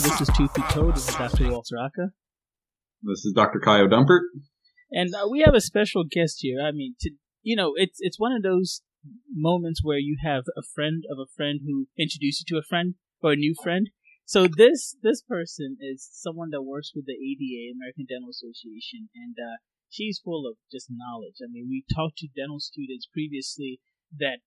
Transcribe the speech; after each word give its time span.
this 0.00 0.20
is 0.20 0.28
Tooth 0.34 0.52
to 0.54 0.62
Toe. 0.70 0.92
This 0.92 1.08
is 1.08 1.14
Dr. 1.14 1.50
Walter 1.50 1.76
Aka. 1.76 2.08
This 3.02 3.24
is 3.24 3.34
Dr. 3.34 3.60
Kyle 3.60 3.86
Dumpert. 3.86 4.24
And 4.90 5.14
uh, 5.14 5.28
we 5.30 5.40
have 5.44 5.54
a 5.54 5.60
special 5.60 6.04
guest 6.08 6.38
here. 6.40 6.60
I 6.60 6.72
mean, 6.72 6.94
to, 7.00 7.10
you 7.42 7.54
know, 7.54 7.72
it's 7.76 7.98
it's 8.00 8.18
one 8.18 8.32
of 8.32 8.42
those 8.42 8.82
moments 9.28 9.80
where 9.84 9.98
you 9.98 10.16
have 10.24 10.44
a 10.56 10.62
friend 10.74 11.04
of 11.10 11.18
a 11.18 11.28
friend 11.36 11.60
who 11.66 11.88
introduced 11.98 12.44
you 12.48 12.56
to 12.56 12.60
a 12.60 12.66
friend 12.66 12.94
or 13.22 13.32
a 13.32 13.36
new 13.36 13.54
friend. 13.62 13.90
So 14.24 14.46
this 14.46 14.96
this 15.02 15.20
person 15.20 15.76
is 15.80 16.08
someone 16.12 16.48
that 16.52 16.62
works 16.62 16.92
with 16.94 17.04
the 17.04 17.18
ADA, 17.20 17.76
American 17.76 18.06
Dental 18.08 18.30
Association, 18.30 19.10
and 19.14 19.36
uh, 19.36 19.60
she's 19.90 20.20
full 20.24 20.48
of 20.48 20.56
just 20.72 20.88
knowledge. 20.88 21.44
I 21.44 21.50
mean, 21.52 21.68
we 21.68 21.84
talked 21.94 22.18
to 22.18 22.28
dental 22.34 22.60
students 22.60 23.06
previously 23.12 23.80
that 24.18 24.40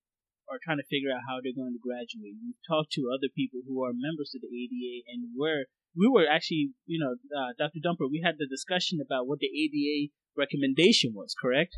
are 0.50 0.60
trying 0.62 0.78
to 0.78 0.90
figure 0.90 1.10
out 1.10 1.24
how 1.28 1.40
they're 1.40 1.56
going 1.56 1.74
to 1.74 1.82
graduate. 1.82 2.36
We've 2.40 2.60
talked 2.66 2.92
to 2.98 3.10
other 3.12 3.28
people 3.32 3.60
who 3.66 3.82
are 3.84 3.92
members 3.94 4.32
of 4.34 4.42
the 4.42 4.50
ADA, 4.52 5.08
and 5.08 5.32
we're 5.36 5.66
we 5.96 6.08
were 6.08 6.26
actually, 6.26 6.74
you 6.86 6.98
know, 6.98 7.14
uh, 7.30 7.54
Dr. 7.56 7.78
Dumper, 7.78 8.10
we 8.10 8.20
had 8.24 8.34
the 8.38 8.50
discussion 8.50 8.98
about 9.00 9.26
what 9.28 9.38
the 9.38 9.46
ADA 9.46 10.10
recommendation 10.36 11.12
was, 11.14 11.34
correct? 11.40 11.76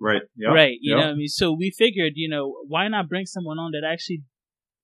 Right. 0.00 0.22
Yep. 0.36 0.52
Right. 0.54 0.78
You 0.80 0.96
Yep. 0.96 0.98
know, 0.98 1.06
what 1.08 1.12
I 1.12 1.16
mean, 1.16 1.28
so 1.28 1.52
we 1.52 1.70
figured, 1.70 2.14
you 2.16 2.28
know, 2.28 2.56
why 2.66 2.88
not 2.88 3.08
bring 3.08 3.26
someone 3.26 3.58
on 3.58 3.72
that 3.72 3.86
actually, 3.86 4.24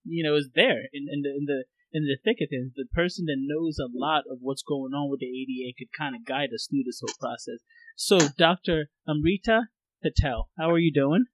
you 0.04 0.22
know, 0.22 0.36
is 0.36 0.50
there 0.54 0.82
in, 0.92 1.08
in 1.10 1.22
the 1.22 1.30
in 1.30 1.44
the 1.46 1.64
in 1.92 2.04
the 2.04 2.18
thick 2.22 2.36
of 2.42 2.50
things, 2.50 2.72
the 2.74 2.84
person 2.92 3.24
that 3.26 3.38
knows 3.38 3.78
a 3.78 3.88
lot 3.90 4.24
of 4.30 4.38
what's 4.42 4.62
going 4.62 4.92
on 4.92 5.10
with 5.10 5.20
the 5.20 5.26
ADA 5.26 5.72
could 5.78 5.88
kind 5.96 6.14
of 6.14 6.26
guide 6.26 6.50
us 6.54 6.66
through 6.68 6.82
this 6.84 7.00
whole 7.00 7.14
process. 7.18 7.60
So, 7.96 8.18
Dr. 8.36 8.88
Amrita 9.08 9.68
Patel, 10.02 10.50
how 10.58 10.70
are 10.70 10.78
you 10.78 10.92
doing? 10.92 11.24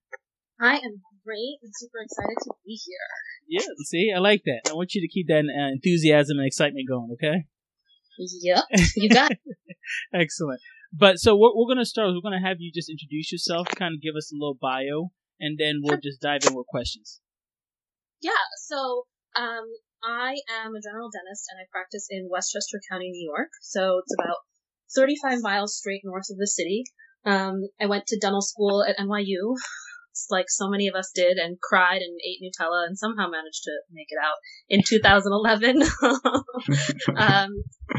I 0.61 0.77
am 0.77 1.03
great 1.25 1.59
and 1.63 1.73
super 1.75 1.99
excited 2.03 2.37
to 2.45 2.51
be 2.65 2.79
here. 2.85 3.09
Yeah, 3.49 3.67
see, 3.85 4.13
I 4.15 4.19
like 4.19 4.43
that. 4.45 4.71
I 4.71 4.75
want 4.75 4.95
you 4.95 5.01
to 5.01 5.09
keep 5.09 5.29
that 5.29 5.45
uh, 5.45 5.73
enthusiasm 5.73 6.39
and 6.39 6.47
excitement 6.47 6.89
going, 6.89 7.11
okay? 7.15 7.45
Yep, 8.19 8.65
you 8.97 9.09
got 9.09 9.33
it. 9.33 9.39
Excellent. 10.15 10.61
But 10.93 11.19
so 11.19 11.35
what 11.35 11.57
we're 11.57 11.73
gonna 11.73 11.87
start. 11.87 12.11
is 12.11 12.15
We're 12.15 12.29
gonna 12.29 12.47
have 12.47 12.59
you 12.61 12.71
just 12.73 12.91
introduce 12.91 13.33
yourself, 13.33 13.67
kind 13.75 13.95
of 13.95 14.03
give 14.03 14.15
us 14.17 14.31
a 14.31 14.37
little 14.37 14.59
bio, 14.61 15.11
and 15.41 15.59
then 15.59 15.81
we'll 15.83 15.99
just 15.99 16.21
dive 16.21 16.45
in 16.47 16.55
with 16.55 16.67
questions. 16.67 17.21
Yeah, 18.21 18.45
so 18.69 19.07
um, 19.35 19.65
I 20.05 20.37
am 20.63 20.75
a 20.75 20.83
general 20.83 21.11
dentist 21.11 21.47
and 21.51 21.59
I 21.61 21.67
practice 21.71 22.07
in 22.11 22.29
Westchester 22.31 22.81
County, 22.91 23.11
New 23.11 23.25
York. 23.25 23.51
So 23.63 23.99
it's 23.99 24.15
about 24.19 24.37
35 24.95 25.41
miles 25.43 25.77
straight 25.77 26.03
north 26.05 26.27
of 26.31 26.39
the 26.39 26.47
city. 26.47 26.85
Um, 27.25 27.69
I 27.81 27.87
went 27.87 28.07
to 28.09 28.19
dental 28.19 28.43
school 28.43 28.85
at 28.85 28.99
NYU, 28.99 29.57
like 30.31 30.47
so 30.49 30.69
many 30.69 30.89
of 30.89 30.95
us 30.95 31.11
did, 31.15 31.39
and 31.39 31.61
cried 31.61 32.03
and 32.03 32.19
ate 32.25 32.41
Nutella 32.43 32.87
and 32.87 32.99
somehow 32.99 33.29
managed 33.29 33.65
to 33.65 33.73
make 33.93 34.09
it 34.11 34.19
out 34.23 34.37
in 34.69 34.83
2011. 34.87 35.83
um, 37.17 37.51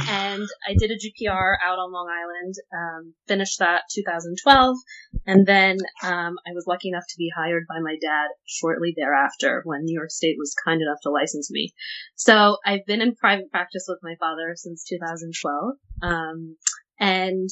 and 0.07 0.47
I 0.67 0.75
did 0.77 0.91
a 0.91 0.95
GPR 0.95 1.55
out 1.63 1.79
on 1.79 1.91
Long 1.91 2.07
Island, 2.09 2.55
um, 2.73 3.13
finished 3.27 3.59
that 3.59 3.83
2012, 3.93 4.77
and 5.25 5.45
then 5.45 5.77
um, 6.03 6.35
I 6.47 6.53
was 6.53 6.65
lucky 6.67 6.89
enough 6.89 7.05
to 7.09 7.17
be 7.17 7.31
hired 7.35 7.65
by 7.67 7.79
my 7.79 7.95
dad 8.01 8.29
shortly 8.45 8.93
thereafter 8.95 9.61
when 9.65 9.83
New 9.83 9.97
York 9.97 10.11
State 10.11 10.35
was 10.37 10.55
kind 10.65 10.81
enough 10.81 10.99
to 11.03 11.11
license 11.11 11.51
me. 11.51 11.73
So 12.15 12.57
I've 12.65 12.85
been 12.85 13.01
in 13.01 13.15
private 13.15 13.51
practice 13.51 13.85
with 13.87 13.99
my 14.01 14.15
father 14.19 14.53
since 14.55 14.83
2012, 14.89 15.73
um, 16.01 16.57
and 16.99 17.49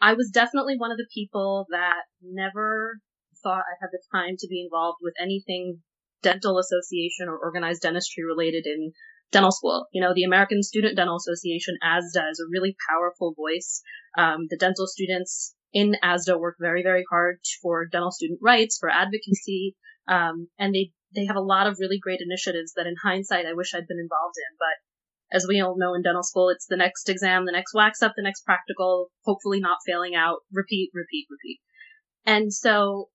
I 0.00 0.14
was 0.14 0.30
definitely 0.30 0.76
one 0.76 0.90
of 0.90 0.98
the 0.98 1.06
people 1.14 1.66
that 1.70 2.02
never 2.22 2.98
thought 3.42 3.64
I 3.68 3.80
had 3.80 3.90
the 3.92 4.02
time 4.12 4.36
to 4.38 4.48
be 4.48 4.62
involved 4.62 4.98
with 5.02 5.14
anything 5.20 5.82
dental 6.22 6.58
association 6.58 7.28
or 7.28 7.38
organized 7.38 7.82
dentistry 7.82 8.24
related 8.24 8.66
in 8.66 8.92
dental 9.32 9.50
school. 9.50 9.86
You 9.92 10.02
know, 10.02 10.12
the 10.14 10.24
American 10.24 10.62
Student 10.62 10.96
Dental 10.96 11.16
Association, 11.16 11.76
ASDA, 11.82 12.30
is 12.30 12.40
a 12.40 12.50
really 12.50 12.76
powerful 12.88 13.34
voice. 13.36 13.82
Um, 14.16 14.46
the 14.48 14.58
dental 14.58 14.86
students 14.86 15.54
in 15.72 15.96
ASDA 16.02 16.38
work 16.38 16.56
very, 16.60 16.82
very 16.82 17.04
hard 17.10 17.38
for 17.62 17.86
dental 17.86 18.12
student 18.12 18.40
rights, 18.42 18.78
for 18.78 18.90
advocacy, 18.90 19.74
um, 20.06 20.48
and 20.58 20.74
they 20.74 20.92
they 21.14 21.26
have 21.26 21.36
a 21.36 21.40
lot 21.40 21.66
of 21.66 21.76
really 21.78 21.98
great 22.00 22.20
initiatives 22.20 22.72
that, 22.74 22.86
in 22.86 22.94
hindsight, 23.02 23.44
I 23.44 23.52
wish 23.52 23.74
I'd 23.74 23.86
been 23.86 23.98
involved 23.98 24.36
in. 24.38 24.56
But 24.58 25.36
as 25.36 25.46
we 25.46 25.60
all 25.60 25.76
know 25.76 25.94
in 25.94 26.02
dental 26.02 26.22
school, 26.22 26.48
it's 26.48 26.66
the 26.66 26.76
next 26.76 27.08
exam, 27.08 27.44
the 27.44 27.52
next 27.52 27.74
wax 27.74 28.02
up, 28.02 28.12
the 28.16 28.22
next 28.22 28.44
practical, 28.44 29.10
hopefully 29.24 29.60
not 29.60 29.78
failing 29.86 30.14
out, 30.14 30.38
repeat, 30.52 30.90
repeat, 30.94 31.26
repeat. 31.30 31.60
And 32.24 32.52
so 32.52 33.08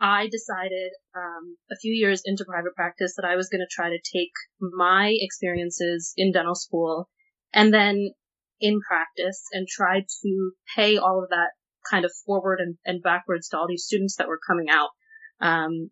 I 0.00 0.28
decided 0.30 0.92
um, 1.14 1.56
a 1.70 1.76
few 1.76 1.92
years 1.92 2.22
into 2.24 2.46
private 2.46 2.74
practice 2.74 3.14
that 3.16 3.26
I 3.26 3.36
was 3.36 3.48
going 3.48 3.60
to 3.60 3.74
try 3.74 3.90
to 3.90 3.98
take 3.98 4.32
my 4.60 5.12
experiences 5.14 6.14
in 6.16 6.32
dental 6.32 6.54
school 6.54 7.08
and 7.52 7.72
then 7.72 8.10
in 8.60 8.80
practice 8.80 9.44
and 9.52 9.66
try 9.68 10.00
to 10.22 10.52
pay 10.74 10.96
all 10.96 11.22
of 11.22 11.30
that 11.30 11.50
kind 11.90 12.04
of 12.04 12.12
forward 12.26 12.60
and, 12.60 12.76
and 12.84 13.02
backwards 13.02 13.48
to 13.48 13.58
all 13.58 13.66
these 13.68 13.84
students 13.84 14.16
that 14.16 14.28
were 14.28 14.40
coming 14.46 14.68
out. 14.70 14.90
Um, 15.40 15.90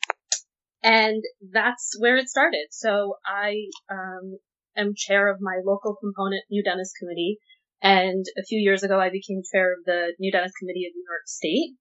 and 0.82 1.22
that's 1.52 1.96
where 1.98 2.16
it 2.16 2.28
started. 2.28 2.69
So 2.70 3.16
I 3.26 3.56
um, 3.90 4.38
am 4.76 4.92
chair 4.96 5.30
of 5.30 5.38
my 5.40 5.60
local 5.64 5.96
component 6.00 6.44
New 6.50 6.62
Dentist 6.62 6.94
Committee. 6.98 7.38
And 7.82 8.25
a 8.38 8.42
few 8.42 8.58
years 8.58 8.82
ago, 8.82 8.98
I 8.98 9.10
became 9.10 9.42
chair 9.52 9.72
of 9.72 9.84
the 9.84 10.14
New 10.19 10.32
Dentist 10.32 10.54
Committee 10.58 10.86
of 10.86 10.94
New 10.94 11.04
York 11.08 11.26
State. 11.26 11.76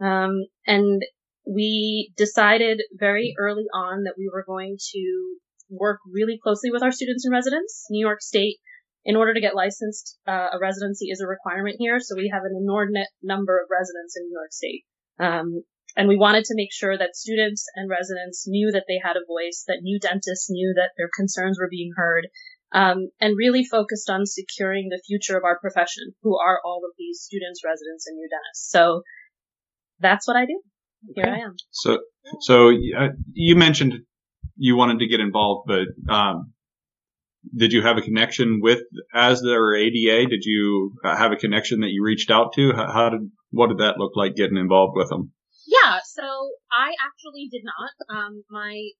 Um, 0.00 0.46
and 0.66 1.02
we 1.46 2.12
decided 2.16 2.82
very 2.92 3.34
early 3.38 3.64
on 3.74 4.04
that 4.04 4.14
we 4.18 4.30
were 4.32 4.44
going 4.46 4.76
to 4.92 5.36
work 5.70 6.00
really 6.10 6.38
closely 6.42 6.70
with 6.70 6.82
our 6.82 6.92
students 6.92 7.24
and 7.24 7.32
residents. 7.32 7.86
New 7.90 8.04
York 8.04 8.20
State, 8.20 8.58
in 9.04 9.16
order 9.16 9.32
to 9.32 9.40
get 9.40 9.54
licensed, 9.54 10.18
uh, 10.26 10.48
a 10.52 10.58
residency 10.60 11.06
is 11.06 11.20
a 11.20 11.26
requirement 11.26 11.76
here. 11.78 11.98
So 12.00 12.16
we 12.16 12.30
have 12.32 12.42
an 12.44 12.56
inordinate 12.60 13.08
number 13.22 13.58
of 13.58 13.68
residents 13.70 14.16
in 14.16 14.24
New 14.24 14.36
York 14.36 14.52
State. 14.52 14.84
Um, 15.18 15.62
and 15.96 16.08
we 16.08 16.16
wanted 16.16 16.44
to 16.44 16.54
make 16.54 16.72
sure 16.72 16.96
that 16.96 17.16
students 17.16 17.66
and 17.74 17.90
residents 17.90 18.46
knew 18.46 18.70
that 18.72 18.84
they 18.86 19.00
had 19.02 19.16
a 19.16 19.26
voice, 19.26 19.64
that 19.66 19.82
new 19.82 19.98
dentists 19.98 20.50
knew 20.50 20.74
that 20.76 20.92
their 20.96 21.10
concerns 21.14 21.58
were 21.58 21.68
being 21.70 21.92
heard, 21.96 22.28
um, 22.72 23.10
and 23.20 23.36
really 23.36 23.64
focused 23.64 24.08
on 24.08 24.26
securing 24.26 24.88
the 24.88 25.02
future 25.04 25.36
of 25.36 25.44
our 25.44 25.58
profession, 25.58 26.14
who 26.22 26.38
are 26.38 26.60
all 26.64 26.82
of 26.84 26.94
these 26.96 27.20
students, 27.20 27.62
residents, 27.64 28.06
and 28.06 28.16
new 28.16 28.28
dentists. 28.28 28.70
So 28.70 29.02
that's 29.98 30.28
what 30.28 30.36
I 30.36 30.46
do. 30.46 30.60
Here 31.14 31.24
Okay. 31.24 31.30
I 31.30 31.44
am. 31.44 31.56
So, 31.70 31.98
so 32.40 32.68
uh, 32.70 33.08
you 33.32 33.56
mentioned 33.56 33.94
you 34.56 34.76
wanted 34.76 34.98
to 35.00 35.08
get 35.08 35.20
involved, 35.20 35.68
but 35.68 36.12
um, 36.12 36.52
did 37.56 37.72
you 37.72 37.82
have 37.82 37.96
a 37.96 38.02
connection 38.02 38.60
with 38.62 38.80
ASDA 39.14 39.54
or 39.54 39.74
ADA? 39.74 40.28
Did 40.28 40.44
you 40.44 40.92
uh, 41.04 41.16
have 41.16 41.32
a 41.32 41.36
connection 41.36 41.80
that 41.80 41.90
you 41.90 42.04
reached 42.04 42.30
out 42.30 42.52
to? 42.54 42.72
How, 42.72 42.92
how 42.92 43.08
did 43.10 43.30
what 43.50 43.68
did 43.68 43.78
that 43.78 43.98
look 43.98 44.12
like 44.14 44.36
getting 44.36 44.56
involved 44.58 44.92
with 44.96 45.08
them? 45.08 45.32
Yeah, 45.66 46.00
so 46.04 46.22
I 46.70 46.92
actually 47.00 47.48
did 47.50 47.62
not. 47.64 48.16
Um, 48.16 48.44
my 48.50 48.90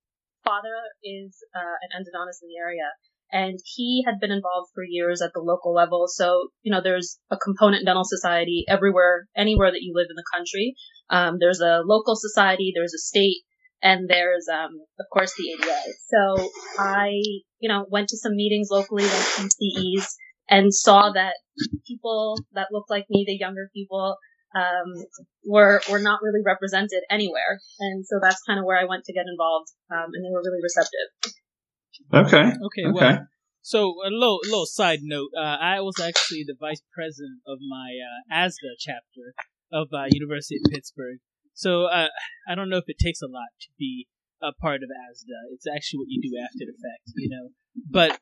father 0.45 0.75
is 1.05 1.37
uh, 1.55 1.77
an 1.83 1.91
endodontist 2.01 2.43
in 2.43 2.49
the 2.49 2.59
area, 2.59 2.89
and 3.33 3.59
he 3.65 4.03
had 4.07 4.21
been 4.21 4.31
involved 4.31 4.71
for 4.75 4.85
years 4.87 5.23
at 5.23 5.31
the 5.35 5.41
local 5.41 5.75
level. 5.75 6.07
So, 6.09 6.49
you 6.63 6.73
know, 6.73 6.81
there's 6.83 7.19
a 7.31 7.37
component 7.37 7.85
dental 7.85 8.05
society 8.05 8.65
everywhere, 8.69 9.27
anywhere 9.37 9.71
that 9.71 9.83
you 9.83 9.93
live 9.95 10.09
in 10.11 10.17
the 10.17 10.25
country. 10.35 10.75
Um, 11.11 11.37
there's 11.39 11.61
a 11.61 11.83
local 11.85 12.17
society, 12.17 12.73
there's 12.75 12.95
a 12.95 12.99
state, 12.99 13.43
and 13.83 14.09
there's, 14.09 14.47
um, 14.53 14.81
of 14.99 15.07
course, 15.13 15.33
the 15.37 15.51
ADA. 15.53 15.81
So 16.09 16.51
I, 16.79 17.11
you 17.59 17.69
know, 17.69 17.87
went 17.91 18.09
to 18.09 18.17
some 18.17 18.37
meetings 18.37 18.69
locally, 18.71 19.03
went 19.03 19.15
to 19.15 19.23
some 19.23 19.51
CEs, 19.51 20.17
and 20.49 20.75
saw 20.75 21.13
that 21.13 21.35
people 21.87 22.37
that 22.53 22.69
looked 22.73 22.91
like 22.91 23.07
me, 23.09 23.25
the 23.27 23.37
younger 23.37 23.71
people, 23.75 24.17
um, 24.55 25.05
were 25.45 25.81
were 25.89 26.01
not 26.01 26.21
really 26.23 26.43
represented 26.45 27.03
anywhere, 27.09 27.61
and 27.79 28.05
so 28.05 28.19
that's 28.21 28.43
kind 28.43 28.59
of 28.59 28.65
where 28.65 28.79
I 28.79 28.85
went 28.85 29.05
to 29.05 29.13
get 29.13 29.27
involved, 29.31 29.69
um, 29.91 30.11
and 30.13 30.25
they 30.25 30.31
were 30.33 30.43
really 30.43 30.63
receptive. 30.63 31.39
Okay. 32.13 32.53
Okay, 32.67 32.87
Okay. 32.87 32.93
well, 32.93 33.27
so 33.63 33.95
a 34.05 34.11
little 34.11 34.41
little 34.45 34.67
side 34.67 35.01
note. 35.03 35.31
Uh, 35.37 35.57
I 35.61 35.81
was 35.81 36.01
actually 36.01 36.45
the 36.47 36.57
vice 36.59 36.83
president 36.93 37.41
of 37.47 37.59
my 37.69 37.91
uh, 38.01 38.35
ASDA 38.35 38.75
chapter 38.79 39.35
of 39.73 39.89
uh, 39.93 40.05
University 40.11 40.57
of 40.57 40.73
Pittsburgh. 40.73 41.19
So 41.55 41.85
uh, 41.85 42.09
I 42.49 42.55
don't 42.55 42.71
know 42.71 42.79
if 42.79 42.89
it 42.89 42.99
takes 42.99 43.21
a 43.23 43.27
lot 43.27 43.49
to 43.61 43.69
be 43.79 44.09
a 44.43 44.53
part 44.53 44.83
of 44.83 44.89
ASDA. 44.89 45.53
It's 45.53 45.67
actually 45.67 45.99
what 45.99 46.09
you 46.09 46.21
do 46.23 46.39
after 46.43 46.65
the 46.65 46.73
fact, 46.73 47.13
you 47.17 47.29
know. 47.29 47.51
But 47.91 48.19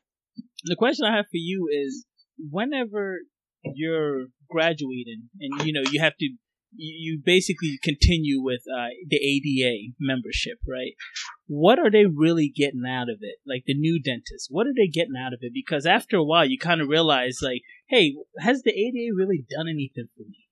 the 0.65 0.75
question 0.75 1.05
I 1.05 1.15
have 1.15 1.25
for 1.25 1.37
you 1.37 1.69
is, 1.71 2.05
whenever 2.51 3.19
you're 3.63 4.27
graduating 4.49 5.29
and 5.39 5.65
you 5.65 5.73
know 5.73 5.89
you 5.91 6.01
have 6.01 6.15
to 6.17 6.29
you 6.75 7.19
basically 7.23 7.77
continue 7.81 8.41
with 8.41 8.61
uh, 8.73 8.87
the 9.07 9.17
ADA 9.17 9.93
membership, 9.99 10.59
right? 10.67 10.93
What 11.47 11.79
are 11.79 11.89
they 11.89 12.05
really 12.05 12.51
getting 12.53 12.83
out 12.87 13.09
of 13.09 13.17
it? 13.21 13.37
Like 13.45 13.63
the 13.65 13.73
new 13.73 14.01
dentists, 14.01 14.47
what 14.49 14.67
are 14.67 14.73
they 14.75 14.87
getting 14.87 15.15
out 15.19 15.33
of 15.33 15.39
it? 15.41 15.51
Because 15.53 15.85
after 15.85 16.17
a 16.17 16.23
while, 16.23 16.45
you 16.45 16.57
kind 16.59 16.81
of 16.81 16.87
realize, 16.87 17.39
like, 17.41 17.61
hey, 17.87 18.13
has 18.39 18.61
the 18.61 18.71
ADA 18.71 19.13
really 19.15 19.43
done 19.49 19.67
anything 19.67 20.07
for 20.15 20.23
me? 20.23 20.45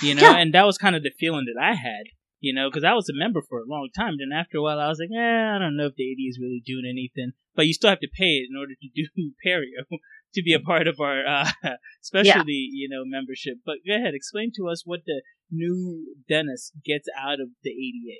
You 0.00 0.14
know, 0.14 0.22
Yeah. 0.22 0.36
and 0.36 0.54
that 0.54 0.64
was 0.66 0.78
kind 0.78 0.94
of 0.94 1.02
the 1.02 1.10
feeling 1.18 1.46
that 1.52 1.60
I 1.60 1.74
had. 1.74 2.04
You 2.40 2.54
know, 2.54 2.70
because 2.70 2.84
I 2.84 2.94
was 2.94 3.08
a 3.08 3.18
member 3.18 3.42
for 3.42 3.58
a 3.60 3.66
long 3.66 3.88
time. 3.96 4.16
Then 4.18 4.36
after 4.36 4.58
a 4.58 4.62
while, 4.62 4.78
I 4.78 4.88
was 4.88 4.98
like, 4.98 5.10
eh, 5.14 5.54
I 5.54 5.58
don't 5.58 5.76
know 5.76 5.86
if 5.86 5.96
the 5.96 6.04
ADA 6.04 6.28
is 6.28 6.38
really 6.40 6.62
doing 6.64 6.86
anything. 6.88 7.32
But 7.54 7.66
you 7.66 7.74
still 7.74 7.90
have 7.90 8.00
to 8.00 8.16
pay 8.16 8.42
it 8.42 8.48
in 8.50 8.56
order 8.56 8.74
to 8.74 8.88
do 8.94 9.08
perio 9.46 9.82
to 10.34 10.42
be 10.42 10.54
a 10.54 10.60
part 10.60 10.86
of 10.86 11.00
our 11.00 11.26
uh, 11.26 11.50
specialty, 12.02 12.70
yeah. 12.70 12.86
you 12.86 12.88
know, 12.88 13.02
membership. 13.04 13.58
But 13.64 13.76
go 13.86 13.94
ahead, 13.94 14.14
explain 14.14 14.52
to 14.56 14.68
us 14.68 14.82
what 14.84 15.00
the 15.06 15.22
new 15.50 16.14
dentist 16.28 16.72
gets 16.84 17.08
out 17.18 17.40
of 17.40 17.48
the 17.62 17.70
ADA. 17.70 18.18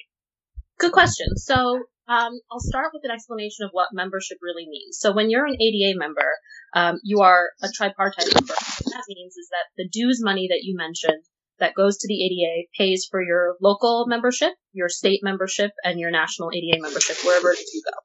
Good 0.78 0.92
question. 0.92 1.36
So 1.36 1.54
um, 2.08 2.40
I'll 2.50 2.60
start 2.60 2.90
with 2.94 3.02
an 3.04 3.10
explanation 3.10 3.66
of 3.66 3.70
what 3.72 3.88
membership 3.92 4.38
really 4.40 4.66
means. 4.68 4.98
So 4.98 5.12
when 5.12 5.30
you're 5.30 5.46
an 5.46 5.60
ADA 5.60 5.98
member, 5.98 6.30
um, 6.74 6.98
you 7.02 7.20
are 7.20 7.50
a 7.62 7.68
tripartite 7.68 8.32
member. 8.32 8.54
What 8.54 8.92
that 8.94 9.04
means 9.08 9.36
is 9.36 9.48
that 9.50 9.66
the 9.76 9.88
dues 9.88 10.20
money 10.22 10.48
that 10.50 10.60
you 10.62 10.76
mentioned 10.76 11.22
that 11.60 11.74
goes 11.74 11.98
to 11.98 12.08
the 12.08 12.24
ADA 12.24 12.68
pays 12.76 13.06
for 13.10 13.22
your 13.22 13.56
local 13.60 14.06
membership, 14.08 14.52
your 14.72 14.88
state 14.88 15.20
membership, 15.22 15.72
and 15.84 15.98
your 15.98 16.10
national 16.10 16.50
ADA 16.52 16.80
membership, 16.80 17.16
wherever 17.24 17.52
you 17.52 17.82
go. 17.84 17.98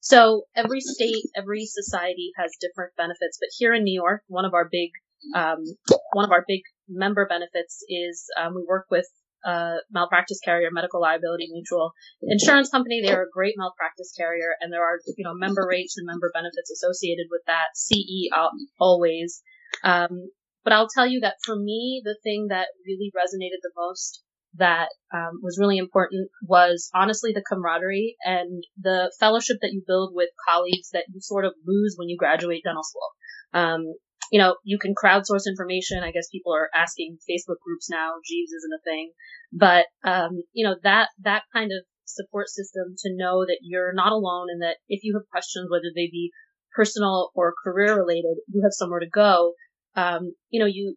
So 0.00 0.44
every 0.54 0.80
state, 0.80 1.24
every 1.36 1.66
society 1.66 2.30
has 2.36 2.52
different 2.60 2.92
benefits, 2.96 3.38
but 3.40 3.48
here 3.58 3.74
in 3.74 3.82
New 3.82 3.94
York, 3.94 4.22
one 4.28 4.44
of 4.44 4.54
our 4.54 4.68
big, 4.70 4.90
um, 5.34 5.64
one 6.12 6.24
of 6.24 6.30
our 6.30 6.44
big 6.46 6.60
member 6.88 7.26
benefits 7.28 7.84
is 7.88 8.26
um, 8.40 8.54
we 8.54 8.64
work 8.66 8.86
with 8.90 9.06
a 9.44 9.76
malpractice 9.90 10.40
carrier, 10.44 10.68
Medical 10.72 11.00
Liability 11.00 11.48
Mutual 11.50 11.92
Insurance 12.22 12.68
Company. 12.68 13.02
They 13.04 13.12
are 13.12 13.22
a 13.22 13.30
great 13.32 13.54
malpractice 13.56 14.12
carrier, 14.16 14.54
and 14.60 14.72
there 14.72 14.82
are 14.82 14.98
you 15.16 15.24
know 15.24 15.34
member 15.34 15.66
rates 15.68 15.96
and 15.96 16.06
member 16.06 16.30
benefits 16.32 16.70
associated 16.70 17.26
with 17.30 17.42
that. 17.46 17.74
CE 17.74 18.30
always. 18.78 19.42
Um, 19.84 20.30
but 20.66 20.72
I'll 20.72 20.88
tell 20.92 21.06
you 21.06 21.20
that 21.20 21.36
for 21.44 21.54
me, 21.54 22.02
the 22.04 22.18
thing 22.24 22.48
that 22.48 22.66
really 22.84 23.12
resonated 23.14 23.62
the 23.62 23.70
most 23.76 24.20
that 24.54 24.88
um, 25.14 25.38
was 25.40 25.58
really 25.60 25.78
important 25.78 26.28
was 26.42 26.90
honestly 26.92 27.30
the 27.32 27.44
camaraderie 27.48 28.16
and 28.24 28.64
the 28.76 29.12
fellowship 29.20 29.58
that 29.62 29.70
you 29.72 29.84
build 29.86 30.10
with 30.12 30.28
colleagues 30.48 30.90
that 30.92 31.04
you 31.14 31.20
sort 31.20 31.44
of 31.44 31.52
lose 31.64 31.94
when 31.96 32.08
you 32.08 32.16
graduate 32.18 32.62
dental 32.64 32.82
school. 32.82 33.10
Um, 33.54 33.94
you 34.32 34.40
know, 34.40 34.56
you 34.64 34.76
can 34.80 34.92
crowdsource 34.92 35.46
information. 35.46 36.02
I 36.02 36.10
guess 36.10 36.28
people 36.32 36.52
are 36.52 36.68
asking 36.74 37.18
Facebook 37.30 37.62
groups 37.64 37.88
now. 37.88 38.14
Jeeves 38.24 38.50
isn't 38.50 38.74
a 38.74 38.82
thing, 38.82 39.12
but 39.52 39.86
um, 40.02 40.42
you 40.52 40.66
know 40.66 40.74
that 40.82 41.10
that 41.22 41.44
kind 41.52 41.70
of 41.70 41.84
support 42.06 42.48
system 42.48 42.96
to 43.04 43.14
know 43.14 43.44
that 43.46 43.58
you're 43.62 43.94
not 43.94 44.10
alone 44.10 44.48
and 44.50 44.62
that 44.62 44.78
if 44.88 45.04
you 45.04 45.14
have 45.14 45.30
questions, 45.30 45.70
whether 45.70 45.92
they 45.94 46.10
be 46.10 46.32
personal 46.74 47.30
or 47.36 47.54
career 47.62 47.96
related, 47.96 48.38
you 48.52 48.62
have 48.64 48.72
somewhere 48.72 49.00
to 49.00 49.08
go 49.08 49.52
um, 49.96 50.34
you 50.50 50.60
know, 50.60 50.66
you, 50.66 50.94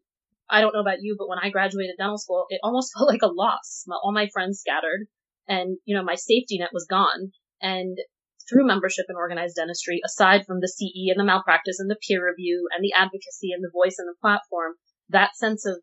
I 0.49 0.61
don't 0.61 0.73
know 0.73 0.81
about 0.81 1.01
you, 1.01 1.15
but 1.17 1.29
when 1.29 1.39
I 1.39 1.49
graduated 1.49 1.95
dental 1.97 2.17
school, 2.17 2.45
it 2.49 2.59
almost 2.63 2.91
felt 2.97 3.09
like 3.09 3.21
a 3.23 3.27
loss. 3.27 3.83
My, 3.87 3.95
all 4.01 4.11
my 4.11 4.27
friends 4.31 4.59
scattered 4.59 5.07
and, 5.47 5.77
you 5.85 5.95
know, 5.95 6.03
my 6.03 6.15
safety 6.15 6.59
net 6.59 6.69
was 6.73 6.85
gone. 6.89 7.31
And 7.61 7.97
through 8.49 8.67
membership 8.67 9.05
in 9.09 9.15
organized 9.15 9.55
dentistry, 9.55 10.01
aside 10.05 10.45
from 10.45 10.59
the 10.59 10.67
CE 10.67 11.11
and 11.11 11.19
the 11.19 11.23
malpractice 11.23 11.79
and 11.79 11.89
the 11.89 11.97
peer 12.07 12.25
review 12.25 12.67
and 12.75 12.83
the 12.83 12.93
advocacy 12.93 13.51
and 13.53 13.63
the 13.63 13.71
voice 13.73 13.95
and 13.99 14.07
the 14.07 14.19
platform, 14.21 14.73
that 15.09 15.35
sense 15.35 15.65
of, 15.65 15.77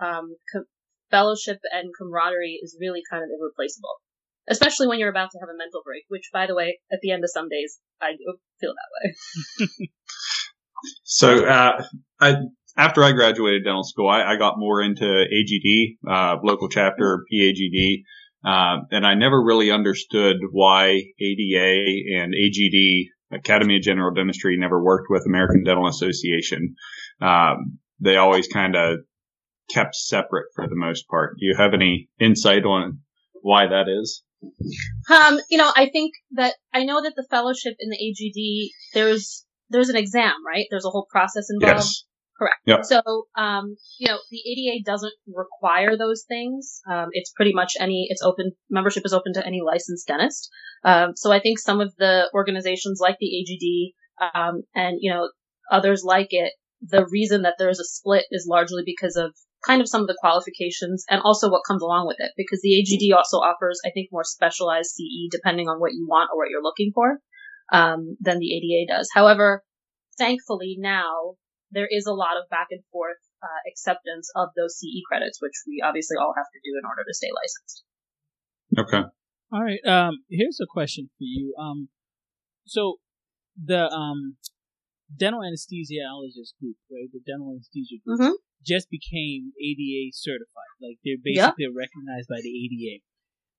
um, 0.00 0.36
co- 0.52 0.64
fellowship 1.10 1.58
and 1.70 1.90
camaraderie 1.96 2.58
is 2.62 2.76
really 2.80 3.02
kind 3.10 3.22
of 3.22 3.30
irreplaceable. 3.38 4.00
Especially 4.48 4.88
when 4.88 4.98
you're 4.98 5.10
about 5.10 5.30
to 5.30 5.38
have 5.38 5.48
a 5.48 5.56
mental 5.56 5.82
break, 5.84 6.02
which 6.08 6.30
by 6.32 6.46
the 6.46 6.54
way, 6.54 6.80
at 6.90 6.98
the 7.00 7.12
end 7.12 7.22
of 7.22 7.30
some 7.30 7.48
days, 7.48 7.78
I 8.00 8.12
do 8.12 8.38
feel 8.60 8.74
that 8.74 8.90
way. 8.98 9.88
So, 11.04 11.44
uh, 11.46 11.84
I, 12.20 12.36
after 12.76 13.04
I 13.04 13.12
graduated 13.12 13.64
dental 13.64 13.84
school, 13.84 14.08
I, 14.08 14.22
I 14.24 14.36
got 14.36 14.58
more 14.58 14.80
into 14.80 15.04
AGD, 15.04 15.96
uh, 16.08 16.36
local 16.42 16.68
chapter 16.68 17.24
PAGD, 17.32 18.04
uh, 18.44 18.78
and 18.90 19.06
I 19.06 19.14
never 19.14 19.42
really 19.42 19.70
understood 19.70 20.36
why 20.50 21.02
ADA 21.20 22.18
and 22.18 22.34
AGD, 22.34 23.06
Academy 23.30 23.76
of 23.76 23.82
General 23.82 24.14
Dentistry, 24.14 24.56
never 24.58 24.82
worked 24.82 25.06
with 25.10 25.26
American 25.26 25.64
Dental 25.64 25.86
Association. 25.86 26.74
Um, 27.20 27.78
they 28.00 28.16
always 28.16 28.48
kind 28.48 28.74
of 28.74 29.00
kept 29.70 29.94
separate 29.94 30.46
for 30.54 30.66
the 30.68 30.76
most 30.76 31.08
part. 31.08 31.36
Do 31.38 31.46
you 31.46 31.54
have 31.56 31.74
any 31.74 32.08
insight 32.18 32.64
on 32.64 33.00
why 33.42 33.66
that 33.66 33.86
is? 33.88 34.22
Um, 35.10 35.38
you 35.50 35.58
know, 35.58 35.70
I 35.74 35.88
think 35.90 36.14
that 36.32 36.54
I 36.72 36.84
know 36.84 37.02
that 37.02 37.14
the 37.16 37.26
fellowship 37.30 37.74
in 37.78 37.90
the 37.90 37.96
AGD, 37.96 38.70
there's 38.92 39.44
there's 39.72 39.88
an 39.88 39.96
exam, 39.96 40.34
right? 40.46 40.66
There's 40.70 40.84
a 40.84 40.90
whole 40.90 41.06
process 41.10 41.48
involved. 41.50 41.84
Yes. 41.84 42.04
Correct. 42.38 42.60
Yep. 42.66 42.84
So, 42.84 43.26
um, 43.36 43.76
you 43.98 44.08
know, 44.08 44.18
the 44.30 44.40
ADA 44.40 44.82
doesn't 44.84 45.12
require 45.28 45.96
those 45.96 46.24
things. 46.26 46.80
Um, 46.90 47.08
it's 47.12 47.30
pretty 47.30 47.52
much 47.52 47.74
any, 47.78 48.06
it's 48.08 48.22
open, 48.22 48.52
membership 48.68 49.04
is 49.06 49.12
open 49.12 49.34
to 49.34 49.46
any 49.46 49.60
licensed 49.64 50.08
dentist. 50.08 50.50
Um, 50.84 51.12
so 51.14 51.30
I 51.30 51.40
think 51.40 51.58
some 51.60 51.80
of 51.80 51.94
the 51.98 52.28
organizations 52.34 52.98
like 53.00 53.16
the 53.20 53.26
AGD, 53.26 54.30
um, 54.34 54.62
and, 54.74 54.98
you 55.00 55.12
know, 55.12 55.28
others 55.70 56.02
like 56.04 56.28
it, 56.30 56.52
the 56.80 57.06
reason 57.06 57.42
that 57.42 57.54
there's 57.58 57.78
a 57.78 57.84
split 57.84 58.24
is 58.32 58.46
largely 58.48 58.82
because 58.84 59.16
of 59.16 59.32
kind 59.64 59.80
of 59.80 59.88
some 59.88 60.00
of 60.00 60.08
the 60.08 60.18
qualifications 60.20 61.04
and 61.08 61.20
also 61.22 61.48
what 61.48 61.62
comes 61.66 61.82
along 61.82 62.08
with 62.08 62.16
it 62.18 62.32
because 62.36 62.60
the 62.62 62.82
AGD 62.82 63.16
also 63.16 63.36
offers, 63.36 63.80
I 63.86 63.90
think, 63.90 64.08
more 64.10 64.24
specialized 64.24 64.90
CE 64.90 65.30
depending 65.30 65.68
on 65.68 65.78
what 65.78 65.92
you 65.92 66.06
want 66.08 66.30
or 66.32 66.38
what 66.38 66.50
you're 66.50 66.62
looking 66.62 66.90
for 66.92 67.18
um, 67.72 68.16
than 68.20 68.38
the 68.38 68.54
ADA 68.54 68.92
does. 68.92 69.08
However, 69.14 69.64
thankfully 70.18 70.76
now 70.78 71.34
there 71.72 71.88
is 71.90 72.06
a 72.06 72.12
lot 72.12 72.36
of 72.36 72.48
back 72.50 72.68
and 72.70 72.84
forth 72.92 73.16
uh, 73.42 73.62
acceptance 73.66 74.30
of 74.36 74.50
those 74.56 74.76
CE 74.78 75.02
credits, 75.08 75.40
which 75.40 75.56
we 75.66 75.82
obviously 75.84 76.16
all 76.20 76.34
have 76.36 76.46
to 76.52 76.60
do 76.62 76.78
in 76.78 76.84
order 76.86 77.02
to 77.02 77.14
stay 77.14 77.32
licensed. 77.32 77.82
Okay. 78.78 79.02
All 79.52 79.62
right. 79.64 79.80
Um, 79.84 80.24
here's 80.30 80.60
a 80.62 80.68
question 80.68 81.10
for 81.18 81.24
you. 81.24 81.54
Um, 81.58 81.88
so 82.64 82.96
the 83.56 83.88
um, 83.90 84.36
dental 85.16 85.40
anesthesiologist 85.40 86.56
group, 86.60 86.76
right? 86.92 87.08
The 87.12 87.20
dental 87.26 87.52
anesthesia 87.52 88.00
group 88.04 88.20
mm-hmm. 88.20 88.36
just 88.64 88.88
became 88.88 89.52
ADA 89.60 90.12
certified. 90.12 90.72
Like 90.80 90.96
they're 91.04 91.20
basically 91.20 91.68
yep. 91.68 91.76
recognized 91.76 92.28
by 92.28 92.40
the 92.40 92.52
ADA. 92.52 93.04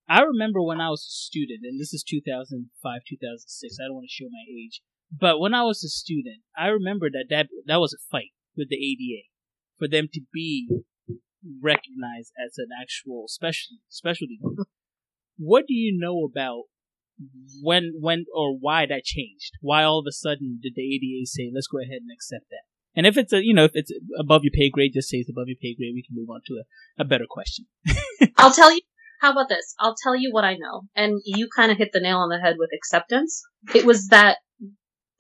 I 0.08 0.22
remember 0.22 0.62
when 0.62 0.82
I 0.82 0.90
was 0.90 1.02
a 1.02 1.12
student, 1.12 1.62
and 1.64 1.80
this 1.80 1.94
is 1.94 2.04
2005, 2.04 3.02
2006. 3.08 3.78
I 3.80 3.88
don't 3.88 3.96
want 3.96 4.08
to 4.10 4.14
show 4.14 4.30
my 4.30 4.46
age, 4.50 4.82
but 5.12 5.40
when 5.40 5.54
I 5.54 5.64
was 5.64 5.84
a 5.84 5.90
student, 5.90 6.42
I 6.58 6.68
remember 6.68 7.10
that 7.12 7.28
that, 7.30 7.48
that 7.68 7.80
was 7.80 7.94
a 7.94 8.04
fight 8.12 8.32
with 8.56 8.70
the 8.70 8.76
ADA 8.76 9.28
for 9.78 9.88
them 9.88 10.08
to 10.14 10.22
be 10.34 10.70
recognized 11.62 12.32
as 12.40 12.58
an 12.58 12.70
actual 12.80 13.26
special 13.28 13.78
specialty 13.90 14.40
group. 14.42 14.68
What 15.38 15.66
do 15.68 15.74
you 15.74 15.98
know 15.98 16.30
about 16.30 16.64
when 17.62 17.94
when 18.00 18.26
or 18.34 18.58
why 18.58 18.86
that 18.86 19.04
changed? 19.04 19.54
Why 19.62 19.84
all 19.84 20.00
of 20.00 20.06
a 20.08 20.12
sudden 20.12 20.60
did 20.62 20.74
the 20.76 20.82
ADA 20.82 21.26
say, 21.26 21.52
"Let's 21.54 21.68
go 21.68 21.80
ahead 21.80 22.02
and 22.02 22.12
accept 22.14 22.46
that"? 22.50 22.64
And 22.96 23.08
if 23.08 23.18
it's 23.18 23.34
a 23.34 23.44
you 23.44 23.54
know 23.54 23.66
if 23.66 23.72
it's 23.74 23.92
above 24.20 24.44
your 24.44 24.52
pay 24.52 24.70
grade, 24.70 24.94
just 24.94 25.10
say 25.10 25.18
it's 25.18 25.30
above 25.30 25.48
your 25.48 25.58
pay 25.62 25.76
grade. 25.76 25.94
We 25.94 26.04
can 26.04 26.16
move 26.16 26.30
on 26.30 26.42
to 26.48 26.62
a, 26.62 27.02
a 27.02 27.06
better 27.06 27.26
question. 27.28 27.66
I'll 28.38 28.54
tell 28.54 28.74
you 28.74 28.82
how 29.24 29.32
about 29.32 29.48
this? 29.48 29.74
I'll 29.80 29.96
tell 30.04 30.18
you 30.18 30.34
what 30.34 30.44
I 30.44 30.56
know. 30.56 30.82
And 30.98 31.22
you 31.24 31.48
kind 31.56 31.72
of 31.72 31.78
hit 31.78 31.92
the 31.94 32.02
nail 32.02 32.18
on 32.18 32.28
the 32.28 32.42
head 32.42 32.58
with 32.60 32.72
acceptance. 32.76 33.42
It 33.74 33.86
was 33.86 34.10
that 34.10 34.40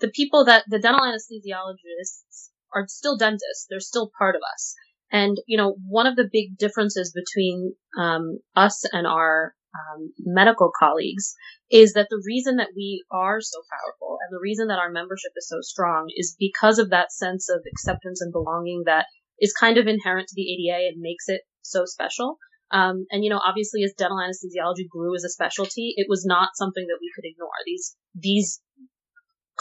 the 0.02 0.10
people 0.10 0.44
that 0.44 0.66
the 0.68 0.78
dental 0.78 1.00
anesthesiologists 1.00 2.50
are 2.76 2.86
still 2.90 3.16
dentists. 3.16 3.66
They're 3.70 3.80
still 3.80 4.12
part 4.20 4.36
of 4.36 4.42
us. 4.54 4.76
And, 5.10 5.38
you 5.48 5.58
know, 5.58 5.78
one 5.88 6.06
of 6.06 6.18
the 6.18 6.28
big 6.30 6.58
differences 6.58 7.14
between 7.16 7.76
um, 7.98 8.40
us 8.58 8.84
and 8.92 9.08
our 9.08 9.54
um, 9.74 10.12
medical 10.20 10.70
colleagues 10.78 11.34
is 11.72 11.94
that 11.94 12.08
the 12.10 12.22
reason 12.26 12.58
that 12.58 12.72
we 12.76 13.06
are 13.10 13.40
so 13.40 13.62
powerful 13.72 14.18
and 14.22 14.36
the 14.36 14.42
reason 14.42 14.68
that 14.68 14.80
our 14.80 14.92
membership 14.92 15.32
is 15.38 15.48
so 15.48 15.60
strong 15.62 16.08
is 16.18 16.36
because 16.38 16.78
of 16.78 16.90
that 16.90 17.14
sense 17.14 17.48
of 17.48 17.62
acceptance 17.72 18.20
and 18.20 18.34
belonging 18.34 18.84
that 18.86 19.06
is 19.40 19.54
kind 19.54 19.78
of 19.78 19.88
inherent 19.88 20.28
to 20.28 20.36
the 20.36 20.52
ADA 20.52 20.90
and 20.90 21.00
makes 21.00 21.30
it 21.30 21.44
so 21.62 21.86
special. 21.86 22.38
Um, 22.74 23.06
and 23.14 23.24
you 23.24 23.30
know, 23.30 23.38
obviously, 23.38 23.84
as 23.84 23.94
dental 23.94 24.18
anesthesiology 24.18 24.90
grew 24.90 25.14
as 25.14 25.24
a 25.24 25.30
specialty, 25.30 25.94
it 25.96 26.08
was 26.10 26.26
not 26.26 26.58
something 26.58 26.86
that 26.90 26.98
we 27.00 27.14
could 27.14 27.30
ignore. 27.30 27.54
These 27.66 27.96
these 28.18 28.62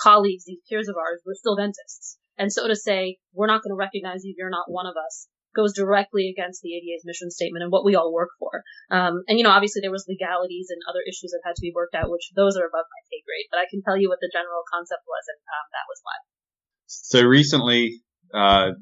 colleagues, 0.01 0.45
these 0.47 0.65
peers 0.69 0.89
of 0.89 0.97
ours, 0.97 1.21
were 1.27 1.37
still 1.37 1.55
dentists, 1.55 2.17
and 2.39 2.51
so 2.51 2.67
to 2.67 2.75
say, 2.75 3.19
we're 3.37 3.53
not 3.53 3.61
going 3.63 3.77
to 3.77 3.79
recognize 3.79 4.25
you. 4.25 4.35
You're 4.37 4.49
not 4.49 4.73
one 4.73 4.87
of 4.87 4.97
us. 4.97 5.29
Goes 5.55 5.77
directly 5.77 6.33
against 6.33 6.65
the 6.65 6.73
ADA's 6.73 7.05
mission 7.05 7.31
statement 7.31 7.61
and 7.61 7.71
what 7.71 7.85
we 7.85 7.95
all 7.95 8.09
work 8.09 8.31
for. 8.41 8.65
Um, 8.91 9.21
and 9.29 9.37
you 9.37 9.45
know, 9.45 9.53
obviously, 9.53 9.85
there 9.85 9.93
was 9.93 10.09
legalities 10.09 10.73
and 10.73 10.81
other 10.89 11.05
issues 11.05 11.37
that 11.37 11.45
had 11.45 11.57
to 11.57 11.61
be 11.61 11.77
worked 11.77 11.95
out, 11.95 12.09
which 12.09 12.33
those 12.35 12.57
are 12.57 12.65
above 12.65 12.89
my 12.89 13.03
pay 13.13 13.21
grade. 13.29 13.53
But 13.53 13.61
I 13.61 13.69
can 13.69 13.85
tell 13.85 14.01
you 14.01 14.09
what 14.09 14.25
the 14.25 14.33
general 14.33 14.65
concept 14.73 15.05
was, 15.05 15.25
and 15.29 15.41
um, 15.53 15.67
that 15.77 15.85
was 15.85 16.01
why. 16.01 16.17
So 16.89 17.21
recently, 17.29 18.01
uh, 18.33 18.73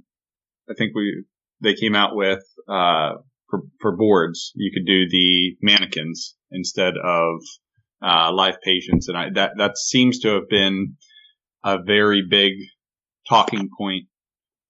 I 0.70 0.74
think 0.78 0.94
we 0.94 1.26
they 1.60 1.74
came 1.74 1.96
out 1.98 2.14
with 2.14 2.46
uh, 2.70 3.18
for, 3.50 3.62
for 3.80 3.96
boards, 3.96 4.52
you 4.54 4.70
could 4.72 4.86
do 4.86 5.08
the 5.08 5.56
mannequins 5.60 6.36
instead 6.50 6.94
of 7.02 7.40
uh, 8.02 8.32
live 8.32 8.60
patients, 8.62 9.08
and 9.08 9.18
I, 9.18 9.26
that 9.34 9.52
that 9.58 9.76
seems 9.76 10.20
to 10.20 10.28
have 10.34 10.48
been 10.48 10.96
a 11.64 11.82
very 11.82 12.22
big 12.28 12.52
talking 13.28 13.68
point 13.76 14.04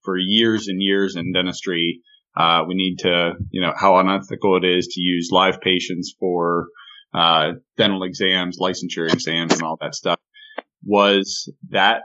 for 0.02 0.16
years 0.18 0.68
and 0.68 0.82
years 0.82 1.16
in 1.16 1.32
dentistry. 1.32 2.00
Uh, 2.36 2.64
we 2.66 2.74
need 2.74 2.96
to, 3.00 3.32
you 3.50 3.60
know, 3.60 3.72
how 3.76 3.96
unethical 3.96 4.56
it 4.56 4.64
is 4.64 4.88
to 4.88 5.00
use 5.00 5.30
live 5.30 5.60
patients 5.60 6.14
for 6.18 6.68
uh, 7.12 7.52
dental 7.76 8.02
exams, 8.02 8.58
licensure 8.58 9.12
exams, 9.12 9.52
and 9.52 9.62
all 9.62 9.76
that 9.80 9.94
stuff. 9.94 10.18
Was 10.84 11.52
that 11.70 12.02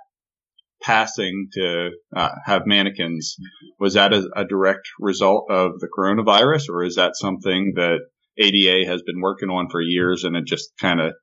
passing 0.86 1.48
to 1.54 1.90
uh, 2.16 2.30
have 2.46 2.68
mannequins 2.68 3.36
was 3.80 3.96
that 3.96 4.14
a, 4.14 4.30
a, 4.36 4.46
direct 4.46 4.88
result 5.00 5.50
of 5.50 5.80
the 5.80 5.90
coronavirus, 5.98 6.70
or 6.70 6.84
is 6.84 6.96
that 6.96 7.16
something 7.16 7.74
that 7.76 8.00
ADA 8.38 8.88
has 8.88 9.02
been 9.02 9.20
working 9.20 9.50
on 9.50 9.68
for 9.72 9.82
years 9.82 10.24
and 10.24 10.36
it 10.36 10.46
just 10.46 10.70
kind 10.80 11.02
of 11.02 11.14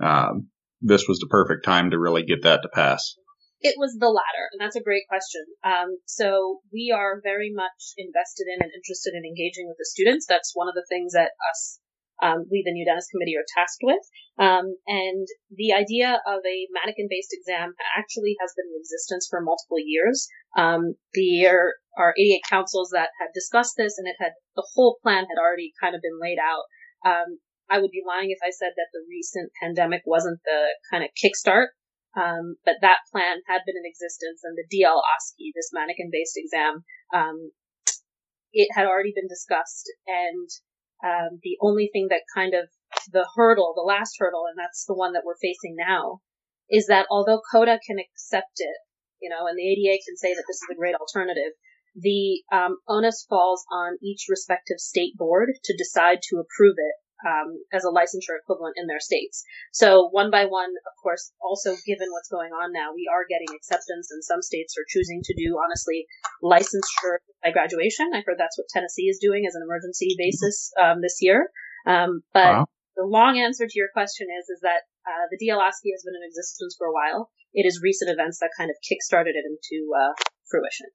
um, 0.00 0.48
this 0.80 1.06
was 1.08 1.18
the 1.18 1.26
perfect 1.26 1.64
time 1.64 1.90
to 1.90 1.98
really 1.98 2.22
get 2.22 2.42
that 2.42 2.62
to 2.62 2.68
pass? 2.68 3.14
It 3.60 3.74
was 3.76 3.96
the 3.98 4.06
latter, 4.06 4.46
and 4.52 4.60
that's 4.60 4.76
a 4.76 4.82
great 4.82 5.08
question. 5.08 5.42
Um, 5.64 5.98
so 6.06 6.60
we 6.72 6.94
are 6.94 7.20
very 7.20 7.50
much 7.52 7.98
invested 7.98 8.46
in 8.46 8.62
and 8.62 8.70
interested 8.70 9.14
in 9.18 9.26
engaging 9.26 9.66
with 9.66 9.78
the 9.78 9.90
students. 9.90 10.26
That's 10.28 10.52
one 10.54 10.68
of 10.68 10.74
the 10.74 10.86
things 10.88 11.14
that 11.14 11.32
us 11.50 11.80
um, 12.22 12.46
we, 12.50 12.62
the 12.64 12.72
New 12.72 12.84
Dentist 12.84 13.10
Committee, 13.10 13.36
are 13.36 13.46
tasked 13.56 13.82
with. 13.82 14.02
Um, 14.38 14.76
and 14.86 15.26
the 15.50 15.72
idea 15.72 16.20
of 16.26 16.40
a 16.46 16.66
mannequin-based 16.74 17.34
exam 17.34 17.74
actually 17.96 18.36
has 18.40 18.54
been 18.54 18.70
in 18.70 18.80
existence 18.80 19.26
for 19.28 19.40
multiple 19.40 19.78
years. 19.78 20.28
Um, 20.56 20.94
there 21.14 21.74
are 21.98 22.14
ADA 22.18 22.40
councils 22.48 22.90
that 22.92 23.10
had 23.18 23.34
discussed 23.34 23.74
this, 23.76 23.98
and 23.98 24.06
it 24.06 24.16
had 24.18 24.32
the 24.54 24.66
whole 24.74 24.98
plan 25.02 25.26
had 25.26 25.40
already 25.40 25.72
kind 25.80 25.94
of 25.94 26.02
been 26.02 26.18
laid 26.20 26.38
out. 26.38 26.64
Um, 27.06 27.38
I 27.70 27.78
would 27.78 27.90
be 27.90 28.06
lying 28.06 28.30
if 28.30 28.38
I 28.42 28.50
said 28.50 28.72
that 28.76 28.90
the 28.92 29.04
recent 29.08 29.52
pandemic 29.60 30.02
wasn't 30.06 30.40
the 30.44 30.74
kind 30.90 31.04
of 31.04 31.10
kickstart. 31.18 31.74
Um, 32.16 32.56
but 32.64 32.80
that 32.80 33.06
plan 33.12 33.44
had 33.46 33.62
been 33.66 33.76
in 33.76 33.84
existence, 33.86 34.40
and 34.42 34.56
the 34.56 34.66
DL 34.66 34.96
OSCE, 34.96 35.52
this 35.54 35.70
mannequin-based 35.72 36.34
exam, 36.36 36.82
um, 37.14 37.52
it 38.52 38.68
had 38.74 38.86
already 38.86 39.12
been 39.14 39.28
discussed, 39.28 39.92
and 40.06 40.48
um, 41.04 41.38
the 41.42 41.56
only 41.60 41.90
thing 41.92 42.08
that 42.10 42.22
kind 42.34 42.54
of 42.54 42.68
the 43.12 43.26
hurdle, 43.36 43.74
the 43.76 43.82
last 43.82 44.16
hurdle, 44.18 44.44
and 44.48 44.58
that's 44.58 44.84
the 44.86 44.94
one 44.94 45.12
that 45.12 45.22
we're 45.24 45.38
facing 45.40 45.76
now, 45.76 46.20
is 46.70 46.86
that 46.86 47.06
although 47.10 47.40
CODA 47.52 47.78
can 47.86 47.98
accept 47.98 48.58
it, 48.58 48.76
you 49.20 49.28
know, 49.30 49.46
and 49.46 49.56
the 49.56 49.66
ADA 49.66 49.98
can 50.04 50.16
say 50.16 50.34
that 50.34 50.44
this 50.46 50.56
is 50.56 50.68
a 50.70 50.78
great 50.78 50.94
alternative, 50.94 51.52
the 51.94 52.42
um, 52.52 52.78
onus 52.86 53.26
falls 53.28 53.64
on 53.72 53.98
each 54.02 54.26
respective 54.28 54.78
state 54.78 55.16
board 55.16 55.50
to 55.64 55.76
decide 55.76 56.18
to 56.22 56.36
approve 56.36 56.74
it 56.76 56.94
um, 57.26 57.58
as 57.72 57.84
a 57.84 57.90
licensure 57.90 58.38
equivalent 58.38 58.76
in 58.78 58.86
their 58.86 59.00
states. 59.00 59.44
So 59.72 60.08
one 60.10 60.30
by 60.30 60.46
one, 60.46 60.70
of 60.70 60.94
course, 61.02 61.32
also 61.42 61.74
given 61.86 62.08
what's 62.10 62.30
going 62.30 62.52
on 62.52 62.72
now, 62.72 62.94
we 62.94 63.10
are 63.10 63.26
getting 63.26 63.50
acceptance 63.54 64.10
and 64.10 64.22
some 64.22 64.42
states 64.42 64.76
are 64.78 64.86
choosing 64.86 65.22
to 65.24 65.34
do, 65.34 65.58
honestly, 65.58 66.06
licensure 66.42 67.18
by 67.42 67.50
graduation. 67.50 68.10
I 68.14 68.22
heard 68.22 68.38
that's 68.38 68.58
what 68.58 68.70
Tennessee 68.70 69.10
is 69.10 69.18
doing 69.18 69.44
as 69.46 69.54
an 69.54 69.62
emergency 69.62 70.14
basis 70.18 70.70
um, 70.78 71.02
this 71.02 71.18
year. 71.20 71.50
Um, 71.86 72.22
but 72.32 72.62
wow. 72.62 72.66
the 72.96 73.06
long 73.06 73.38
answer 73.38 73.66
to 73.66 73.76
your 73.78 73.88
question 73.92 74.28
is, 74.30 74.48
is 74.48 74.60
that 74.62 74.86
uh, 75.06 75.26
the 75.30 75.38
DL 75.40 75.62
has 75.62 75.80
been 75.82 76.14
in 76.14 76.26
existence 76.26 76.76
for 76.78 76.86
a 76.86 76.92
while. 76.92 77.30
It 77.54 77.66
is 77.66 77.80
recent 77.82 78.10
events 78.10 78.38
that 78.40 78.50
kind 78.56 78.70
of 78.70 78.76
kickstarted 78.84 79.34
it 79.34 79.46
into 79.48 79.90
uh, 79.96 80.12
fruition. 80.50 80.86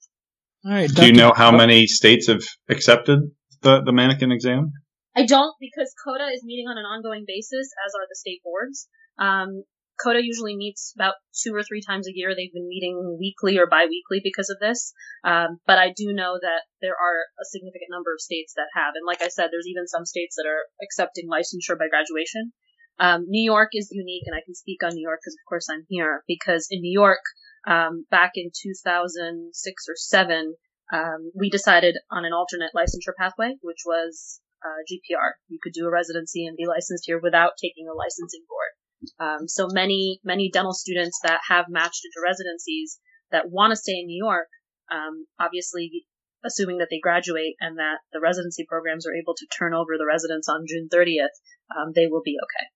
All 0.66 0.72
right. 0.72 0.90
Do 0.90 1.06
you 1.06 1.14
know 1.14 1.34
how 1.36 1.52
many 1.52 1.88
states 1.88 2.28
have 2.28 2.44
accepted 2.70 3.20
the, 3.62 3.82
the 3.84 3.92
mannequin 3.92 4.32
exam? 4.32 4.72
I 5.16 5.26
don't 5.26 5.56
because 5.60 5.94
CODA 6.04 6.34
is 6.34 6.44
meeting 6.44 6.68
on 6.68 6.78
an 6.78 6.86
ongoing 6.86 7.26
basis, 7.28 7.70
as 7.86 7.94
are 7.94 8.08
the 8.10 8.16
state 8.16 8.42
boards. 8.44 8.88
Um, 9.20 9.64
CODA 10.02 10.26
usually 10.26 10.56
meets 10.58 10.94
about 10.98 11.16
two 11.38 11.54
or 11.54 11.62
three 11.62 11.82
times 11.82 12.08
a 12.08 12.16
year. 12.16 12.34
They've 12.34 12.54
been 12.54 12.68
meeting 12.68 13.18
weekly 13.20 13.60
or 13.60 13.68
biweekly 13.68 14.22
because 14.24 14.50
of 14.50 14.58
this. 14.60 14.92
Um, 15.24 15.60
but 15.68 15.78
I 15.78 15.94
do 15.96 16.14
know 16.14 16.40
that 16.42 16.66
there 16.82 16.98
are 16.98 17.18
a 17.40 17.46
significant 17.46 17.92
number 17.92 18.12
of 18.12 18.22
states 18.22 18.54
that 18.56 18.74
have. 18.74 18.94
And 18.96 19.06
like 19.06 19.22
I 19.22 19.30
said, 19.30 19.50
there's 19.52 19.70
even 19.70 19.88
some 19.88 20.06
states 20.06 20.36
that 20.36 20.50
are 20.50 20.66
accepting 20.82 21.30
licensure 21.30 21.78
by 21.78 21.90
graduation. 21.90 22.52
Um, 23.00 23.26
New 23.28 23.44
York 23.44 23.70
is 23.74 23.90
unique, 23.92 24.24
and 24.26 24.36
I 24.36 24.42
can 24.46 24.56
speak 24.56 24.84
on 24.84 24.94
New 24.94 25.06
York 25.06 25.20
because, 25.22 25.38
of 25.38 25.46
course, 25.48 25.68
I'm 25.70 25.86
here. 25.90 26.24
Because 26.28 26.68
in 26.70 26.82
New 26.82 26.94
York, 26.94 27.22
um, 27.68 28.06
back 28.10 28.32
in 28.36 28.50
2006 28.50 29.86
or 29.88 29.96
7, 29.96 30.56
um, 30.92 31.32
we 31.36 31.50
decided 31.50 31.98
on 32.12 32.26
an 32.26 32.34
alternate 32.34 32.72
licensure 32.76 33.18
pathway, 33.18 33.56
which 33.62 33.82
was 33.86 34.42
uh, 34.64 34.82
GPR. 34.88 35.38
You 35.48 35.60
could 35.62 35.74
do 35.74 35.86
a 35.86 35.92
residency 35.92 36.46
and 36.46 36.58
be 36.58 36.66
licensed 36.66 37.04
here 37.06 37.20
without 37.22 37.54
taking 37.62 37.88
a 37.88 37.94
licensing 37.94 38.46
board. 38.48 38.72
Um, 39.20 39.48
so 39.48 39.68
many 39.70 40.20
many 40.24 40.50
dental 40.50 40.74
students 40.74 41.20
that 41.24 41.42
have 41.50 41.66
matched 41.68 42.06
into 42.06 42.24
residencies 42.24 43.00
that 43.32 43.52
want 43.52 43.72
to 43.72 43.76
stay 43.76 44.00
in 44.00 44.08
New 44.08 44.24
York, 44.24 44.48
um, 44.92 45.28
obviously 45.40 46.06
assuming 46.46 46.78
that 46.78 46.88
they 46.90 47.00
graduate 47.00 47.56
and 47.60 47.78
that 47.80 48.00
the 48.12 48.20
residency 48.20 48.66
programs 48.68 49.08
are 49.08 49.16
able 49.16 49.34
to 49.36 49.48
turn 49.48 49.74
over 49.74 49.98
the 49.98 50.06
residents 50.06 50.48
on 50.50 50.66
June 50.68 50.90
30th, 50.94 51.36
um, 51.76 51.92
they 51.96 52.08
will 52.08 52.22
be 52.24 52.36
okay. 52.36 52.68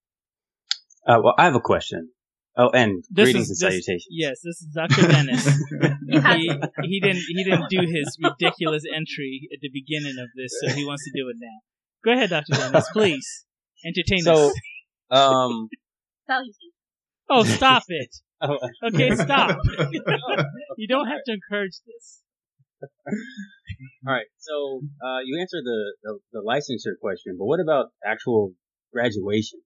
Uh, 1.07 1.21
well, 1.23 1.35
I 1.37 1.45
have 1.45 1.55
a 1.55 1.61
question. 1.61 2.09
Oh, 2.57 2.69
and 2.73 3.03
this 3.11 3.25
greetings 3.25 3.51
is, 3.51 3.61
and 3.61 3.71
this, 3.71 3.85
salutations. 3.85 4.07
Yes, 4.09 4.39
this 4.43 4.61
is 4.61 4.67
Dr. 4.73 5.07
Dennis. 5.07 5.45
he, 6.09 6.51
he 6.81 6.99
didn't 6.99 7.21
he 7.29 7.43
didn't 7.43 7.69
do 7.69 7.81
his 7.85 8.17
ridiculous 8.19 8.83
entry 8.91 9.47
at 9.53 9.59
the 9.61 9.69
beginning 9.69 10.17
of 10.17 10.27
this, 10.35 10.51
so 10.59 10.73
he 10.73 10.83
wants 10.83 11.03
to 11.05 11.11
do 11.13 11.29
it 11.29 11.37
now. 11.39 11.59
Go 12.03 12.11
ahead, 12.13 12.29
Doctor 12.29 12.53
Dennis, 12.53 12.89
please 12.93 13.45
entertain 13.85 14.21
so, 14.21 14.49
us. 14.49 14.53
um, 15.11 15.69
oh, 17.29 17.43
stop 17.43 17.83
it. 17.87 18.15
Oh. 18.39 18.55
Okay, 18.83 19.15
stop. 19.15 19.57
you 20.77 20.87
don't 20.87 21.07
have 21.07 21.23
to 21.25 21.33
encourage 21.33 21.73
this. 21.87 22.21
All 24.05 24.13
right, 24.13 24.27
so 24.37 24.81
uh, 25.03 25.21
you 25.25 25.41
answered 25.41 25.63
the, 25.63 25.93
the, 26.03 26.19
the 26.33 26.43
licensure 26.47 26.93
question, 27.01 27.35
but 27.39 27.45
what 27.45 27.59
about 27.59 27.87
actual 28.05 28.53
graduation? 28.93 29.59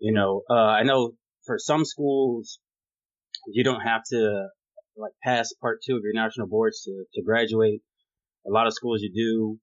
You 0.00 0.12
know, 0.12 0.42
uh, 0.50 0.52
I 0.52 0.82
know 0.82 1.12
for 1.46 1.56
some 1.58 1.86
schools 1.86 2.58
you 3.46 3.64
don't 3.64 3.80
have 3.80 4.02
to 4.10 4.48
like 4.96 5.12
pass 5.22 5.52
part 5.60 5.78
two 5.86 5.96
of 5.96 6.02
your 6.02 6.12
national 6.12 6.48
boards 6.48 6.82
to, 6.82 7.04
to 7.14 7.22
graduate. 7.22 7.80
A 8.46 8.50
lot 8.50 8.66
of 8.66 8.74
schools 8.74 9.00
you 9.02 9.58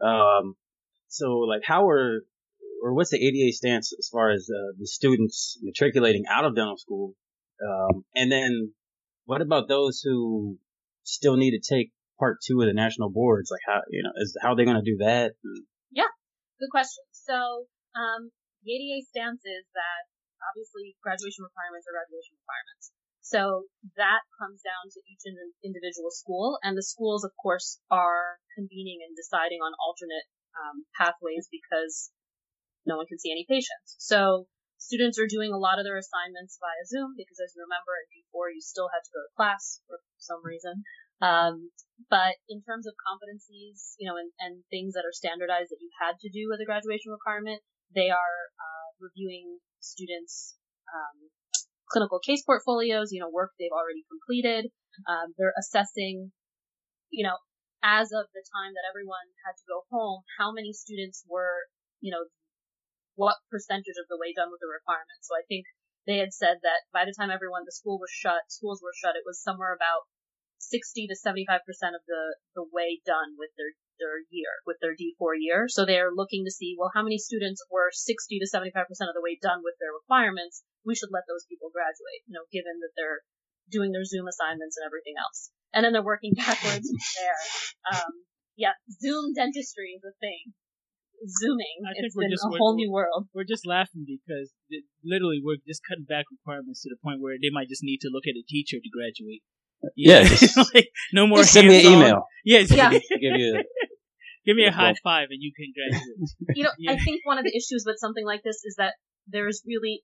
do. 0.00 0.06
Um, 0.06 0.54
so 1.12 1.44
like 1.44 1.60
how 1.62 1.88
are 1.88 2.24
or 2.82 2.94
what's 2.94 3.10
the 3.10 3.20
ADA 3.20 3.52
stance 3.52 3.92
as 3.92 4.08
far 4.08 4.32
as 4.32 4.48
uh, 4.48 4.72
the 4.80 4.86
students 4.86 5.58
matriculating 5.62 6.24
out 6.26 6.44
of 6.44 6.56
dental 6.56 6.76
school? 6.76 7.14
Um, 7.60 8.04
and 8.16 8.32
then 8.32 8.72
what 9.24 9.40
about 9.40 9.68
those 9.68 10.00
who 10.02 10.58
still 11.04 11.36
need 11.36 11.52
to 11.52 11.62
take 11.62 11.92
part 12.18 12.38
two 12.42 12.60
of 12.60 12.66
the 12.66 12.74
national 12.74 13.10
boards? 13.10 13.52
Like 13.52 13.62
how, 13.68 13.82
you 13.90 14.02
know, 14.02 14.10
is 14.16 14.36
how 14.40 14.56
they 14.56 14.64
going 14.64 14.82
to 14.82 14.90
do 14.90 14.98
that? 14.98 15.38
Yeah, 15.92 16.10
good 16.58 16.72
question. 16.72 17.04
So, 17.12 17.68
um, 17.94 18.32
the 18.64 18.72
ADA 18.72 19.06
stance 19.06 19.44
is 19.44 19.68
that 19.76 20.02
obviously 20.42 20.96
graduation 21.04 21.44
requirements 21.44 21.86
are 21.86 21.94
graduation 21.94 22.34
requirements. 22.40 22.90
So 23.22 23.70
that 23.94 24.26
comes 24.42 24.58
down 24.66 24.90
to 24.90 24.98
each 25.06 25.22
individual 25.62 26.10
school, 26.10 26.58
and 26.66 26.74
the 26.74 26.82
schools, 26.82 27.22
of 27.22 27.30
course, 27.38 27.78
are 27.86 28.42
convening 28.58 28.98
and 29.06 29.14
deciding 29.14 29.62
on 29.62 29.70
alternate 29.78 30.26
um, 30.58 30.84
pathways 30.96 31.48
because 31.50 32.10
no 32.84 32.96
one 32.96 33.06
can 33.06 33.18
see 33.18 33.30
any 33.30 33.46
patients. 33.48 33.96
So 33.98 34.46
students 34.82 35.18
are 35.18 35.30
doing 35.30 35.54
a 35.54 35.60
lot 35.62 35.78
of 35.78 35.86
their 35.86 35.96
assignments 35.96 36.58
via 36.58 36.84
Zoom 36.90 37.14
because, 37.14 37.38
as 37.38 37.54
you 37.54 37.62
remember, 37.62 37.94
in 37.94 38.26
D4 38.26 38.50
you 38.50 38.62
still 38.62 38.90
had 38.90 39.06
to 39.06 39.14
go 39.14 39.22
to 39.22 39.30
class 39.38 39.78
for 39.86 40.02
some 40.18 40.42
reason. 40.42 40.82
Um, 41.22 41.70
but 42.10 42.34
in 42.50 42.66
terms 42.66 42.90
of 42.90 42.98
competencies, 42.98 43.94
you 44.02 44.10
know, 44.10 44.18
and, 44.18 44.34
and, 44.42 44.66
things 44.74 44.98
that 44.98 45.06
are 45.06 45.14
standardized 45.14 45.70
that 45.70 45.78
you 45.78 45.86
had 46.02 46.18
to 46.18 46.28
do 46.34 46.50
with 46.50 46.58
a 46.58 46.66
graduation 46.66 47.14
requirement, 47.14 47.62
they 47.94 48.10
are 48.10 48.38
uh, 48.58 48.88
reviewing 48.98 49.62
students' 49.78 50.58
um, 50.90 51.30
clinical 51.86 52.18
case 52.18 52.42
portfolios, 52.42 53.12
you 53.12 53.20
know, 53.20 53.30
work 53.30 53.54
they've 53.54 53.70
already 53.70 54.02
completed. 54.10 54.72
Um, 55.06 55.30
they're 55.38 55.54
assessing, 55.54 56.32
you 57.14 57.22
know, 57.22 57.38
as 57.82 58.14
of 58.14 58.30
the 58.30 58.46
time 58.46 58.72
that 58.78 58.86
everyone 58.86 59.34
had 59.42 59.58
to 59.58 59.68
go 59.68 59.82
home, 59.90 60.22
how 60.38 60.54
many 60.54 60.72
students 60.72 61.26
were, 61.26 61.66
you 62.00 62.14
know, 62.14 62.30
what 63.14 63.42
percentage 63.50 63.98
of 63.98 64.08
the 64.08 64.16
way 64.16 64.32
done 64.32 64.48
with 64.50 64.62
the 64.62 64.70
requirements. 64.70 65.28
So 65.28 65.36
I 65.36 65.44
think 65.44 65.66
they 66.06 66.18
had 66.18 66.32
said 66.32 66.62
that 66.62 66.86
by 66.94 67.04
the 67.04 67.14
time 67.14 67.30
everyone, 67.30 67.66
the 67.66 67.74
school 67.74 67.98
was 67.98 68.10
shut, 68.10 68.48
schools 68.48 68.80
were 68.82 68.94
shut, 68.96 69.18
it 69.18 69.26
was 69.26 69.42
somewhere 69.42 69.74
about 69.74 70.08
60 70.62 71.10
to 71.10 71.16
75% 71.18 71.58
of 71.94 72.02
the, 72.06 72.38
the 72.54 72.62
way 72.62 73.02
done 73.02 73.34
with 73.34 73.50
their, 73.58 73.74
their 73.98 74.22
year, 74.30 74.62
with 74.62 74.78
their 74.78 74.94
D4 74.94 75.34
year. 75.38 75.66
So 75.66 75.84
they're 75.84 76.14
looking 76.14 76.46
to 76.46 76.54
see, 76.54 76.78
well, 76.78 76.94
how 76.94 77.02
many 77.02 77.18
students 77.18 77.62
were 77.66 77.90
60 77.90 78.38
to 78.38 78.46
75% 78.46 78.86
of 79.10 79.14
the 79.14 79.22
way 79.26 79.38
done 79.42 79.66
with 79.66 79.74
their 79.82 79.90
requirements? 79.90 80.62
We 80.86 80.94
should 80.94 81.10
let 81.10 81.26
those 81.26 81.46
people 81.50 81.74
graduate, 81.74 82.22
you 82.26 82.34
know, 82.34 82.46
given 82.54 82.78
that 82.82 82.94
they're 82.94 83.26
doing 83.72 83.90
their 83.90 84.04
Zoom 84.04 84.28
assignments 84.28 84.76
and 84.76 84.84
everything 84.84 85.16
else 85.16 85.50
and 85.72 85.84
then 85.84 85.92
they're 85.92 86.04
working 86.04 86.32
backwards 86.36 86.86
from 86.88 87.02
there. 87.16 87.38
Um, 87.92 88.12
yeah, 88.56 88.76
Zoom 89.00 89.32
dentistry 89.34 89.96
is 89.96 90.04
a 90.04 90.12
thing. 90.20 90.52
Zooming, 91.22 91.86
I 91.86 91.94
think 91.94 92.10
it's 92.10 92.16
we're 92.16 92.28
just, 92.28 92.42
a 92.42 92.58
whole 92.58 92.74
new 92.74 92.90
world. 92.90 93.28
We're 93.32 93.46
just 93.46 93.64
laughing 93.64 94.04
because 94.04 94.50
it, 94.68 94.82
literally 95.04 95.40
we're 95.42 95.62
just 95.66 95.80
cutting 95.88 96.04
back 96.04 96.26
requirements 96.34 96.82
to 96.82 96.90
the 96.90 96.98
point 96.98 97.20
where 97.20 97.38
they 97.40 97.50
might 97.54 97.68
just 97.68 97.84
need 97.84 98.02
to 98.02 98.10
look 98.10 98.26
at 98.26 98.34
a 98.34 98.42
teacher 98.48 98.78
to 98.82 98.90
graduate. 98.90 99.42
Yeah, 99.94 100.26
like, 100.74 100.90
no 101.12 101.28
more. 101.28 101.38
Just 101.38 101.52
send 101.54 101.68
me 101.68 101.86
an 101.86 101.92
email. 101.92 102.26
Yes, 102.44 102.72
yeah. 102.72 102.90
give 102.90 103.38
you 103.38 103.62
Give 104.44 104.56
me 104.56 104.66
a 104.66 104.72
high 104.72 104.94
five 105.04 105.28
and 105.30 105.38
you 105.38 105.52
can 105.54 105.70
graduate. 105.70 106.56
You 106.56 106.64
know, 106.64 106.70
Yeah. 106.76 106.92
I 106.92 106.98
think 106.98 107.20
one 107.22 107.38
of 107.38 107.44
the 107.44 107.54
issues 107.54 107.84
with 107.86 107.98
something 107.98 108.26
like 108.26 108.42
this 108.42 108.64
is 108.64 108.74
that 108.78 108.94
there's 109.28 109.62
really 109.64 110.02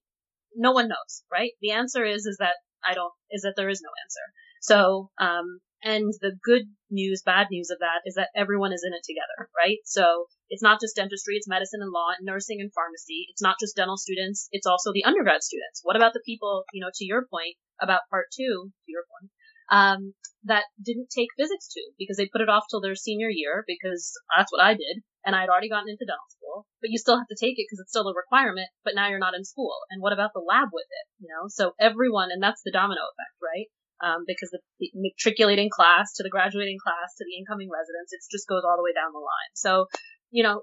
no 0.55 0.71
one 0.71 0.87
knows, 0.87 1.25
right? 1.33 1.51
The 1.61 1.73
answer 1.73 2.05
is 2.05 2.27
is 2.27 2.37
that 2.39 2.55
I 2.85 2.95
don't 2.95 3.13
is 3.31 3.43
that 3.43 3.55
there 3.57 3.69
is 3.69 3.83
no 3.83 3.91
answer. 4.05 4.25
So, 4.61 5.11
um, 5.19 5.61
and 5.83 6.13
the 6.21 6.35
good 6.43 6.67
news, 6.91 7.23
bad 7.23 7.47
news 7.51 7.71
of 7.71 7.79
that 7.79 8.03
is 8.05 8.15
that 8.15 8.35
everyone 8.35 8.73
is 8.73 8.83
in 8.85 8.93
it 8.93 9.07
together, 9.07 9.49
right? 9.55 9.79
So 9.85 10.27
it's 10.51 10.63
not 10.63 10.81
just 10.81 10.97
dentistry, 10.97 11.37
it's 11.37 11.47
medicine 11.47 11.81
and 11.83 11.93
law, 11.93 12.11
and 12.17 12.27
nursing 12.27 12.59
and 12.61 12.73
pharmacy. 12.75 13.27
It's 13.31 13.43
not 13.43 13.57
just 13.61 13.77
dental 13.77 13.97
students, 13.97 14.49
it's 14.51 14.67
also 14.67 14.91
the 14.93 15.05
undergrad 15.05 15.43
students. 15.43 15.81
What 15.85 15.95
about 15.95 16.15
the 16.15 16.23
people, 16.27 16.65
you 16.73 16.83
know, 16.83 16.91
to 16.95 17.05
your 17.05 17.27
point 17.31 17.55
about 17.81 18.11
part 18.11 18.27
two, 18.35 18.73
to 18.75 18.91
your 18.91 19.05
point, 19.07 19.31
um, 19.71 20.15
that 20.45 20.65
didn't 20.83 21.09
take 21.15 21.29
physics 21.37 21.69
two 21.69 21.93
because 21.99 22.17
they 22.17 22.29
put 22.31 22.41
it 22.41 22.49
off 22.49 22.65
till 22.71 22.81
their 22.81 22.95
senior 22.95 23.29
year 23.29 23.65
because 23.67 24.13
that's 24.37 24.53
what 24.53 24.63
I 24.63 24.75
did 24.75 25.03
and 25.29 25.37
I 25.37 25.45
had 25.45 25.53
already 25.53 25.69
gotten 25.69 25.93
into 25.93 26.09
dental 26.09 26.25
school, 26.33 26.65
but 26.81 26.89
you 26.89 26.97
still 26.97 27.21
have 27.21 27.29
to 27.29 27.37
take 27.37 27.61
it 27.61 27.67
because 27.69 27.85
it's 27.85 27.93
still 27.93 28.09
a 28.09 28.17
requirement, 28.17 28.73
but 28.81 28.97
now 28.97 29.13
you're 29.13 29.21
not 29.21 29.37
in 29.37 29.45
school. 29.45 29.77
And 29.93 30.01
what 30.01 30.17
about 30.17 30.33
the 30.33 30.41
lab 30.41 30.73
with 30.73 30.89
it? 30.89 31.07
You 31.21 31.29
know, 31.29 31.53
so 31.53 31.77
everyone, 31.77 32.33
and 32.33 32.43
that's 32.43 32.65
the 32.65 32.73
domino 32.73 33.05
effect, 33.05 33.37
right? 33.45 33.69
Um, 34.01 34.25
because 34.25 34.49
the, 34.49 34.65
the 34.81 34.89
matriculating 34.97 35.69
class 35.69 36.15
to 36.17 36.23
the 36.23 36.33
graduating 36.33 36.79
class 36.81 37.13
to 37.19 37.29
the 37.29 37.37
incoming 37.37 37.69
residents, 37.69 38.17
it 38.17 38.25
just 38.33 38.49
goes 38.49 38.65
all 38.65 38.81
the 38.81 38.87
way 38.87 38.97
down 38.97 39.13
the 39.13 39.21
line. 39.21 39.53
So, 39.53 39.93
you 40.31 40.41
know, 40.41 40.63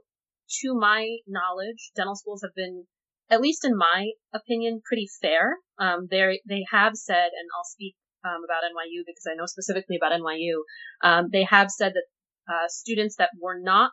to 0.66 0.74
my 0.74 1.22
knowledge, 1.28 1.94
dental 1.96 2.16
schools 2.16 2.42
have 2.42 2.56
been, 2.56 2.90
at 3.30 3.42
least 3.42 3.66
in 3.66 3.78
my 3.78 4.18
opinion, 4.34 4.82
pretty 4.82 5.10
fair. 5.22 5.62
Um, 5.78 6.08
they 6.10 6.42
they 6.50 6.66
have 6.72 6.96
said, 6.96 7.36
and 7.38 7.48
I'll 7.54 7.70
speak 7.70 7.94
um, 8.26 8.42
about 8.42 8.66
NYU 8.66 9.06
because 9.06 9.30
I 9.30 9.38
know 9.38 9.46
specifically 9.46 9.96
about 9.96 10.18
NYU. 10.18 10.66
Um, 11.06 11.30
they 11.32 11.46
have 11.46 11.70
said 11.70 11.94
that 11.94 12.08
uh, 12.50 12.68
students 12.68 13.16
that 13.18 13.30
were 13.40 13.60
not, 13.62 13.92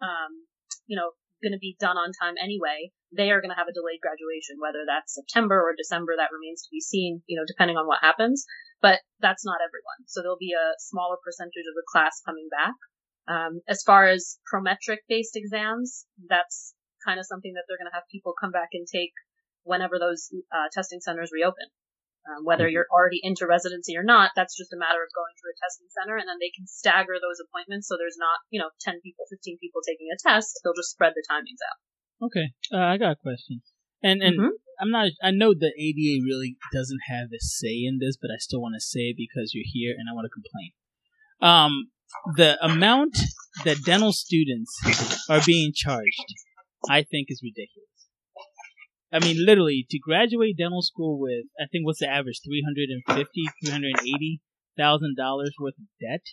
um, 0.00 0.46
you 0.86 0.96
know, 0.96 1.10
going 1.42 1.52
to 1.52 1.60
be 1.60 1.76
done 1.78 1.98
on 1.98 2.14
time 2.16 2.34
anyway, 2.40 2.90
they 3.12 3.30
are 3.30 3.40
going 3.40 3.52
to 3.52 3.58
have 3.58 3.68
a 3.68 3.76
delayed 3.76 4.00
graduation, 4.00 4.56
whether 4.58 4.86
that's 4.86 5.14
September 5.14 5.60
or 5.60 5.74
December. 5.76 6.14
That 6.16 6.32
remains 6.32 6.62
to 6.62 6.72
be 6.72 6.80
seen, 6.80 7.22
you 7.26 7.36
know, 7.36 7.44
depending 7.46 7.76
on 7.76 7.86
what 7.86 8.00
happens. 8.00 8.46
But 8.80 9.00
that's 9.20 9.44
not 9.44 9.60
everyone. 9.60 10.06
So 10.06 10.20
there'll 10.20 10.40
be 10.40 10.56
a 10.56 10.76
smaller 10.78 11.16
percentage 11.22 11.66
of 11.68 11.76
the 11.76 11.86
class 11.90 12.20
coming 12.24 12.48
back. 12.50 12.76
Um, 13.26 13.60
as 13.66 13.82
far 13.82 14.06
as 14.06 14.38
prometric 14.46 15.02
based 15.08 15.34
exams, 15.34 16.06
that's 16.28 16.74
kind 17.04 17.18
of 17.18 17.26
something 17.26 17.54
that 17.54 17.64
they're 17.66 17.80
going 17.80 17.90
to 17.90 17.96
have 17.96 18.10
people 18.10 18.34
come 18.38 18.52
back 18.52 18.70
and 18.72 18.86
take 18.86 19.12
whenever 19.64 19.98
those 19.98 20.30
uh, 20.52 20.68
testing 20.72 21.00
centers 21.00 21.30
reopen. 21.32 21.66
Um, 22.26 22.42
whether 22.42 22.66
you're 22.66 22.90
already 22.90 23.20
into 23.22 23.46
residency 23.46 23.94
or 23.94 24.02
not, 24.02 24.34
that's 24.34 24.58
just 24.58 24.74
a 24.74 24.76
matter 24.76 24.98
of 24.98 25.14
going 25.14 25.30
to 25.38 25.46
a 25.46 25.54
testing 25.62 25.86
center 25.94 26.18
and 26.18 26.26
then 26.26 26.42
they 26.42 26.50
can 26.50 26.66
stagger 26.66 27.22
those 27.22 27.38
appointments 27.38 27.86
so 27.86 27.94
there's 27.94 28.18
not, 28.18 28.42
you 28.50 28.58
know, 28.58 28.74
10 28.82 28.98
people, 28.98 29.30
15 29.30 29.62
people 29.62 29.78
taking 29.86 30.10
a 30.10 30.18
test. 30.18 30.58
They'll 30.62 30.74
just 30.74 30.90
spread 30.90 31.14
the 31.14 31.22
timings 31.22 31.62
out. 31.62 31.78
Okay, 32.26 32.50
uh, 32.74 32.82
I 32.82 32.98
got 32.98 33.14
a 33.14 33.22
question. 33.22 33.62
And 34.02 34.22
and 34.22 34.40
Mhm. 34.40 34.50
I'm 34.80 34.90
not. 34.90 35.10
I 35.22 35.30
know 35.30 35.54
the 35.54 35.72
ADA 35.78 36.24
really 36.24 36.56
doesn't 36.72 37.00
have 37.08 37.28
a 37.32 37.40
say 37.40 37.84
in 37.84 37.98
this, 37.98 38.16
but 38.20 38.30
I 38.30 38.38
still 38.38 38.60
want 38.60 38.74
to 38.74 38.80
say 38.80 39.14
it 39.14 39.16
because 39.16 39.54
you're 39.54 39.64
here 39.66 39.94
and 39.96 40.08
I 40.08 40.12
want 40.12 40.26
to 40.26 40.34
complain. 40.34 40.72
Um, 41.40 41.90
the 42.36 42.58
amount 42.64 43.16
that 43.64 43.84
dental 43.84 44.12
students 44.12 44.72
are 45.28 45.40
being 45.44 45.72
charged, 45.74 46.34
I 46.88 47.02
think, 47.02 47.28
is 47.30 47.40
ridiculous. 47.42 47.85
I 49.16 49.24
mean, 49.24 49.36
literally, 49.50 49.86
to 49.90 49.98
graduate 49.98 50.56
dental 50.58 50.82
school 50.82 51.18
with, 51.18 51.44
I 51.58 51.64
think, 51.70 51.86
what's 51.86 52.00
the 52.04 52.08
average? 52.18 52.40
Three 52.44 52.62
hundred 52.66 52.88
and 52.94 53.02
fifty, 53.18 53.44
three 53.62 53.72
hundred 53.72 53.92
and 53.98 54.06
eighty 54.06 54.40
thousand 54.76 55.16
dollars 55.16 55.52
worth 55.58 55.78
of 55.78 55.88
debt, 56.00 56.24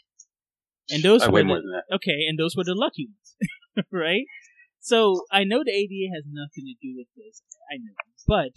and 0.91 1.01
those 1.03 1.23
Uh, 1.23 1.31
were 1.31 1.39
the- 1.39 1.45
more 1.51 1.61
than 1.63 1.71
that. 1.71 1.85
okay, 1.97 2.19
and 2.27 2.37
those 2.37 2.55
were 2.57 2.65
the 2.65 2.75
lucky 2.75 3.07
ones, 3.07 3.29
right? 3.91 4.25
So 4.79 5.23
I 5.31 5.45
know 5.45 5.63
the 5.63 5.71
ADA 5.71 6.11
has 6.13 6.25
nothing 6.27 6.65
to 6.67 6.75
do 6.81 6.91
with 6.99 7.07
this. 7.15 7.41
I 7.71 7.77
know, 7.77 7.95
but 8.27 8.51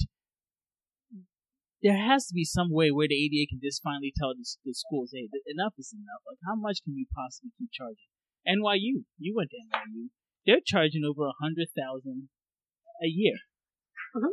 there 1.83 1.97
has 1.97 2.27
to 2.27 2.35
be 2.35 2.45
some 2.45 2.71
way 2.73 2.91
where 2.91 3.07
the 3.07 3.15
ADA 3.15 3.47
can 3.49 3.61
just 3.63 3.83
finally 3.83 4.13
tell 4.17 4.35
the, 4.35 4.45
the 4.65 4.75
schools, 4.75 5.11
"Hey, 5.15 5.29
enough 5.47 5.75
is 5.79 5.95
enough. 5.95 6.23
Like, 6.27 6.39
how 6.47 6.57
much 6.57 6.83
can 6.85 6.97
you 6.97 7.07
possibly 7.15 7.51
keep 7.59 7.71
charging?" 7.73 8.11
NYU, 8.49 9.05
you 9.19 9.35
went 9.37 9.51
to 9.51 9.57
NYU. 9.71 10.11
They're 10.47 10.65
charging 10.65 11.05
over 11.05 11.27
a 11.27 11.39
hundred 11.43 11.69
thousand 11.77 12.29
a 13.03 13.07
year. 13.07 13.39
Mhm. 14.17 14.33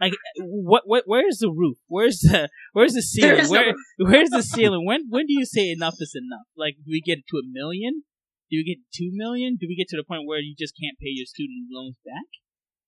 Like, 0.00 0.12
what? 0.38 0.82
What? 0.86 1.04
Where's 1.06 1.38
the 1.38 1.50
roof? 1.50 1.76
Where's 1.86 2.20
the? 2.20 2.48
Where's 2.72 2.94
the 2.94 3.02
ceiling? 3.02 3.38
is 3.40 3.50
no 3.50 3.60
Where? 3.60 3.74
Where's 4.10 4.30
the 4.30 4.42
ceiling? 4.42 4.86
When? 4.86 5.06
When 5.10 5.26
do 5.26 5.34
you 5.34 5.44
say 5.44 5.70
enough 5.70 5.96
is 6.00 6.14
enough? 6.16 6.46
Like, 6.56 6.76
do 6.76 6.88
we 6.90 7.00
get 7.02 7.18
to 7.28 7.36
a 7.36 7.42
million? 7.44 8.04
Do 8.50 8.56
we 8.56 8.64
get 8.64 8.78
to 8.80 8.88
two 8.96 9.10
million? 9.12 9.56
Do 9.60 9.66
we 9.68 9.76
get 9.76 9.88
to 9.90 9.96
the 9.96 10.04
point 10.04 10.22
where 10.26 10.38
you 10.40 10.54
just 10.58 10.74
can't 10.80 10.98
pay 10.98 11.10
your 11.10 11.26
student 11.26 11.68
loans 11.70 11.96
back? 12.04 12.26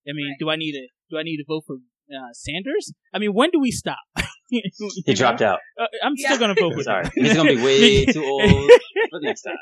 I 0.09 0.13
mean, 0.15 0.29
Right. 0.31 0.37
do 0.41 0.51
I 0.51 0.57
need 0.57 0.73
to? 0.73 0.89
Do 1.11 1.19
I 1.19 1.23
need 1.23 1.37
to 1.37 1.45
vote 1.47 1.65
for 1.67 1.77
uh, 1.77 2.33
Sanders? 2.33 2.93
I 3.13 3.19
mean, 3.19 3.35
when 3.35 3.51
do 3.51 3.61
we 3.61 3.71
stop? 3.71 3.99
He 5.07 5.15
dropped 5.15 5.41
out. 5.41 5.61
Uh, 5.81 5.87
I'm 6.05 6.15
still 6.15 6.37
gonna 6.39 6.55
vote 6.59 6.75
for 6.75 6.83
Sorry. 6.83 7.09
He's 7.15 7.33
gonna 7.33 7.55
be 7.57 7.63
way 7.63 8.05
too 8.05 8.23
old. 8.23 8.71
But 9.11 9.23
next 9.23 9.43
time. 9.43 9.57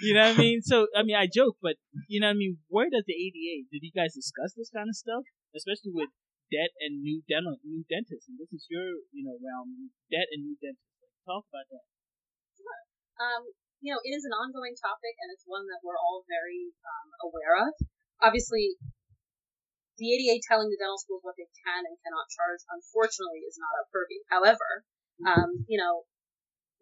You 0.00 0.14
know 0.14 0.28
what 0.28 0.38
I 0.38 0.38
mean? 0.38 0.60
So 0.62 0.86
I 0.96 1.02
mean, 1.02 1.16
I 1.16 1.26
joke, 1.26 1.56
but 1.60 1.74
you 2.06 2.20
know 2.20 2.28
what 2.28 2.34
I 2.34 2.36
mean. 2.36 2.58
Where 2.68 2.86
does 2.88 3.02
the 3.06 3.14
ADA? 3.14 3.66
Did 3.72 3.82
you 3.82 3.90
guys 3.94 4.14
discuss 4.14 4.54
this 4.56 4.70
kind 4.70 4.88
of 4.88 4.94
stuff, 4.94 5.24
especially 5.56 5.92
with 5.92 6.10
debt 6.50 6.72
and 6.80 7.00
new 7.00 7.24
dental, 7.28 7.56
new 7.64 7.84
dentists? 7.88 8.28
And 8.28 8.36
this 8.36 8.52
is 8.52 8.66
your, 8.68 9.04
you 9.12 9.24
know, 9.24 9.36
realm, 9.40 9.92
debt 10.12 10.28
and 10.32 10.44
new 10.44 10.56
dentists. 10.60 10.88
Talk 11.24 11.46
about 11.48 11.68
that. 11.70 11.86
Um, 13.22 13.42
you 13.82 13.94
know, 13.94 14.00
it 14.02 14.14
is 14.14 14.26
an 14.26 14.34
ongoing 14.34 14.74
topic 14.78 15.14
and 15.22 15.30
it's 15.30 15.46
one 15.46 15.66
that 15.70 15.82
we're 15.82 15.98
all 15.98 16.26
very 16.26 16.74
um, 16.82 17.08
aware 17.26 17.66
of. 17.66 17.72
Obviously, 18.22 18.78
the 19.98 20.08
ADA 20.10 20.42
telling 20.46 20.70
the 20.70 20.78
dental 20.78 20.98
schools 20.98 21.22
what 21.22 21.38
they 21.38 21.50
can 21.62 21.86
and 21.86 21.98
cannot 22.02 22.30
charge, 22.32 22.62
unfortunately, 22.70 23.46
is 23.46 23.58
not 23.58 23.74
our 23.74 23.86
purview. 23.90 24.22
However, 24.30 24.86
um, 25.22 25.66
you 25.70 25.78
know, 25.78 26.06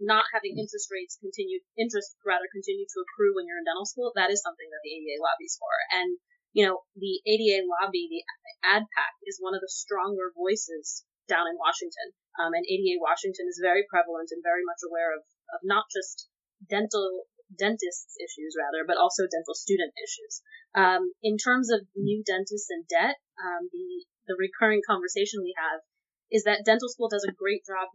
not 0.01 0.25
having 0.33 0.57
interest 0.57 0.89
rates 0.89 1.21
continue, 1.21 1.61
interest 1.77 2.17
rather 2.25 2.49
continue 2.49 2.89
to 2.89 2.99
accrue 3.05 3.37
when 3.37 3.45
you're 3.45 3.61
in 3.61 3.69
dental 3.69 3.85
school, 3.85 4.13
that 4.17 4.33
is 4.33 4.41
something 4.41 4.69
that 4.73 4.81
the 4.81 4.93
ADA 4.97 5.21
lobbies 5.21 5.61
for. 5.61 5.73
And, 5.93 6.17
you 6.53 6.67
know, 6.67 6.83
the 6.97 7.23
ADA 7.27 7.63
lobby, 7.67 8.11
the 8.11 8.25
ADPAC, 8.67 9.15
is 9.27 9.39
one 9.39 9.55
of 9.55 9.63
the 9.63 9.71
stronger 9.71 10.35
voices 10.35 11.05
down 11.31 11.47
in 11.47 11.55
Washington. 11.55 12.11
Um, 12.39 12.55
and 12.55 12.67
ADA 12.67 12.99
Washington 12.99 13.47
is 13.47 13.63
very 13.63 13.87
prevalent 13.87 14.35
and 14.35 14.43
very 14.43 14.67
much 14.67 14.83
aware 14.83 15.15
of, 15.15 15.23
of 15.55 15.61
not 15.63 15.87
just 15.93 16.27
dental 16.67 17.31
dentists 17.51 18.15
issues 18.19 18.55
rather, 18.59 18.87
but 18.87 18.99
also 18.99 19.27
dental 19.27 19.55
student 19.55 19.95
issues. 19.99 20.43
Um, 20.75 21.15
in 21.23 21.39
terms 21.39 21.71
of 21.71 21.87
new 21.95 22.23
dentists 22.23 22.71
and 22.71 22.87
debt, 22.87 23.19
um, 23.39 23.71
the 23.71 24.07
the 24.31 24.39
recurring 24.39 24.83
conversation 24.87 25.43
we 25.43 25.55
have 25.59 25.83
is 26.31 26.47
that 26.47 26.63
dental 26.63 26.87
school 26.87 27.11
does 27.11 27.27
a 27.27 27.35
great 27.35 27.67
job, 27.67 27.91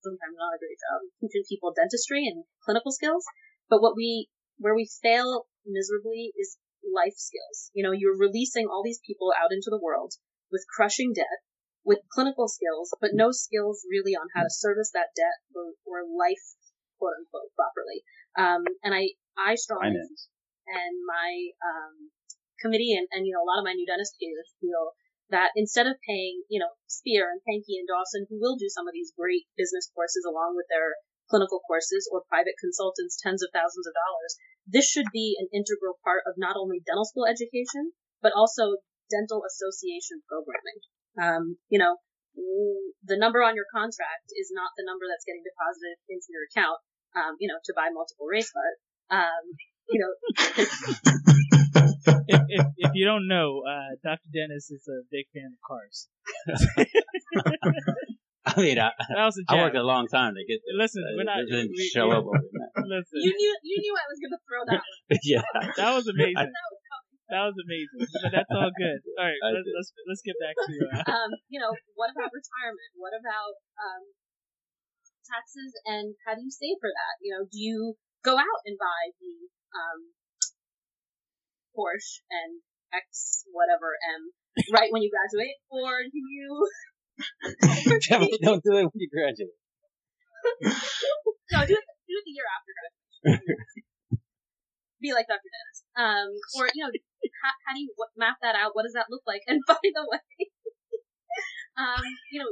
sometimes 0.00 0.36
not 0.40 0.56
a 0.56 0.62
great 0.62 0.80
job, 0.80 1.04
teaching 1.20 1.44
people 1.44 1.76
dentistry 1.76 2.24
and 2.24 2.48
clinical 2.64 2.92
skills. 2.92 3.24
But 3.68 3.84
what 3.84 3.96
we 3.96 4.28
where 4.56 4.74
we 4.74 4.88
fail 5.02 5.44
miserably 5.66 6.32
is 6.36 6.56
life 6.92 7.16
skills. 7.16 7.70
You 7.72 7.84
know, 7.84 7.92
you're 7.92 8.16
releasing 8.16 8.66
all 8.66 8.82
these 8.84 9.00
people 9.06 9.32
out 9.32 9.52
into 9.52 9.70
the 9.70 9.80
world 9.80 10.12
with 10.52 10.66
crushing 10.68 11.12
debt, 11.14 11.40
with 11.84 12.00
clinical 12.12 12.48
skills, 12.48 12.92
but 13.00 13.10
no 13.12 13.32
skills 13.32 13.84
really 13.90 14.14
on 14.14 14.28
how 14.34 14.42
to 14.42 14.50
service 14.50 14.90
that 14.94 15.14
debt 15.16 15.38
or, 15.54 15.72
or 15.86 16.04
life, 16.04 16.42
quote 16.98 17.14
unquote, 17.18 17.52
properly. 17.56 18.04
Um, 18.36 18.64
and 18.82 18.94
I, 18.94 19.14
I 19.38 19.54
strongly 19.54 20.00
and 20.66 20.96
my 21.04 21.52
um, 21.60 22.10
committee 22.60 22.96
and, 22.96 23.08
and 23.12 23.26
you 23.28 23.32
know 23.36 23.44
a 23.44 23.48
lot 23.48 23.60
of 23.60 23.68
my 23.68 23.76
new 23.76 23.84
dentist 23.84 24.16
peers 24.16 24.48
feel 24.60 24.96
that 25.28 25.52
instead 25.56 25.86
of 25.86 26.00
paying 26.04 26.44
you 26.48 26.60
know 26.60 26.72
Spear 26.88 27.28
and 27.28 27.44
Pankey 27.44 27.76
and 27.80 27.88
Dawson 27.88 28.26
who 28.28 28.40
will 28.40 28.56
do 28.56 28.72
some 28.72 28.88
of 28.88 28.96
these 28.96 29.12
great 29.12 29.44
business 29.56 29.90
courses 29.92 30.24
along 30.24 30.56
with 30.56 30.68
their 30.72 30.96
clinical 31.28 31.60
courses 31.64 32.08
or 32.12 32.28
private 32.28 32.56
consultants 32.60 33.20
tens 33.20 33.44
of 33.44 33.52
thousands 33.52 33.88
of 33.88 33.96
dollars 33.96 34.36
this 34.66 34.88
should 34.88 35.08
be 35.12 35.36
an 35.38 35.48
integral 35.52 35.98
part 36.04 36.22
of 36.26 36.34
not 36.36 36.56
only 36.56 36.80
dental 36.84 37.04
school 37.04 37.26
education 37.26 37.92
but 38.22 38.32
also 38.32 38.80
dental 39.10 39.42
association 39.44 40.22
programming 40.28 40.80
um, 41.20 41.56
you 41.68 41.78
know 41.78 41.96
the 43.04 43.16
number 43.16 43.42
on 43.42 43.54
your 43.54 43.68
contract 43.70 44.26
is 44.34 44.50
not 44.50 44.74
the 44.76 44.82
number 44.82 45.06
that's 45.06 45.22
getting 45.22 45.44
deposited 45.46 45.96
into 46.10 46.26
your 46.34 46.44
account 46.50 46.78
um, 47.14 47.36
you 47.38 47.46
know 47.46 47.58
to 47.64 47.72
buy 47.76 47.88
multiple 47.92 48.26
race 48.26 48.50
cards 48.50 48.80
um, 49.12 49.44
you 49.90 50.00
know 50.00 50.12
If, 52.26 52.40
if, 52.48 52.66
if 52.76 52.90
you 52.94 53.04
don't 53.04 53.28
know, 53.28 53.62
uh, 53.68 53.96
Dr. 54.02 54.28
Dennis 54.32 54.70
is 54.70 54.88
a 54.88 55.02
big 55.10 55.26
fan 55.34 55.52
of 55.52 55.60
cars. 55.66 56.08
I 58.48 58.60
mean, 58.60 58.76
I, 58.78 58.92
That 59.16 59.24
was 59.24 59.40
a 59.40 59.44
I 59.48 59.56
jab. 59.56 59.62
worked 59.64 59.80
a 59.80 59.86
long 59.88 60.04
time 60.08 60.36
to 60.36 60.42
get 60.44 60.60
there. 60.64 60.76
Listen, 60.76 61.00
Uh, 61.00 61.16
we're 61.16 61.24
not. 61.24 61.40
it 61.40 61.48
didn't 61.48 61.72
we- 61.72 61.88
show 61.88 62.12
we- 62.12 62.16
up. 62.20 62.24
Listen, 62.84 63.16
You 63.24 63.32
knew 63.32 63.52
you 63.64 63.76
knew 63.80 63.94
I 63.96 64.04
was 64.12 64.18
gonna 64.20 64.40
throw 64.44 64.62
that 64.68 64.82
one. 64.84 65.20
yeah. 65.24 65.44
that 65.80 65.90
was 65.96 66.04
amazing. 66.08 66.52
That 66.52 66.66
was. 66.68 66.80
That 67.32 67.42
was 67.48 67.56
amazing. 67.56 68.04
But 68.20 68.30
that's 68.36 68.52
all 68.52 68.68
good. 68.68 69.00
All 69.16 69.24
right, 69.24 69.40
let's, 69.48 69.64
let's 69.72 69.90
let's 70.04 70.20
get 70.20 70.36
back 70.36 70.52
to 70.60 70.72
uh, 70.92 71.08
Um, 71.08 71.30
you 71.48 71.56
know, 71.56 71.72
what 71.96 72.12
about 72.12 72.28
retirement? 72.28 72.92
What 73.00 73.16
about 73.16 73.56
um, 73.80 74.12
taxes 75.24 75.72
and 75.88 76.12
how 76.28 76.36
do 76.36 76.44
you 76.44 76.52
save 76.52 76.76
for 76.84 76.92
that? 76.92 77.16
You 77.24 77.32
know, 77.32 77.42
do 77.48 77.56
you 77.56 77.96
go 78.20 78.36
out 78.36 78.60
and 78.68 78.76
buy 78.76 79.16
the 79.24 79.48
um, 79.72 80.12
Porsche 81.72 82.20
and 82.28 82.60
X 82.92 83.48
whatever 83.56 83.96
M 84.04 84.30
right 84.70 84.92
when 84.92 85.00
you 85.00 85.08
graduate, 85.08 85.56
or 85.72 86.04
do 86.04 86.20
you? 86.20 86.68
Definitely 88.08 88.40
don't 88.42 88.62
do 88.62 88.74
it 88.78 88.90
when 88.90 88.98
you 88.98 89.08
graduate. 89.10 89.54
no, 91.52 91.60
do 91.66 91.74
it 91.74 91.84
do 92.08 92.14
it 92.18 92.24
the 92.26 92.34
year 92.34 92.48
after 92.48 92.70
graduation. 92.74 93.62
Be 95.00 95.12
like 95.12 95.28
Dr. 95.28 95.50
Dennis. 95.52 95.78
Um, 95.94 96.28
or 96.56 96.68
you 96.74 96.82
know, 96.82 96.90
how, 97.42 97.52
how 97.68 97.72
do 97.74 97.80
you 97.80 97.92
map 98.16 98.36
that 98.42 98.56
out? 98.56 98.72
What 98.74 98.84
does 98.84 98.94
that 98.94 99.10
look 99.10 99.22
like? 99.26 99.42
And 99.46 99.60
by 99.68 99.78
the 99.82 100.04
way, 100.08 100.48
um, 101.76 102.04
you 102.32 102.40
know, 102.40 102.50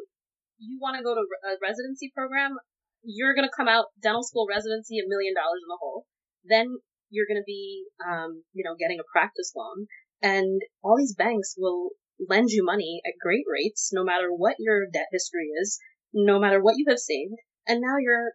you 0.59 0.79
want 0.81 0.97
to 0.97 1.03
go 1.03 1.15
to 1.15 1.23
a 1.23 1.59
residency 1.63 2.13
program, 2.15 2.55
you're 3.03 3.35
going 3.35 3.49
to 3.49 3.57
come 3.57 3.69
out 3.69 3.91
dental 4.03 4.23
school 4.23 4.47
residency 4.49 4.99
a 4.99 5.09
million 5.09 5.35
dollars 5.35 5.63
in 5.65 5.71
the 5.71 5.81
hole. 5.81 6.07
Then 6.45 6.79
you're 7.11 7.27
going 7.27 7.41
to 7.41 7.47
be, 7.47 7.85
um, 7.99 8.45
you 8.53 8.63
know, 8.65 8.79
getting 8.79 9.01
a 9.01 9.11
practice 9.11 9.53
loan 9.57 9.87
and 10.23 10.63
all 10.83 10.97
these 10.97 11.15
banks 11.15 11.55
will 11.59 11.91
lend 12.29 12.51
you 12.51 12.65
money 12.65 13.01
at 13.07 13.15
great 13.21 13.45
rates, 13.51 13.91
no 13.93 14.05
matter 14.05 14.29
what 14.33 14.57
your 14.59 14.87
debt 14.93 15.07
history 15.13 15.49
is, 15.61 15.79
no 16.13 16.39
matter 16.39 16.63
what 16.63 16.77
you 16.77 16.87
have 16.89 16.99
saved. 16.99 17.35
And 17.67 17.81
now 17.81 17.97
you're 17.99 18.33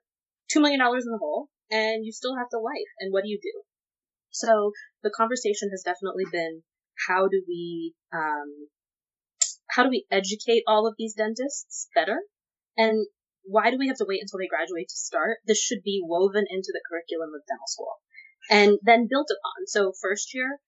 $2 0.56 0.62
million 0.62 0.82
in 0.82 1.12
the 1.12 1.20
hole 1.20 1.50
and 1.70 2.06
you 2.06 2.12
still 2.12 2.36
have 2.38 2.50
to 2.50 2.60
life. 2.60 2.92
And 3.00 3.12
what 3.12 3.24
do 3.24 3.30
you 3.30 3.40
do? 3.42 3.62
So 4.32 4.72
the 5.04 5.12
conversation 5.16 5.70
has 5.72 5.84
definitely 5.84 6.26
been 6.32 6.64
how 7.08 7.28
do 7.28 7.44
we, 7.48 7.94
um, 8.14 8.70
how 9.70 9.84
do 9.84 9.90
we 9.90 10.06
educate 10.12 10.64
all 10.68 10.88
of 10.88 10.96
these 10.98 11.16
dentists 11.16 11.88
better? 11.94 12.20
And 12.78 13.08
why 13.44 13.72
do 13.72 13.78
we 13.78 13.88
have 13.88 13.98
to 13.98 14.06
wait 14.08 14.22
until 14.22 14.40
they 14.40 14.48
graduate 14.48 14.90
to 14.90 14.96
start? 14.96 15.40
This 15.46 15.60
should 15.60 15.84
be 15.84 16.02
woven 16.04 16.46
into 16.50 16.72
the 16.74 16.84
curriculum 16.88 17.32
of 17.34 17.46
dental 17.48 17.68
school 17.68 17.96
and 18.50 18.80
then 18.84 19.08
built 19.10 19.28
upon. 19.32 19.68
So 19.68 19.94
first 20.02 20.34
year, 20.34 20.60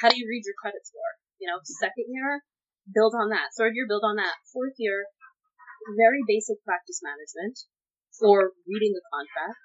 how 0.00 0.08
do 0.08 0.18
you 0.18 0.26
read 0.28 0.42
your 0.44 0.54
credit 0.60 0.86
score? 0.86 1.23
You 1.44 1.52
know, 1.52 1.60
second 1.60 2.08
year, 2.08 2.40
build 2.88 3.12
on 3.12 3.28
that. 3.28 3.52
Third 3.52 3.76
year, 3.76 3.84
build 3.84 4.00
on 4.00 4.16
that. 4.16 4.32
Fourth 4.48 4.80
year, 4.80 5.04
very 5.92 6.24
basic 6.24 6.56
practice 6.64 7.04
management 7.04 7.60
for 8.16 8.56
reading 8.64 8.96
the 8.96 9.04
contract. 9.12 9.60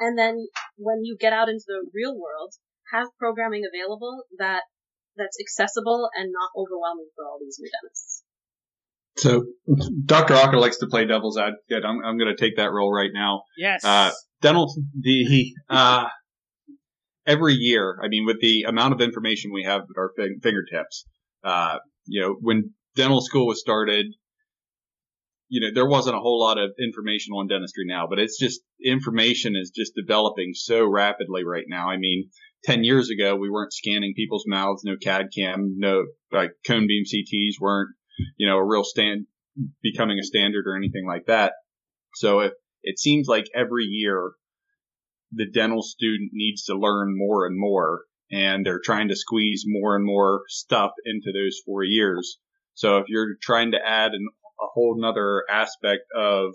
And 0.00 0.16
then 0.16 0.48
when 0.80 1.04
you 1.04 1.20
get 1.20 1.36
out 1.36 1.52
into 1.52 1.68
the 1.68 1.84
real 1.92 2.16
world, 2.16 2.56
have 2.96 3.12
programming 3.20 3.68
available 3.68 4.24
that 4.38 4.64
that's 5.16 5.36
accessible 5.36 6.08
and 6.16 6.32
not 6.32 6.48
overwhelming 6.56 7.12
for 7.12 7.28
all 7.28 7.36
these 7.36 7.60
new 7.60 7.68
dentists. 7.68 8.24
So, 9.20 9.44
Dr. 10.06 10.32
Ocker 10.32 10.58
likes 10.58 10.78
to 10.78 10.86
play 10.86 11.04
devil's 11.04 11.36
advocate. 11.36 11.84
I'm, 11.84 12.00
I'm 12.02 12.16
going 12.16 12.34
to 12.34 12.40
take 12.40 12.56
that 12.56 12.72
role 12.72 12.90
right 12.90 13.10
now. 13.12 13.42
Yes. 13.58 13.84
Uh, 13.84 14.10
dental, 14.40 14.74
the, 14.98 15.52
uh, 15.68 16.06
every 17.26 17.54
year, 17.54 17.98
I 18.02 18.08
mean, 18.08 18.26
with 18.26 18.40
the 18.40 18.64
amount 18.68 18.94
of 18.94 19.00
information 19.00 19.52
we 19.52 19.64
have 19.64 19.82
at 19.82 19.98
our 19.98 20.12
fingertips, 20.42 21.06
uh, 21.44 21.78
you 22.06 22.20
know, 22.20 22.36
when 22.40 22.70
dental 22.96 23.20
school 23.20 23.46
was 23.46 23.60
started, 23.60 24.06
you 25.48 25.60
know, 25.60 25.68
there 25.74 25.88
wasn't 25.88 26.16
a 26.16 26.20
whole 26.20 26.40
lot 26.40 26.58
of 26.58 26.70
information 26.78 27.34
on 27.34 27.46
dentistry 27.46 27.84
now, 27.86 28.06
but 28.08 28.18
it's 28.18 28.38
just 28.38 28.62
information 28.82 29.54
is 29.54 29.70
just 29.70 29.92
developing 29.94 30.52
so 30.54 30.86
rapidly 30.86 31.44
right 31.44 31.66
now. 31.68 31.90
I 31.90 31.98
mean, 31.98 32.30
10 32.64 32.84
years 32.84 33.10
ago, 33.10 33.36
we 33.36 33.50
weren't 33.50 33.72
scanning 33.72 34.14
people's 34.16 34.46
mouths, 34.46 34.82
no 34.84 34.96
CAD 34.96 35.26
cam, 35.36 35.74
no 35.76 36.04
like 36.30 36.52
cone 36.66 36.86
beam 36.86 37.04
CTs 37.04 37.60
weren't, 37.60 37.90
you 38.36 38.46
know, 38.46 38.56
a 38.56 38.64
real 38.64 38.84
stand, 38.84 39.26
becoming 39.82 40.18
a 40.18 40.24
standard 40.24 40.64
or 40.66 40.76
anything 40.76 41.06
like 41.06 41.26
that. 41.26 41.52
So 42.14 42.40
it, 42.40 42.52
it 42.82 42.98
seems 42.98 43.28
like 43.28 43.44
every 43.54 43.84
year 43.84 44.32
the 45.32 45.50
dental 45.50 45.82
student 45.82 46.30
needs 46.32 46.64
to 46.64 46.74
learn 46.74 47.16
more 47.16 47.46
and 47.46 47.58
more 47.58 48.02
and 48.32 48.64
they're 48.64 48.80
trying 48.82 49.08
to 49.08 49.16
squeeze 49.16 49.64
more 49.66 49.94
and 49.94 50.04
more 50.04 50.42
stuff 50.48 50.92
into 51.04 51.32
those 51.32 51.60
four 51.64 51.84
years. 51.84 52.38
So 52.74 52.96
if 52.96 53.04
you're 53.08 53.36
trying 53.40 53.72
to 53.72 53.78
add 53.78 54.12
an, 54.12 54.26
a 54.60 54.66
whole 54.72 54.96
nother 54.98 55.44
aspect 55.50 56.04
of, 56.16 56.52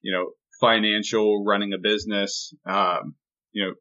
you 0.00 0.12
know, 0.12 0.30
financial 0.58 1.44
running 1.44 1.74
a 1.74 1.78
business, 1.78 2.54
um, 2.66 3.14
you 3.52 3.64
know, 3.64 3.74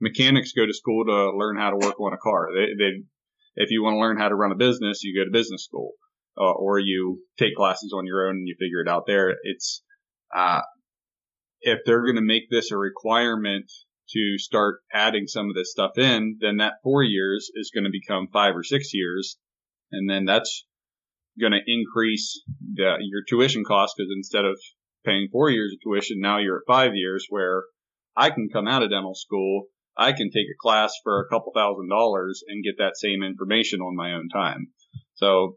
mechanics 0.00 0.52
go 0.52 0.66
to 0.66 0.74
school 0.74 1.06
to 1.06 1.36
learn 1.36 1.56
how 1.56 1.70
to 1.70 1.76
work 1.76 1.98
on 1.98 2.12
a 2.12 2.18
car. 2.18 2.48
They, 2.54 2.66
they 2.78 3.02
if 3.56 3.70
you 3.70 3.82
want 3.82 3.94
to 3.94 4.00
learn 4.00 4.18
how 4.18 4.28
to 4.28 4.34
run 4.34 4.52
a 4.52 4.56
business, 4.56 5.02
you 5.02 5.18
go 5.18 5.24
to 5.24 5.30
business 5.30 5.64
school, 5.64 5.92
uh, 6.38 6.52
or 6.52 6.78
you 6.78 7.20
take 7.38 7.54
classes 7.54 7.94
on 7.96 8.04
your 8.04 8.28
own 8.28 8.36
and 8.36 8.48
you 8.48 8.56
figure 8.58 8.82
it 8.82 8.88
out 8.88 9.04
there. 9.06 9.34
It's, 9.44 9.82
uh, 10.36 10.60
if 11.64 11.80
they're 11.84 12.04
going 12.04 12.16
to 12.16 12.22
make 12.22 12.50
this 12.50 12.70
a 12.70 12.76
requirement 12.76 13.70
to 14.10 14.38
start 14.38 14.80
adding 14.92 15.26
some 15.26 15.48
of 15.48 15.54
this 15.54 15.70
stuff 15.70 15.98
in, 15.98 16.38
then 16.40 16.58
that 16.58 16.74
four 16.82 17.02
years 17.02 17.50
is 17.54 17.70
going 17.74 17.84
to 17.84 17.90
become 17.90 18.28
five 18.32 18.54
or 18.54 18.62
six 18.62 18.94
years. 18.94 19.36
And 19.90 20.08
then 20.08 20.24
that's 20.24 20.66
going 21.40 21.52
to 21.52 21.60
increase 21.66 22.42
the, 22.74 22.96
your 23.00 23.22
tuition 23.28 23.64
cost 23.64 23.94
because 23.96 24.12
instead 24.14 24.44
of 24.44 24.58
paying 25.04 25.28
four 25.32 25.50
years 25.50 25.72
of 25.72 25.80
tuition, 25.82 26.20
now 26.20 26.38
you're 26.38 26.58
at 26.58 26.72
five 26.72 26.92
years 26.94 27.26
where 27.28 27.64
I 28.16 28.30
can 28.30 28.48
come 28.52 28.68
out 28.68 28.82
of 28.82 28.90
dental 28.90 29.14
school 29.14 29.64
I 29.96 30.12
can 30.12 30.30
take 30.30 30.46
a 30.46 30.58
class 30.60 30.92
for 31.02 31.20
a 31.20 31.28
couple 31.28 31.52
thousand 31.54 31.88
dollars 31.88 32.42
and 32.48 32.64
get 32.64 32.78
that 32.78 32.96
same 32.96 33.22
information 33.22 33.80
on 33.80 33.96
my 33.96 34.12
own 34.12 34.28
time. 34.28 34.68
So 35.14 35.56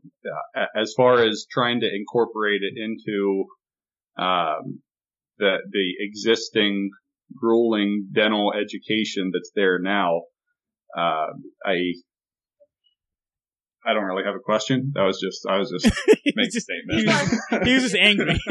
uh, 0.56 0.66
as 0.76 0.94
far 0.96 1.24
as 1.24 1.48
trying 1.50 1.82
to 1.82 1.90
incorporate 1.94 2.62
it 2.62 2.74
into 2.78 3.46
um, 4.18 4.82
the 5.38 5.58
the 5.70 5.94
existing 6.00 6.92
grueling 7.36 8.10
dental 8.14 8.54
education 8.54 9.32
that's 9.34 9.52
there 9.56 9.80
now, 9.80 10.22
uh, 10.98 11.28
I 11.66 11.94
I 13.86 13.94
don't 13.94 14.04
really 14.04 14.26
have 14.26 14.36
a 14.36 14.40
question. 14.40 14.92
That 14.96 15.04
was 15.04 15.20
just 15.20 15.46
I 15.50 15.58
was 15.58 15.70
just 15.72 15.86
making 16.36 16.58
a 16.58 16.62
statement. 16.62 17.00
He 17.00 17.06
was, 17.06 17.40
he 17.64 17.74
was 17.74 17.84
just 17.84 17.96
angry. 17.96 18.40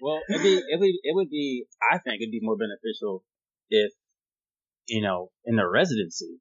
well, 0.00 0.20
it'd 0.30 0.42
be, 0.42 0.62
it 0.68 0.80
would 0.80 0.94
it 1.02 1.14
would 1.14 1.28
be 1.30 1.66
I 1.90 1.98
think 1.98 2.22
it'd 2.22 2.32
be 2.32 2.40
more 2.42 2.56
beneficial 2.56 3.24
if, 3.72 3.92
you 4.86 5.02
know, 5.02 5.30
in 5.44 5.56
the 5.56 5.68
residency 5.68 6.38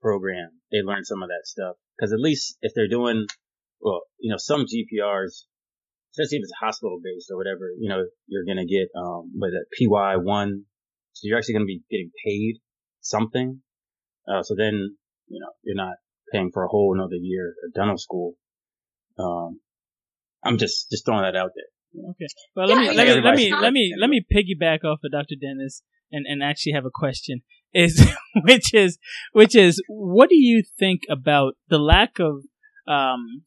program, 0.00 0.50
they 0.70 0.82
learn 0.82 1.04
some 1.04 1.22
of 1.22 1.28
that 1.28 1.42
stuff. 1.44 1.76
Cause 2.00 2.12
at 2.12 2.20
least 2.20 2.56
if 2.60 2.72
they're 2.74 2.88
doing, 2.88 3.26
well, 3.80 4.02
you 4.18 4.30
know, 4.30 4.36
some 4.36 4.66
GPRs, 4.66 5.44
especially 6.14 6.38
if 6.38 6.44
it's 6.44 6.52
hospital 6.60 7.00
based 7.02 7.28
or 7.30 7.36
whatever, 7.36 7.70
you 7.78 7.88
know, 7.88 8.04
you're 8.26 8.44
going 8.44 8.58
to 8.58 8.66
get, 8.66 8.88
um, 8.96 9.32
with 9.34 9.52
a 9.52 9.64
PY1. 9.76 10.62
So 11.12 11.20
you're 11.24 11.38
actually 11.38 11.54
going 11.54 11.66
to 11.66 11.74
be 11.74 11.82
getting 11.90 12.10
paid 12.24 12.54
something. 13.00 13.60
Uh, 14.26 14.42
so 14.42 14.54
then, 14.56 14.96
you 15.28 15.40
know, 15.40 15.50
you're 15.62 15.76
not 15.76 15.96
paying 16.32 16.50
for 16.52 16.64
a 16.64 16.68
whole 16.68 16.94
another 16.94 17.16
year 17.20 17.54
of 17.66 17.74
dental 17.74 17.98
school. 17.98 18.34
Um, 19.18 19.60
I'm 20.44 20.58
just, 20.58 20.90
just 20.90 21.04
throwing 21.04 21.22
that 21.22 21.36
out 21.36 21.50
there. 21.54 21.64
Okay. 22.10 22.26
Well, 22.56 22.66
let 22.66 22.82
Yeah, 22.82 22.90
me 22.90 22.96
let 22.96 23.06
me 23.06 23.20
let 23.22 23.34
me 23.36 23.52
let 23.54 23.72
me 23.72 23.94
let 23.98 24.10
me 24.10 24.24
piggyback 24.32 24.84
off 24.84 25.00
of 25.04 25.12
Dr. 25.12 25.36
Dennis 25.40 25.82
and 26.10 26.26
and 26.26 26.42
actually 26.42 26.72
have 26.72 26.84
a 26.84 26.90
question. 26.92 27.42
Is 27.72 28.04
which 28.42 28.74
is 28.74 28.98
which 29.32 29.54
is 29.54 29.82
what 29.88 30.28
do 30.28 30.36
you 30.36 30.62
think 30.78 31.02
about 31.08 31.54
the 31.68 31.78
lack 31.78 32.18
of 32.18 32.42
um 32.88 33.42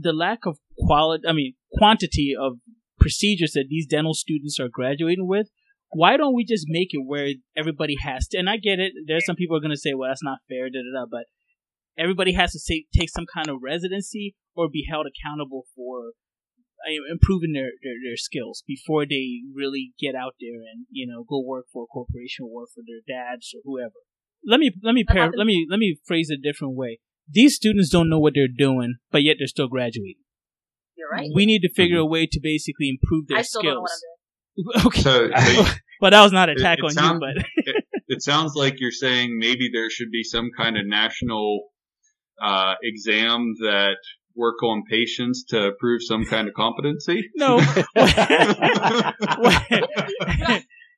the 0.00 0.12
lack 0.12 0.46
of 0.46 0.58
quality? 0.78 1.24
I 1.28 1.32
mean 1.32 1.54
quantity 1.78 2.34
of 2.38 2.58
procedures 2.98 3.52
that 3.52 3.66
these 3.68 3.86
dental 3.86 4.14
students 4.14 4.58
are 4.60 4.68
graduating 4.72 5.26
with. 5.26 5.48
Why 5.90 6.16
don't 6.16 6.34
we 6.34 6.44
just 6.44 6.66
make 6.68 6.88
it 6.90 7.02
where 7.06 7.28
everybody 7.56 7.96
has 8.02 8.26
to? 8.28 8.38
And 8.38 8.50
I 8.50 8.56
get 8.56 8.80
it. 8.80 8.92
There's 9.06 9.26
some 9.26 9.36
people 9.36 9.56
are 9.56 9.60
going 9.60 9.70
to 9.70 9.76
say, 9.76 9.94
"Well, 9.94 10.10
that's 10.10 10.24
not 10.24 10.38
fair," 10.48 10.68
da 10.68 10.80
da 10.80 11.00
da. 11.00 11.06
But 11.08 11.26
everybody 11.98 12.32
has 12.34 12.52
to 12.52 12.58
say, 12.58 12.86
take 12.96 13.10
some 13.10 13.26
kind 13.32 13.48
of 13.48 13.58
residency 13.62 14.34
or 14.54 14.68
be 14.68 14.86
held 14.88 15.06
accountable 15.06 15.64
for 15.76 16.12
uh, 16.86 17.12
improving 17.12 17.52
their, 17.52 17.70
their, 17.82 17.94
their 18.04 18.16
skills 18.16 18.62
before 18.66 19.06
they 19.06 19.40
really 19.54 19.92
get 20.00 20.14
out 20.14 20.34
there 20.40 20.60
and 20.60 20.86
you 20.90 21.06
know 21.06 21.24
go 21.28 21.40
work 21.40 21.66
for 21.72 21.84
a 21.84 21.86
corporation 21.86 22.44
or 22.44 22.52
work 22.52 22.68
for 22.74 22.82
their 22.86 23.02
dads 23.06 23.54
or 23.54 23.60
whoever. 23.64 23.94
Let 24.46 24.60
me 24.60 24.72
let 24.82 24.94
me 24.94 25.04
pair, 25.04 25.30
let 25.34 25.46
me 25.46 25.66
let 25.70 25.78
me 25.78 25.98
phrase 26.06 26.28
it 26.30 26.40
a 26.40 26.42
different 26.42 26.76
way. 26.76 26.98
These 27.28 27.56
students 27.56 27.88
don't 27.88 28.10
know 28.10 28.18
what 28.18 28.34
they're 28.34 28.48
doing, 28.48 28.96
but 29.10 29.22
yet 29.22 29.36
they're 29.38 29.46
still 29.46 29.68
graduating. 29.68 30.22
You're 30.96 31.08
right. 31.10 31.28
We 31.34 31.46
need 31.46 31.60
to 31.60 31.72
figure 31.72 31.98
a 31.98 32.06
way 32.06 32.26
to 32.30 32.40
basically 32.42 32.88
improve 32.90 33.26
their 33.28 33.38
I 33.38 33.42
still 33.42 33.62
don't 33.62 33.74
know 33.74 33.86
skills. 33.86 34.02
what 34.56 34.76
I'm 34.76 34.82
doing. 34.82 34.86
okay, 34.86 35.00
So, 35.00 35.62
so 35.64 35.72
well 36.00 36.10
that 36.10 36.22
was 36.22 36.32
not 36.32 36.48
an 36.48 36.56
It- 36.56 36.60
attack 36.60 36.78
it 36.78 36.84
on 36.84 36.90
sound- 36.92 37.22
you, 37.22 37.34
but 37.34 37.44
it, 37.66 37.84
it 38.08 38.22
sounds 38.22 38.54
like 38.54 38.74
you're 38.80 38.90
saying 38.92 39.36
maybe 39.38 39.70
there 39.72 39.90
should 39.90 40.10
be 40.10 40.22
some 40.22 40.50
kind 40.56 40.76
of 40.76 40.86
national 40.86 41.62
uh, 42.42 42.74
exam 42.82 43.54
that 43.60 43.96
work 44.36 44.60
on 44.64 44.82
patients 44.90 45.44
to 45.48 45.70
prove 45.78 46.02
some 46.02 46.24
kind 46.24 46.48
of 46.48 46.54
competency. 46.54 47.22
no. 47.36 47.60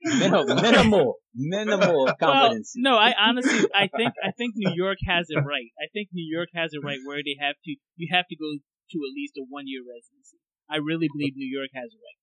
minimal, 0.03 0.45
minimal, 0.57 1.15
minimal 1.35 2.09
Well, 2.21 2.59
no, 2.77 2.97
I 2.97 3.15
honestly, 3.19 3.69
I 3.75 3.89
think, 3.95 4.13
I 4.25 4.31
think 4.37 4.55
New 4.57 4.73
York 4.75 4.99
has 5.07 5.27
it 5.29 5.37
right. 5.39 5.71
I 5.79 5.87
think 5.93 6.09
New 6.13 6.27
York 6.31 6.49
has 6.55 6.71
it 6.73 6.81
right 6.85 6.99
where 7.05 7.19
they 7.19 7.37
have 7.41 7.57
to, 7.65 7.77
you 7.97 8.09
have 8.13 8.25
to 8.31 8.37
go 8.37 8.53
to 8.92 8.99
at 9.03 9.14
least 9.14 9.38
a 9.38 9.44
one 9.46 9.66
year 9.66 9.83
residency. 9.83 10.38
I 10.70 10.83
really 10.83 11.07
believe 11.11 11.38
New 11.38 11.49
York 11.49 11.70
has 11.75 11.94
a 11.94 11.99
right. 11.99 12.20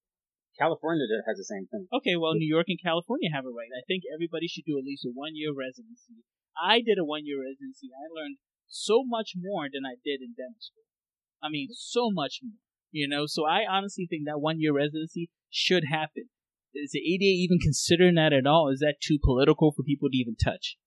California 0.59 1.09
has 1.25 1.37
the 1.37 1.47
same 1.47 1.65
thing. 1.65 1.89
Okay, 1.89 2.15
well, 2.15 2.37
New 2.37 2.47
York 2.47 2.69
and 2.69 2.77
California 2.77 3.33
have 3.33 3.45
a 3.45 3.53
right. 3.53 3.73
I 3.73 3.81
think 3.87 4.03
everybody 4.13 4.47
should 4.47 4.69
do 4.69 4.77
at 4.77 4.85
least 4.85 5.05
a 5.05 5.09
one 5.09 5.33
year 5.33 5.49
residency. 5.49 6.21
I 6.53 6.81
did 6.81 7.01
a 7.01 7.05
one 7.05 7.25
year 7.25 7.41
residency. 7.41 7.89
I 7.89 8.05
learned 8.13 8.37
so 8.67 9.03
much 9.05 9.33
more 9.35 9.65
than 9.71 9.85
I 9.85 9.97
did 10.03 10.21
in 10.21 10.37
dental 10.37 10.61
school. 10.61 10.85
I 11.41 11.49
mean, 11.49 11.69
so 11.71 12.11
much 12.11 12.39
more. 12.43 12.61
You 12.91 13.07
know, 13.07 13.25
so 13.25 13.45
I 13.45 13.65
honestly 13.65 14.05
think 14.05 14.25
that 14.25 14.39
one 14.39 14.61
year 14.61 14.73
residency 14.73 15.31
should 15.49 15.85
happen. 15.89 16.29
Is 16.75 16.91
the 16.91 17.01
ADA 17.01 17.25
even 17.25 17.57
considering 17.59 18.15
that 18.15 18.33
at 18.33 18.45
all? 18.45 18.69
Is 18.69 18.79
that 18.79 19.01
too 19.01 19.17
political 19.21 19.71
for 19.71 19.83
people 19.83 20.09
to 20.09 20.17
even 20.17 20.35
touch? 20.35 20.77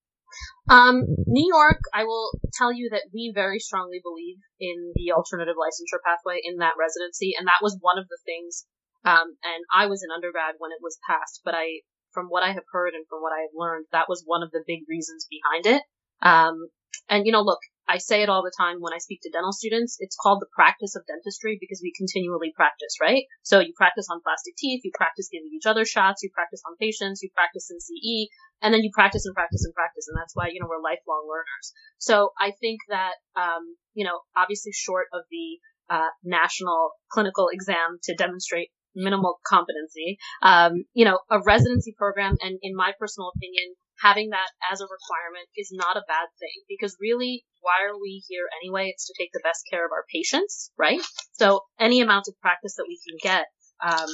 Um, 0.68 1.04
New 1.26 1.46
York, 1.46 1.80
I 1.94 2.04
will 2.04 2.30
tell 2.54 2.72
you 2.72 2.90
that 2.90 3.08
we 3.12 3.32
very 3.34 3.58
strongly 3.58 4.00
believe 4.02 4.36
in 4.58 4.92
the 4.94 5.12
alternative 5.12 5.54
licensure 5.54 6.02
pathway 6.04 6.40
in 6.42 6.58
that 6.58 6.74
residency, 6.78 7.34
and 7.38 7.46
that 7.46 7.62
was 7.62 7.78
one 7.80 7.98
of 7.98 8.08
the 8.08 8.18
things. 8.24 8.66
Um, 9.04 9.38
and 9.44 9.62
I 9.72 9.86
was 9.86 10.02
an 10.02 10.10
undergrad 10.10 10.56
when 10.58 10.72
it 10.72 10.82
was 10.82 10.98
passed, 11.08 11.42
but 11.44 11.54
I, 11.54 11.86
from 12.12 12.26
what 12.26 12.42
I 12.42 12.52
have 12.52 12.66
heard 12.72 12.94
and 12.94 13.06
from 13.08 13.22
what 13.22 13.32
I 13.32 13.42
have 13.46 13.54
learned, 13.54 13.86
that 13.92 14.08
was 14.08 14.24
one 14.26 14.42
of 14.42 14.50
the 14.50 14.64
big 14.66 14.80
reasons 14.88 15.28
behind 15.30 15.66
it. 15.66 15.82
Um, 16.22 16.68
and 17.08 17.26
you 17.26 17.32
know, 17.32 17.42
look, 17.42 17.60
I 17.88 17.98
say 17.98 18.22
it 18.22 18.28
all 18.28 18.42
the 18.42 18.54
time 18.56 18.78
when 18.80 18.92
I 18.92 18.98
speak 18.98 19.20
to 19.22 19.30
dental 19.30 19.52
students. 19.52 19.96
It's 20.00 20.16
called 20.16 20.40
the 20.40 20.50
practice 20.54 20.96
of 20.96 21.06
dentistry 21.06 21.58
because 21.60 21.80
we 21.82 21.92
continually 21.96 22.52
practice, 22.54 22.96
right? 23.00 23.24
So 23.42 23.60
you 23.60 23.72
practice 23.76 24.06
on 24.10 24.20
plastic 24.22 24.56
teeth, 24.56 24.82
you 24.84 24.90
practice 24.94 25.28
giving 25.30 25.50
each 25.54 25.66
other 25.66 25.84
shots, 25.84 26.22
you 26.22 26.30
practice 26.34 26.62
on 26.66 26.76
patients, 26.80 27.22
you 27.22 27.30
practice 27.34 27.70
in 27.70 27.80
CE, 27.80 28.28
and 28.62 28.74
then 28.74 28.82
you 28.82 28.90
practice 28.92 29.26
and 29.26 29.34
practice 29.34 29.64
and 29.64 29.74
practice. 29.74 30.08
And 30.08 30.16
that's 30.18 30.34
why, 30.34 30.48
you 30.52 30.60
know, 30.60 30.66
we're 30.68 30.82
lifelong 30.82 31.28
learners. 31.28 31.72
So 31.98 32.30
I 32.40 32.52
think 32.60 32.80
that, 32.88 33.14
um, 33.36 33.76
you 33.94 34.04
know, 34.04 34.20
obviously 34.36 34.72
short 34.72 35.06
of 35.12 35.22
the, 35.30 35.58
uh, 35.88 36.10
national 36.24 36.90
clinical 37.10 37.48
exam 37.52 37.98
to 38.02 38.14
demonstrate 38.16 38.70
minimal 38.96 39.38
competency, 39.46 40.18
um, 40.42 40.84
you 40.94 41.04
know, 41.04 41.20
a 41.30 41.40
residency 41.44 41.94
program 41.96 42.36
and 42.40 42.58
in 42.62 42.74
my 42.74 42.92
personal 42.98 43.30
opinion, 43.36 43.74
having 44.02 44.30
that 44.30 44.50
as 44.70 44.80
a 44.80 44.84
requirement 44.84 45.48
is 45.56 45.70
not 45.72 45.96
a 45.96 46.04
bad 46.06 46.28
thing 46.38 46.64
because 46.68 46.96
really 47.00 47.44
why 47.60 47.88
are 47.88 47.98
we 48.00 48.22
here 48.28 48.46
anyway? 48.62 48.92
It's 48.92 49.06
to 49.06 49.14
take 49.18 49.30
the 49.32 49.40
best 49.42 49.62
care 49.70 49.84
of 49.84 49.92
our 49.92 50.04
patients 50.12 50.70
right? 50.78 51.00
So 51.32 51.60
any 51.78 52.00
amount 52.00 52.28
of 52.28 52.38
practice 52.40 52.74
that 52.76 52.86
we 52.88 52.98
can 53.06 53.18
get 53.22 53.46
um, 53.84 54.08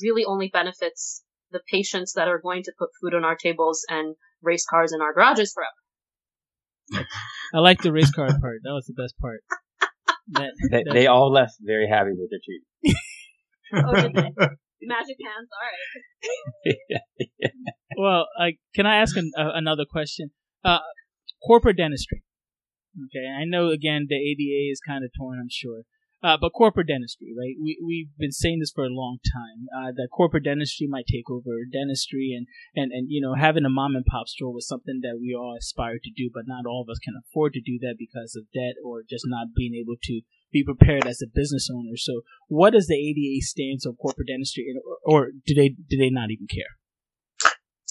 really 0.00 0.24
only 0.24 0.48
benefits 0.52 1.22
the 1.50 1.60
patients 1.70 2.14
that 2.14 2.28
are 2.28 2.40
going 2.40 2.62
to 2.64 2.72
put 2.78 2.90
food 3.00 3.14
on 3.14 3.24
our 3.24 3.36
tables 3.36 3.84
and 3.88 4.14
race 4.42 4.64
cars 4.68 4.92
in 4.92 5.00
our 5.00 5.12
garages 5.12 5.52
forever. 5.52 7.06
I 7.54 7.58
like 7.58 7.82
the 7.82 7.92
race 7.92 8.10
car 8.10 8.26
part. 8.26 8.60
That 8.62 8.72
was 8.72 8.86
the 8.86 8.94
best 8.94 9.14
part. 9.20 9.42
That, 10.32 10.52
they, 10.70 10.84
that, 10.84 10.92
they 10.94 11.06
all 11.08 11.32
left 11.32 11.54
very 11.60 11.88
happy 11.88 12.10
with 12.12 12.30
their 12.30 12.38
treatment. 12.44 12.68
Oh 13.72 13.94
did 13.94 14.14
magic 14.82 15.16
hands 15.22 15.48
all 15.52 15.66
right. 15.66 16.76
yeah 16.88 17.48
well, 17.96 18.28
uh, 18.38 18.52
can 18.74 18.86
I 18.86 18.96
ask 18.96 19.16
an, 19.16 19.30
uh, 19.36 19.52
another 19.54 19.84
question? 19.90 20.30
Uh, 20.64 20.78
corporate 21.46 21.76
dentistry. 21.76 22.22
Okay, 23.06 23.26
I 23.26 23.44
know 23.44 23.68
again 23.68 24.06
the 24.08 24.16
ADA 24.16 24.70
is 24.70 24.80
kind 24.86 25.04
of 25.04 25.10
torn, 25.16 25.38
I'm 25.38 25.48
sure. 25.50 25.82
Uh, 26.22 26.36
but 26.38 26.52
corporate 26.52 26.88
dentistry, 26.88 27.32
right? 27.32 27.54
We 27.56 27.80
we've 27.82 28.10
been 28.18 28.32
saying 28.32 28.58
this 28.60 28.72
for 28.74 28.84
a 28.84 28.92
long 28.92 29.18
time. 29.24 29.68
Uh, 29.72 29.92
that 29.96 30.08
corporate 30.12 30.44
dentistry 30.44 30.86
might 30.86 31.06
take 31.06 31.30
over 31.30 31.64
dentistry, 31.64 32.34
and 32.36 32.46
and 32.76 32.92
and 32.92 33.06
you 33.08 33.22
know 33.22 33.34
having 33.34 33.64
a 33.64 33.70
mom 33.70 33.96
and 33.96 34.04
pop 34.04 34.28
store 34.28 34.52
was 34.52 34.68
something 34.68 35.00
that 35.02 35.18
we 35.18 35.34
all 35.34 35.56
aspire 35.58 35.98
to 36.02 36.10
do, 36.14 36.28
but 36.32 36.44
not 36.46 36.66
all 36.66 36.82
of 36.82 36.90
us 36.90 36.98
can 36.98 37.14
afford 37.16 37.54
to 37.54 37.60
do 37.60 37.78
that 37.80 37.94
because 37.98 38.36
of 38.36 38.50
debt 38.52 38.74
or 38.84 39.02
just 39.08 39.24
not 39.26 39.54
being 39.56 39.74
able 39.74 39.96
to 40.02 40.20
be 40.52 40.62
prepared 40.62 41.06
as 41.06 41.22
a 41.22 41.30
business 41.32 41.70
owner. 41.72 41.96
So, 41.96 42.20
what 42.48 42.74
does 42.74 42.88
the 42.88 43.00
ADA 43.00 43.40
stance 43.40 43.86
on 43.86 43.96
corporate 43.96 44.28
dentistry, 44.28 44.66
or, 44.84 44.98
or 45.02 45.30
do 45.46 45.54
they 45.54 45.70
do 45.70 45.96
they 45.96 46.10
not 46.10 46.30
even 46.30 46.48
care? 46.52 46.76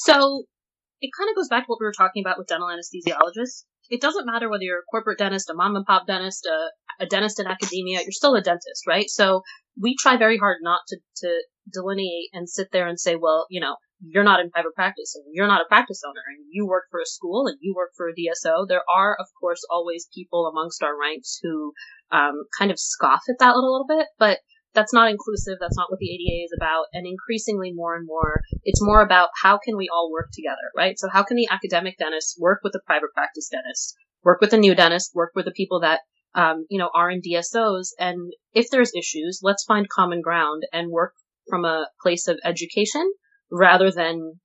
So 0.03 0.45
it 1.01 1.11
kind 1.17 1.29
of 1.29 1.35
goes 1.35 1.49
back 1.49 1.63
to 1.63 1.67
what 1.67 1.79
we 1.79 1.85
were 1.85 1.93
talking 1.95 2.23
about 2.23 2.37
with 2.37 2.47
dental 2.47 2.69
anesthesiologists. 2.69 3.65
It 3.89 4.01
doesn't 4.01 4.25
matter 4.25 4.49
whether 4.49 4.63
you're 4.63 4.79
a 4.79 4.91
corporate 4.91 5.17
dentist, 5.17 5.49
a 5.49 5.53
mom 5.53 5.75
and 5.75 5.85
pop 5.85 6.07
dentist, 6.07 6.45
a, 6.45 7.03
a 7.03 7.07
dentist 7.07 7.39
in 7.39 7.47
academia, 7.47 8.01
you're 8.01 8.11
still 8.11 8.35
a 8.35 8.41
dentist, 8.41 8.85
right? 8.87 9.09
So 9.09 9.41
we 9.79 9.95
try 9.95 10.17
very 10.17 10.37
hard 10.37 10.57
not 10.61 10.81
to, 10.89 10.97
to 11.17 11.41
delineate 11.71 12.29
and 12.33 12.49
sit 12.49 12.69
there 12.71 12.87
and 12.87 12.99
say, 12.99 13.15
well, 13.15 13.47
you 13.49 13.59
know, 13.59 13.75
you're 14.01 14.23
not 14.23 14.39
in 14.39 14.51
private 14.51 14.75
practice 14.75 15.15
and 15.15 15.25
you're 15.33 15.47
not 15.47 15.61
a 15.61 15.67
practice 15.67 16.01
owner 16.07 16.21
and 16.29 16.45
you 16.49 16.65
work 16.65 16.85
for 16.91 17.01
a 17.01 17.05
school 17.05 17.47
and 17.47 17.57
you 17.59 17.73
work 17.75 17.91
for 17.97 18.07
a 18.07 18.13
DSO. 18.13 18.67
There 18.67 18.83
are, 18.95 19.17
of 19.19 19.27
course, 19.39 19.65
always 19.69 20.07
people 20.13 20.47
amongst 20.47 20.83
our 20.83 20.97
ranks 20.97 21.39
who 21.41 21.73
um, 22.11 22.43
kind 22.57 22.71
of 22.71 22.79
scoff 22.79 23.23
at 23.27 23.39
that 23.39 23.55
a 23.55 23.59
little 23.59 23.85
bit, 23.87 24.07
but 24.17 24.39
that's 24.73 24.93
not 24.93 25.09
inclusive. 25.09 25.57
That's 25.59 25.77
not 25.77 25.89
what 25.89 25.99
the 25.99 26.09
ADA 26.09 26.45
is 26.45 26.53
about. 26.55 26.85
And 26.93 27.07
increasingly 27.07 27.71
more 27.73 27.95
and 27.95 28.05
more, 28.05 28.41
it's 28.63 28.83
more 28.83 29.01
about 29.01 29.29
how 29.41 29.57
can 29.57 29.77
we 29.77 29.89
all 29.91 30.11
work 30.11 30.29
together, 30.33 30.71
right? 30.75 30.97
So 30.99 31.09
how 31.11 31.23
can 31.23 31.37
the 31.37 31.47
academic 31.49 31.97
dentist 31.97 32.37
work 32.39 32.61
with 32.63 32.73
the 32.73 32.81
private 32.85 33.13
practice 33.13 33.49
dentist, 33.49 33.95
work 34.23 34.41
with 34.41 34.51
the 34.51 34.57
new 34.57 34.75
dentist, 34.75 35.11
work 35.15 35.31
with 35.35 35.45
the 35.45 35.51
people 35.51 35.79
that, 35.81 36.01
um, 36.35 36.65
you 36.69 36.77
know, 36.77 36.89
are 36.93 37.09
in 37.09 37.21
DSOs. 37.21 37.89
And 37.99 38.31
if 38.53 38.69
there's 38.69 38.91
issues, 38.95 39.39
let's 39.41 39.65
find 39.65 39.89
common 39.89 40.21
ground 40.21 40.63
and 40.71 40.91
work 40.91 41.13
from 41.49 41.65
a 41.65 41.87
place 42.01 42.27
of 42.27 42.39
education 42.45 43.11
rather 43.51 43.91
than 43.91 44.39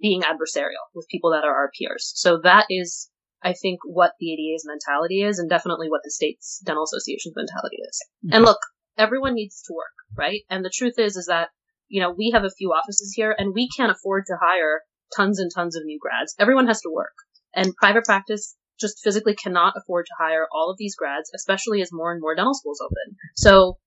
being 0.00 0.22
adversarial 0.22 0.90
with 0.94 1.06
people 1.08 1.30
that 1.30 1.44
are 1.44 1.54
our 1.54 1.70
peers. 1.78 2.12
So 2.16 2.40
that 2.42 2.66
is, 2.68 3.08
I 3.42 3.52
think, 3.52 3.78
what 3.84 4.12
the 4.18 4.32
ADA's 4.32 4.66
mentality 4.66 5.22
is 5.22 5.38
and 5.38 5.48
definitely 5.48 5.88
what 5.88 6.00
the 6.02 6.10
state's 6.10 6.60
dental 6.66 6.82
association's 6.82 7.36
mentality 7.36 7.76
is. 7.88 8.00
Mm-hmm. 8.26 8.34
And 8.34 8.44
look, 8.44 8.58
everyone 8.98 9.34
needs 9.34 9.62
to 9.62 9.74
work, 9.74 9.94
right? 10.16 10.42
And 10.50 10.64
the 10.64 10.72
truth 10.74 10.94
is, 10.98 11.16
is 11.16 11.26
that, 11.26 11.48
you 11.88 12.00
know, 12.00 12.10
we 12.10 12.30
have 12.34 12.44
a 12.44 12.50
few 12.50 12.70
offices 12.70 13.12
here 13.14 13.34
and 13.36 13.54
we 13.54 13.68
can't 13.76 13.92
afford 13.92 14.24
to 14.26 14.36
hire 14.40 14.80
tons 15.16 15.38
and 15.38 15.50
tons 15.54 15.76
of 15.76 15.84
new 15.84 15.98
grads. 16.00 16.34
Everyone 16.38 16.66
has 16.66 16.80
to 16.82 16.90
work. 16.92 17.14
And 17.54 17.76
private 17.76 18.04
practice 18.04 18.56
just 18.80 19.02
physically 19.02 19.34
cannot 19.34 19.74
afford 19.76 20.06
to 20.06 20.14
hire 20.18 20.46
all 20.52 20.70
of 20.70 20.76
these 20.78 20.96
grads, 20.96 21.30
especially 21.34 21.82
as 21.82 21.90
more 21.92 22.12
and 22.12 22.20
more 22.20 22.34
dental 22.34 22.54
schools 22.54 22.80
open. 22.82 23.16
So 23.36 23.78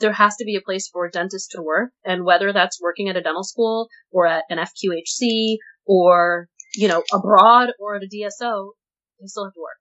there 0.00 0.12
has 0.12 0.36
to 0.36 0.44
be 0.44 0.56
a 0.56 0.60
place 0.60 0.88
for 0.88 1.08
dentists 1.08 1.48
to 1.54 1.62
work. 1.62 1.92
And 2.04 2.24
whether 2.24 2.52
that's 2.52 2.80
working 2.80 3.08
at 3.08 3.16
a 3.16 3.22
dental 3.22 3.44
school 3.44 3.88
or 4.10 4.26
at 4.26 4.44
an 4.50 4.58
FQHC 4.58 5.56
or, 5.86 6.48
you 6.74 6.88
know, 6.88 7.02
abroad 7.12 7.70
or 7.78 7.96
at 7.96 8.02
a 8.02 8.06
DSO, 8.06 8.70
they 9.20 9.26
still 9.26 9.44
have 9.44 9.54
to 9.54 9.60
work. 9.60 9.78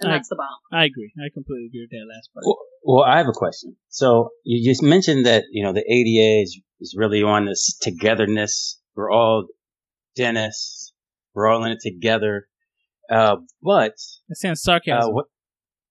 And 0.00 0.12
I, 0.12 0.16
that's 0.16 0.28
the 0.28 0.36
bottom. 0.36 0.58
I 0.72 0.84
agree. 0.84 1.12
I 1.18 1.30
completely 1.32 1.66
agree 1.66 1.82
with 1.82 1.90
that 1.90 2.06
last 2.12 2.30
part. 2.34 2.44
Well, 2.44 2.58
well, 2.84 3.04
I 3.04 3.18
have 3.18 3.28
a 3.28 3.32
question. 3.32 3.76
So 3.88 4.30
you 4.44 4.68
just 4.68 4.82
mentioned 4.82 5.26
that, 5.26 5.44
you 5.50 5.64
know, 5.64 5.72
the 5.72 5.80
ADA 5.80 6.42
is, 6.42 6.60
is 6.80 6.94
really 6.96 7.22
on 7.22 7.46
this 7.46 7.76
togetherness. 7.80 8.80
We're 8.94 9.10
all 9.10 9.46
dentists. 10.14 10.92
We're 11.34 11.48
all 11.48 11.64
in 11.64 11.72
it 11.72 11.80
together. 11.80 12.46
Uh, 13.10 13.36
but. 13.62 13.92
That 14.28 14.36
sounds 14.36 14.62
sarcasm. 14.62 15.16
Uh, 15.16 15.22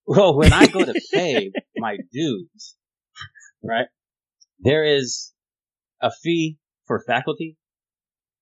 well, 0.05 0.37
when 0.37 0.53
I 0.53 0.67
go 0.67 0.85
to 0.85 1.01
pay 1.13 1.51
my 1.77 1.97
dues, 2.11 2.75
right, 3.63 3.87
there 4.59 4.83
is 4.83 5.33
a 6.01 6.11
fee 6.11 6.57
for 6.85 7.03
faculty. 7.05 7.57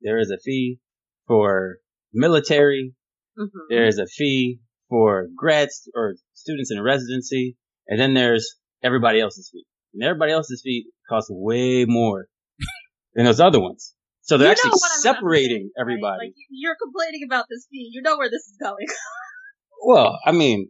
There 0.01 0.19
is 0.19 0.29
a 0.29 0.37
fee 0.37 0.79
for 1.27 1.77
military. 2.13 2.93
Mm-hmm. 3.39 3.59
There 3.69 3.87
is 3.87 3.97
a 3.97 4.05
fee 4.05 4.59
for 4.93 5.25
grads 5.35 5.89
or 5.95 6.13
students 6.35 6.69
in 6.69 6.77
a 6.77 6.83
residency, 6.83 7.57
and 7.87 7.99
then 7.99 8.13
there's 8.13 8.57
everybody 8.83 9.19
else's 9.19 9.49
fee. 9.51 9.65
And 9.95 10.03
everybody 10.03 10.31
else's 10.31 10.61
fee 10.63 10.85
costs 11.09 11.31
way 11.31 11.85
more 11.87 12.27
than 13.15 13.25
those 13.25 13.39
other 13.39 13.59
ones. 13.59 13.95
So 14.21 14.37
they're 14.37 14.49
you 14.49 14.51
actually 14.51 14.77
separating 14.99 15.71
say, 15.75 15.81
everybody. 15.81 16.03
Right? 16.11 16.25
Like 16.27 16.33
you're 16.51 16.75
complaining 16.79 17.21
about 17.25 17.45
this 17.49 17.65
fee. 17.71 17.89
You 17.91 18.03
know 18.03 18.19
where 18.19 18.29
this 18.29 18.43
is 18.43 18.55
going. 18.61 18.85
well, 19.83 20.19
I 20.23 20.31
mean, 20.31 20.69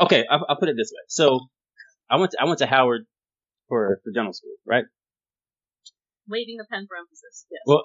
okay, 0.00 0.24
I'll, 0.30 0.46
I'll, 0.48 0.56
put 0.56 0.70
it 0.70 0.76
this 0.78 0.90
way. 0.90 1.02
So 1.08 1.40
I 2.10 2.16
went 2.16 2.32
to, 2.32 2.38
I 2.40 2.46
went 2.46 2.60
to 2.60 2.66
Howard 2.66 3.02
for, 3.68 4.00
for 4.02 4.10
dental 4.10 4.32
school, 4.32 4.54
right? 4.66 4.84
Waving 6.26 6.56
the 6.56 6.64
pen 6.72 6.86
for 6.88 6.96
emphasis. 6.96 7.44
Yes. 7.50 7.60
Well, 7.66 7.82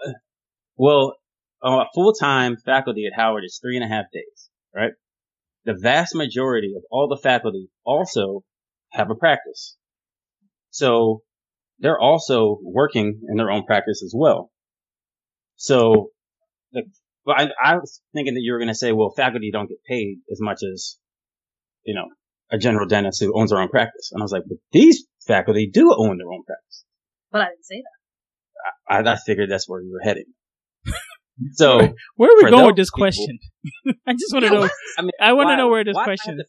well, 0.78 1.16
uh, 1.62 1.84
full 1.94 2.14
time 2.14 2.56
faculty 2.66 3.08
at 3.08 3.20
Howard 3.20 3.44
is 3.44 3.60
three 3.62 3.76
and 3.76 3.84
a 3.84 3.94
half 3.94 4.06
days, 4.14 4.50
right? 4.74 4.92
The 5.66 5.74
vast 5.74 6.16
majority 6.16 6.74
of 6.78 6.84
all 6.90 7.08
the 7.08 7.18
faculty 7.22 7.70
also 7.84 8.44
have 8.92 9.10
a 9.10 9.16
practice. 9.16 9.76
So 10.70 11.22
they're 11.80 12.00
also 12.00 12.60
working 12.64 13.22
in 13.30 13.38
their 13.38 13.52
own 13.52 13.66
practice 13.66 14.02
as 14.04 14.14
well. 14.16 14.52
So 15.58 16.10
the, 16.72 16.84
I, 17.28 17.50
I 17.62 17.76
was 17.76 18.02
thinking 18.14 18.36
that 18.36 18.42
you 18.42 18.54
were 18.54 18.60
going 18.60 18.70
to 18.70 18.76
say, 18.76 18.92
well, 18.92 19.14
faculty 19.16 19.52
don't 19.52 19.68
get 19.68 19.84
paid 19.88 20.20
as 20.32 20.40
much 20.40 20.60
as, 20.64 20.98
you 21.84 21.96
know, 21.96 22.06
a 22.52 22.58
general 22.58 22.88
dentist 22.88 23.22
who 23.22 23.38
owns 23.38 23.50
their 23.50 23.60
own 23.60 23.70
practice. 23.70 24.12
And 24.12 24.22
I 24.22 24.24
was 24.24 24.32
like, 24.32 24.44
but 24.48 24.58
these 24.72 25.06
faculty 25.26 25.70
do 25.72 25.94
own 25.98 26.18
their 26.18 26.32
own 26.32 26.44
practice. 26.44 26.84
But 27.32 27.42
I 27.42 27.46
didn't 27.46 27.66
say 27.66 27.82
that. 27.82 29.08
I, 29.08 29.14
I 29.14 29.18
figured 29.26 29.50
that's 29.50 29.68
where 29.68 29.82
you 29.82 29.92
were 29.92 30.04
heading. 30.04 30.26
So 31.54 31.80
where 32.16 32.32
are 32.32 32.38
we 32.40 32.50
going 32.50 32.66
with 32.68 32.80
this 32.80 32.90
people, 32.92 33.12
question? 33.12 33.40
I 34.08 34.14
just 34.14 34.32
want 34.32 34.46
to 34.46 34.52
know. 34.52 34.70
I 34.98 35.02
mean, 35.02 35.12
I 35.20 35.34
want 35.34 35.50
to 35.52 35.58
know 35.58 35.68
where 35.68 35.84
this 35.84 35.98
question. 35.98 36.40
Is. 36.40 36.48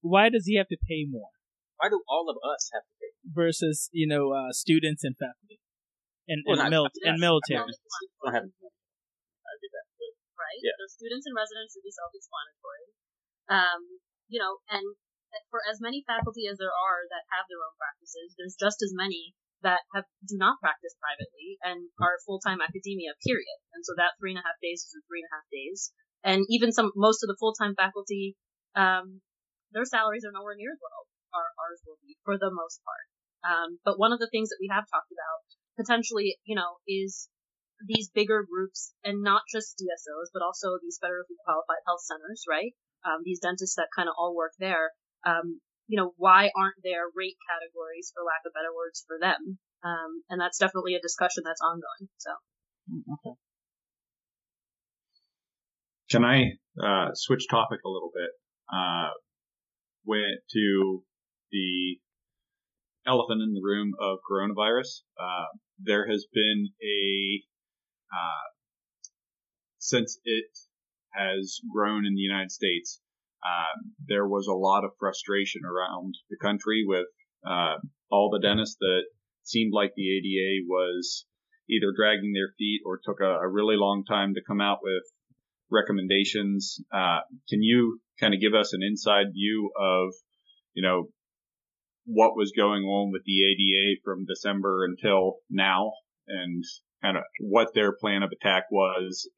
Why 0.00 0.28
does 0.28 0.44
he 0.44 0.56
have 0.56 0.68
to 0.68 0.76
pay 0.76 1.06
more? 1.08 1.32
Why 1.80 1.88
do 1.88 2.04
all 2.04 2.28
of 2.28 2.36
us 2.44 2.68
have 2.76 2.84
to 2.84 2.92
pay 3.00 3.16
versus 3.32 3.88
you 3.92 4.06
know 4.06 4.32
uh, 4.32 4.52
students 4.52 5.04
and 5.04 5.16
faculty 5.16 5.60
and, 6.28 6.44
well, 6.44 6.60
and, 6.60 6.68
not, 6.68 6.70
mil- 6.70 6.92
and 7.08 7.16
military? 7.16 7.64
right? 10.40 10.60
Yeah. 10.60 10.76
The 10.76 10.88
students 10.88 11.24
and 11.24 11.36
residents 11.36 11.72
should 11.76 11.84
be 11.84 11.92
self-explanatory. 11.92 12.86
Um, 13.48 13.80
you 14.28 14.40
know, 14.40 14.60
and 14.68 14.84
for 15.48 15.62
as 15.64 15.80
many 15.80 16.04
faculty 16.04 16.44
as 16.50 16.58
there 16.58 16.72
are 16.72 17.06
that 17.08 17.24
have 17.32 17.46
their 17.48 17.62
own 17.62 17.74
practices, 17.78 18.34
there's 18.36 18.56
just 18.58 18.82
as 18.82 18.92
many 18.92 19.34
that 19.62 19.84
have 19.94 20.08
do 20.26 20.36
not 20.36 20.60
practice 20.60 20.96
privately 21.00 21.60
and 21.62 21.88
are 22.00 22.22
full-time 22.24 22.60
academia. 22.60 23.12
Period. 23.24 23.58
And 23.76 23.84
so 23.84 23.92
that 23.96 24.16
three 24.18 24.32
and 24.32 24.40
a 24.40 24.46
half 24.46 24.58
days 24.62 24.84
is 24.84 24.96
three 25.06 25.20
and 25.20 25.30
a 25.30 25.34
half 25.36 25.46
days. 25.52 25.92
And 26.24 26.44
even 26.48 26.72
some 26.72 26.92
most 26.96 27.24
of 27.24 27.28
the 27.28 27.38
full-time 27.40 27.74
faculty, 27.76 28.36
um, 28.76 29.20
their 29.72 29.84
salaries 29.84 30.24
are 30.24 30.34
nowhere 30.34 30.56
near 30.56 30.72
as 30.72 30.80
what 30.80 30.92
our, 31.32 31.48
ours 31.64 31.80
will 31.86 32.00
be 32.02 32.16
for 32.24 32.36
the 32.36 32.50
most 32.50 32.80
part. 32.84 33.06
Um, 33.40 33.78
but 33.84 33.98
one 33.98 34.12
of 34.12 34.20
the 34.20 34.28
things 34.28 34.50
that 34.50 34.60
we 34.60 34.68
have 34.68 34.84
talked 34.90 35.12
about 35.12 35.40
potentially, 35.80 36.36
you 36.44 36.54
know, 36.54 36.76
is 36.84 37.28
these 37.86 38.10
bigger 38.12 38.44
groups 38.44 38.92
and 39.04 39.22
not 39.22 39.42
just 39.48 39.80
DSOs, 39.80 40.28
but 40.32 40.44
also 40.44 40.76
these 40.82 41.00
federally 41.00 41.40
qualified 41.44 41.80
health 41.86 42.04
centers, 42.04 42.44
right? 42.44 42.76
Um, 43.04 43.24
these 43.24 43.40
dentists 43.40 43.76
that 43.76 43.88
kind 43.96 44.08
of 44.08 44.14
all 44.18 44.36
work 44.36 44.52
there. 44.58 44.92
Um, 45.24 45.60
you 45.90 45.96
know, 45.98 46.14
why 46.16 46.50
aren't 46.54 46.78
there 46.84 47.10
rate 47.16 47.36
categories, 47.50 48.12
for 48.14 48.22
lack 48.22 48.46
of 48.46 48.54
better 48.54 48.70
words, 48.70 49.02
for 49.08 49.18
them? 49.18 49.58
Um, 49.82 50.22
and 50.30 50.40
that's 50.40 50.58
definitely 50.58 50.94
a 50.94 51.02
discussion 51.02 51.42
that's 51.44 51.60
ongoing. 51.60 52.08
So. 52.16 52.30
Okay. 53.18 53.34
Can 56.10 56.24
I 56.24 56.58
uh, 56.78 57.10
switch 57.14 57.48
topic 57.50 57.80
a 57.84 57.90
little 57.90 58.12
bit? 58.14 58.30
Uh, 58.72 59.10
went 60.06 60.38
to 60.52 61.02
the 61.50 61.98
elephant 63.04 63.42
in 63.42 63.52
the 63.52 63.60
room 63.62 63.90
of 64.00 64.18
coronavirus. 64.30 65.02
Uh, 65.18 65.50
there 65.82 66.06
has 66.08 66.24
been 66.32 66.68
a 66.84 67.42
uh, 68.14 68.46
since 69.78 70.20
it 70.24 70.50
has 71.12 71.58
grown 71.72 72.06
in 72.06 72.14
the 72.14 72.20
United 72.20 72.52
States. 72.52 73.00
Um, 73.44 73.92
there 74.06 74.26
was 74.26 74.46
a 74.46 74.54
lot 74.54 74.84
of 74.84 74.90
frustration 74.98 75.62
around 75.64 76.14
the 76.28 76.36
country 76.36 76.84
with 76.86 77.06
uh, 77.46 77.76
all 78.10 78.30
the 78.30 78.46
dentists 78.46 78.76
that 78.80 79.02
seemed 79.44 79.72
like 79.72 79.92
the 79.96 80.16
ADA 80.16 80.66
was 80.68 81.26
either 81.70 81.92
dragging 81.96 82.32
their 82.32 82.52
feet 82.58 82.80
or 82.84 83.00
took 83.02 83.20
a, 83.20 83.38
a 83.40 83.48
really 83.48 83.76
long 83.76 84.04
time 84.04 84.34
to 84.34 84.42
come 84.46 84.60
out 84.60 84.78
with 84.82 85.04
recommendations. 85.70 86.80
Uh, 86.92 87.20
can 87.48 87.62
you 87.62 88.00
kind 88.18 88.34
of 88.34 88.40
give 88.40 88.54
us 88.54 88.72
an 88.72 88.80
inside 88.82 89.32
view 89.32 89.70
of, 89.78 90.10
you 90.74 90.82
know, 90.82 91.04
what 92.06 92.36
was 92.36 92.52
going 92.56 92.82
on 92.82 93.12
with 93.12 93.22
the 93.24 93.44
ADA 93.44 94.00
from 94.04 94.26
December 94.26 94.84
until 94.84 95.36
now 95.48 95.92
and 96.26 96.64
kind 97.02 97.16
of 97.16 97.22
what 97.40 97.68
their 97.74 97.92
plan 97.92 98.22
of 98.22 98.30
attack 98.32 98.64
was 98.70 99.28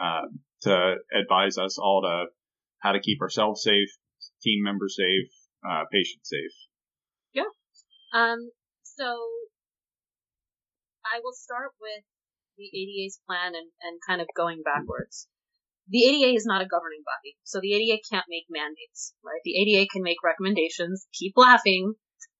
uh, 0.00 0.22
to 0.62 0.94
advise 1.20 1.58
us 1.58 1.78
all 1.78 2.02
to 2.02 2.26
how 2.82 2.92
to 2.92 3.00
keep 3.00 3.20
ourselves 3.20 3.62
safe, 3.62 3.88
team 4.42 4.62
members 4.62 4.96
safe, 4.98 5.30
uh, 5.68 5.84
patients 5.92 6.28
safe. 6.28 6.56
Yeah. 7.32 7.48
Um, 8.14 8.50
so 8.82 9.04
I 11.04 11.20
will 11.22 11.32
start 11.32 11.70
with 11.80 12.04
the 12.58 12.66
ADA's 12.68 13.18
plan 13.26 13.54
and, 13.54 13.68
and 13.82 13.98
kind 14.06 14.20
of 14.20 14.26
going 14.36 14.62
backwards. 14.64 15.26
The 15.88 16.04
ADA 16.04 16.36
is 16.36 16.46
not 16.46 16.62
a 16.62 16.66
governing 16.66 17.02
body, 17.04 17.36
so 17.42 17.58
the 17.60 17.74
ADA 17.74 18.00
can't 18.10 18.26
make 18.28 18.44
mandates, 18.48 19.14
right? 19.24 19.40
The 19.44 19.56
ADA 19.60 19.88
can 19.92 20.02
make 20.02 20.18
recommendations. 20.22 21.06
Keep 21.12 21.32
laughing. 21.36 21.94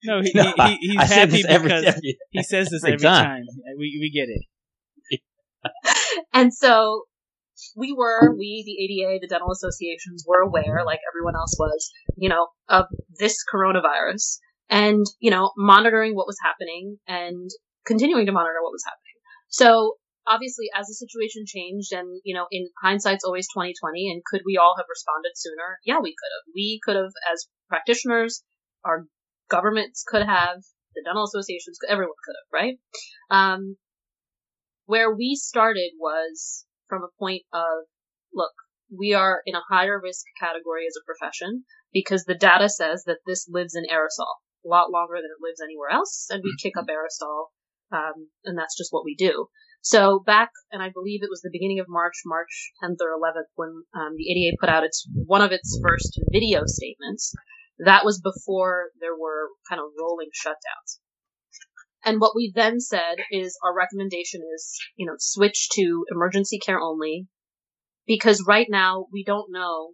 No, 0.05 0.20
he, 0.22 0.31
No, 0.35 0.52
he, 0.57 0.76
he's 0.81 0.96
I 1.00 1.05
happy 1.07 1.31
this 1.33 1.46
every- 1.48 1.68
because 1.68 1.85
every- 1.85 2.18
he 2.31 2.42
says 2.42 2.70
this 2.70 2.85
every 2.85 2.94
every 2.94 3.05
time. 3.05 3.26
time. 3.26 3.46
We 3.78 3.98
we 4.00 4.11
get 4.14 4.28
it. 4.28 5.20
And 6.33 6.52
so 6.52 7.05
we 7.77 7.92
were, 7.92 8.35
we, 8.37 8.62
the 8.64 8.79
ADA, 8.85 9.20
the 9.20 9.29
dental 9.29 9.51
associations 9.51 10.25
were 10.27 10.40
aware, 10.40 10.83
like 10.85 11.01
everyone 11.11 11.35
else 11.37 11.57
was, 11.59 11.90
you 12.16 12.29
know, 12.29 12.48
of 12.68 12.87
this 13.18 13.38
coronavirus 13.53 14.38
and, 14.68 15.05
you 15.20 15.31
know, 15.31 15.53
monitoring 15.57 16.14
what 16.14 16.27
was 16.27 16.38
happening 16.42 16.98
and 17.07 17.51
continuing 17.87 18.27
to 18.27 18.33
monitor 18.33 18.62
what 18.62 18.72
was 18.72 18.85
happening. 18.85 19.18
So 19.48 19.96
obviously 20.27 20.66
as 20.75 20.87
the 20.87 20.94
situation 20.94 21.44
changed 21.46 21.92
and, 21.92 22.20
you 22.25 22.35
know, 22.35 22.46
in 22.51 22.68
hindsight's 22.83 23.25
always 23.25 23.46
2020 23.48 24.11
and 24.11 24.22
could 24.25 24.42
we 24.46 24.57
all 24.57 24.75
have 24.77 24.87
responded 24.88 25.33
sooner? 25.35 25.79
Yeah, 25.85 25.98
we 25.98 26.11
could 26.11 26.33
have. 26.33 26.53
We 26.55 26.81
could 26.85 26.96
have 26.96 27.12
as 27.33 27.48
practitioners, 27.68 28.42
our 28.85 29.07
governments 29.51 30.05
could 30.07 30.22
have, 30.22 30.62
the 30.94 31.03
dental 31.05 31.25
associations, 31.25 31.79
everyone 31.88 32.14
could 32.25 32.37
have, 32.38 32.48
right? 32.53 32.79
Um, 33.31 33.77
where 34.87 35.14
we 35.14 35.35
started 35.35 35.92
was 35.98 36.64
from 36.88 37.03
a 37.03 37.18
point 37.18 37.42
of, 37.53 37.87
look, 38.35 38.53
we 38.97 39.14
are 39.14 39.40
in 39.47 39.55
a 39.55 39.62
higher 39.68 40.01
risk 40.03 40.25
category 40.38 40.87
as 40.87 40.95
a 40.97 41.07
profession 41.07 41.64
because 41.92 42.25
the 42.25 42.35
data 42.35 42.68
says 42.68 43.05
that 43.07 43.18
this 43.27 43.49
lives 43.49 43.75
in 43.75 43.85
aerosol 43.85 44.40
a 44.64 44.68
lot 44.68 44.90
longer 44.90 45.16
than 45.16 45.31
it 45.31 45.42
lives 45.42 45.61
anywhere 45.62 45.90
else, 45.90 46.27
and 46.31 46.42
we 46.45 46.55
kick 46.62 46.77
up 46.77 46.87
aerosol, 46.87 47.51
um, 47.90 48.29
and 48.45 48.57
that's 48.57 48.77
just 48.77 48.92
what 48.92 49.05
we 49.05 49.14
do. 49.14 49.49
So 49.83 50.23
back, 50.25 50.51
and 50.71 50.81
I 50.81 50.90
believe 50.90 51.23
it 51.23 51.31
was 51.31 51.42
the 51.42 51.51
beginning 51.53 51.81
of 51.81 51.87
March, 51.88 52.23
March 52.25 52.71
10th 52.83 53.03
or 53.03 53.18
11th, 53.18 53.51
when 53.57 53.83
um, 53.95 54.14
the 54.16 54.31
ADA 54.31 54.57
put 54.61 54.68
out 54.68 54.85
its 54.85 55.07
one 55.12 55.42
of 55.42 55.51
its 55.51 55.79
first 55.83 56.21
video 56.31 56.62
statements. 56.66 57.35
That 57.85 58.05
was 58.05 58.21
before 58.21 58.90
there 59.01 59.16
were 59.18 59.49
kind 59.68 59.81
of 59.81 59.90
rolling 59.99 60.31
shutdowns. 60.31 61.02
And 62.05 62.21
what 62.21 62.35
we 62.35 62.53
then 62.55 62.81
said 62.81 63.17
is 63.31 63.57
our 63.65 63.75
recommendation 63.75 64.43
is, 64.55 64.79
you 64.97 65.07
know, 65.07 65.15
switch 65.19 65.69
to 65.75 66.05
emergency 66.11 66.59
care 66.59 66.81
only 66.81 67.29
because 68.07 68.45
right 68.47 68.67
now 68.69 69.07
we 69.12 69.25
don't 69.25 69.53
know 69.53 69.93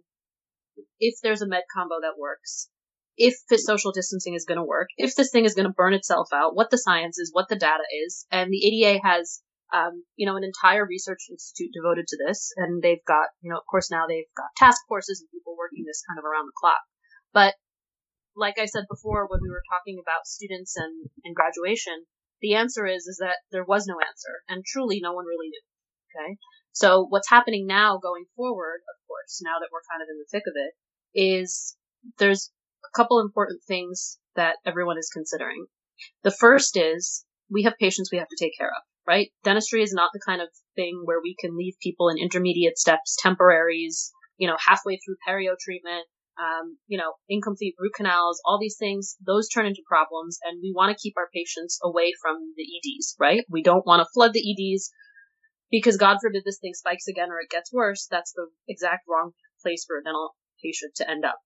if 0.99 1.15
there's 1.21 1.41
a 1.41 1.47
med 1.47 1.63
combo 1.73 1.95
that 2.01 2.19
works, 2.19 2.69
if 3.17 3.35
the 3.49 3.57
social 3.57 3.91
distancing 3.91 4.33
is 4.33 4.45
going 4.45 4.57
to 4.57 4.63
work, 4.63 4.87
if 4.97 5.15
this 5.15 5.29
thing 5.29 5.45
is 5.45 5.53
going 5.53 5.67
to 5.67 5.73
burn 5.73 5.93
itself 5.93 6.29
out, 6.33 6.55
what 6.55 6.69
the 6.71 6.77
science 6.77 7.19
is, 7.19 7.29
what 7.33 7.49
the 7.49 7.57
data 7.57 7.83
is. 8.05 8.25
And 8.31 8.49
the 8.49 8.65
ADA 8.65 8.99
has, 9.03 9.41
um, 9.73 10.03
you 10.15 10.25
know, 10.25 10.37
an 10.37 10.43
entire 10.43 10.85
research 10.85 11.27
institute 11.29 11.71
devoted 11.73 12.07
to 12.07 12.17
this. 12.25 12.51
And 12.55 12.81
they've 12.81 13.03
got, 13.05 13.27
you 13.41 13.51
know, 13.51 13.57
of 13.57 13.65
course 13.69 13.91
now 13.91 14.05
they've 14.07 14.31
got 14.35 14.55
task 14.57 14.81
forces 14.87 15.21
and 15.21 15.29
people 15.31 15.55
working 15.57 15.83
this 15.85 16.01
kind 16.07 16.17
of 16.17 16.25
around 16.25 16.47
the 16.47 16.57
clock. 16.59 16.81
But 17.33 17.55
like 18.39 18.57
I 18.57 18.65
said 18.65 18.85
before, 18.89 19.27
when 19.27 19.41
we 19.43 19.49
were 19.49 19.63
talking 19.69 19.99
about 20.01 20.25
students 20.25 20.75
and, 20.75 21.09
and 21.23 21.35
graduation, 21.35 22.05
the 22.41 22.55
answer 22.55 22.87
is 22.87 23.05
is 23.05 23.17
that 23.19 23.43
there 23.51 23.65
was 23.65 23.85
no 23.85 23.99
answer, 23.99 24.41
and 24.47 24.63
truly 24.65 24.99
no 25.01 25.13
one 25.13 25.25
really 25.25 25.49
knew. 25.49 25.65
Okay, 26.09 26.37
so 26.71 27.05
what's 27.09 27.29
happening 27.29 27.67
now, 27.67 27.99
going 28.01 28.25
forward, 28.35 28.81
of 28.87 28.97
course, 29.07 29.41
now 29.43 29.59
that 29.59 29.69
we're 29.71 29.85
kind 29.91 30.01
of 30.01 30.07
in 30.09 30.17
the 30.17 30.29
thick 30.31 30.47
of 30.47 30.55
it, 30.55 30.73
is 31.13 31.75
there's 32.17 32.51
a 32.85 32.97
couple 32.97 33.19
important 33.19 33.61
things 33.67 34.17
that 34.35 34.55
everyone 34.65 34.97
is 34.97 35.11
considering. 35.13 35.65
The 36.23 36.31
first 36.31 36.77
is 36.77 37.25
we 37.51 37.63
have 37.63 37.77
patients 37.77 38.09
we 38.11 38.19
have 38.19 38.29
to 38.29 38.37
take 38.39 38.57
care 38.57 38.69
of, 38.69 38.81
right? 39.05 39.31
Dentistry 39.43 39.83
is 39.83 39.93
not 39.93 40.11
the 40.13 40.21
kind 40.25 40.41
of 40.41 40.47
thing 40.75 41.01
where 41.03 41.19
we 41.21 41.35
can 41.39 41.57
leave 41.57 41.73
people 41.81 42.09
in 42.09 42.17
intermediate 42.17 42.77
steps, 42.77 43.17
temporaries, 43.19 44.11
you 44.37 44.47
know, 44.47 44.55
halfway 44.65 44.97
through 44.97 45.17
perio 45.27 45.55
treatment, 45.59 46.07
um, 46.39 46.77
you 46.87 46.97
know, 46.97 47.13
incomplete 47.27 47.75
root 47.77 47.91
canals, 47.95 48.41
all 48.45 48.59
these 48.59 48.77
things, 48.79 49.17
those 49.25 49.49
turn 49.49 49.65
into 49.65 49.81
problems, 49.87 50.39
and 50.43 50.59
we 50.61 50.73
want 50.73 50.95
to 50.95 51.01
keep 51.01 51.15
our 51.17 51.27
patients 51.33 51.79
away 51.83 52.13
from 52.21 52.37
the 52.55 52.63
EDs, 52.63 53.15
right? 53.19 53.43
We 53.49 53.61
don't 53.61 53.85
want 53.85 53.99
to 53.99 54.11
flood 54.13 54.31
the 54.33 54.39
EDs 54.39 54.89
because 55.69 55.97
God 55.97 56.17
forbid 56.21 56.43
this 56.45 56.59
thing 56.59 56.73
spikes 56.73 57.07
again 57.07 57.29
or 57.29 57.39
it 57.39 57.49
gets 57.49 57.73
worse. 57.73 58.07
That's 58.09 58.31
the 58.31 58.47
exact 58.67 59.03
wrong 59.07 59.31
place 59.61 59.83
for 59.85 59.97
a 59.97 60.03
dental 60.03 60.35
patient 60.63 60.93
to 60.95 61.09
end 61.09 61.25
up. 61.25 61.37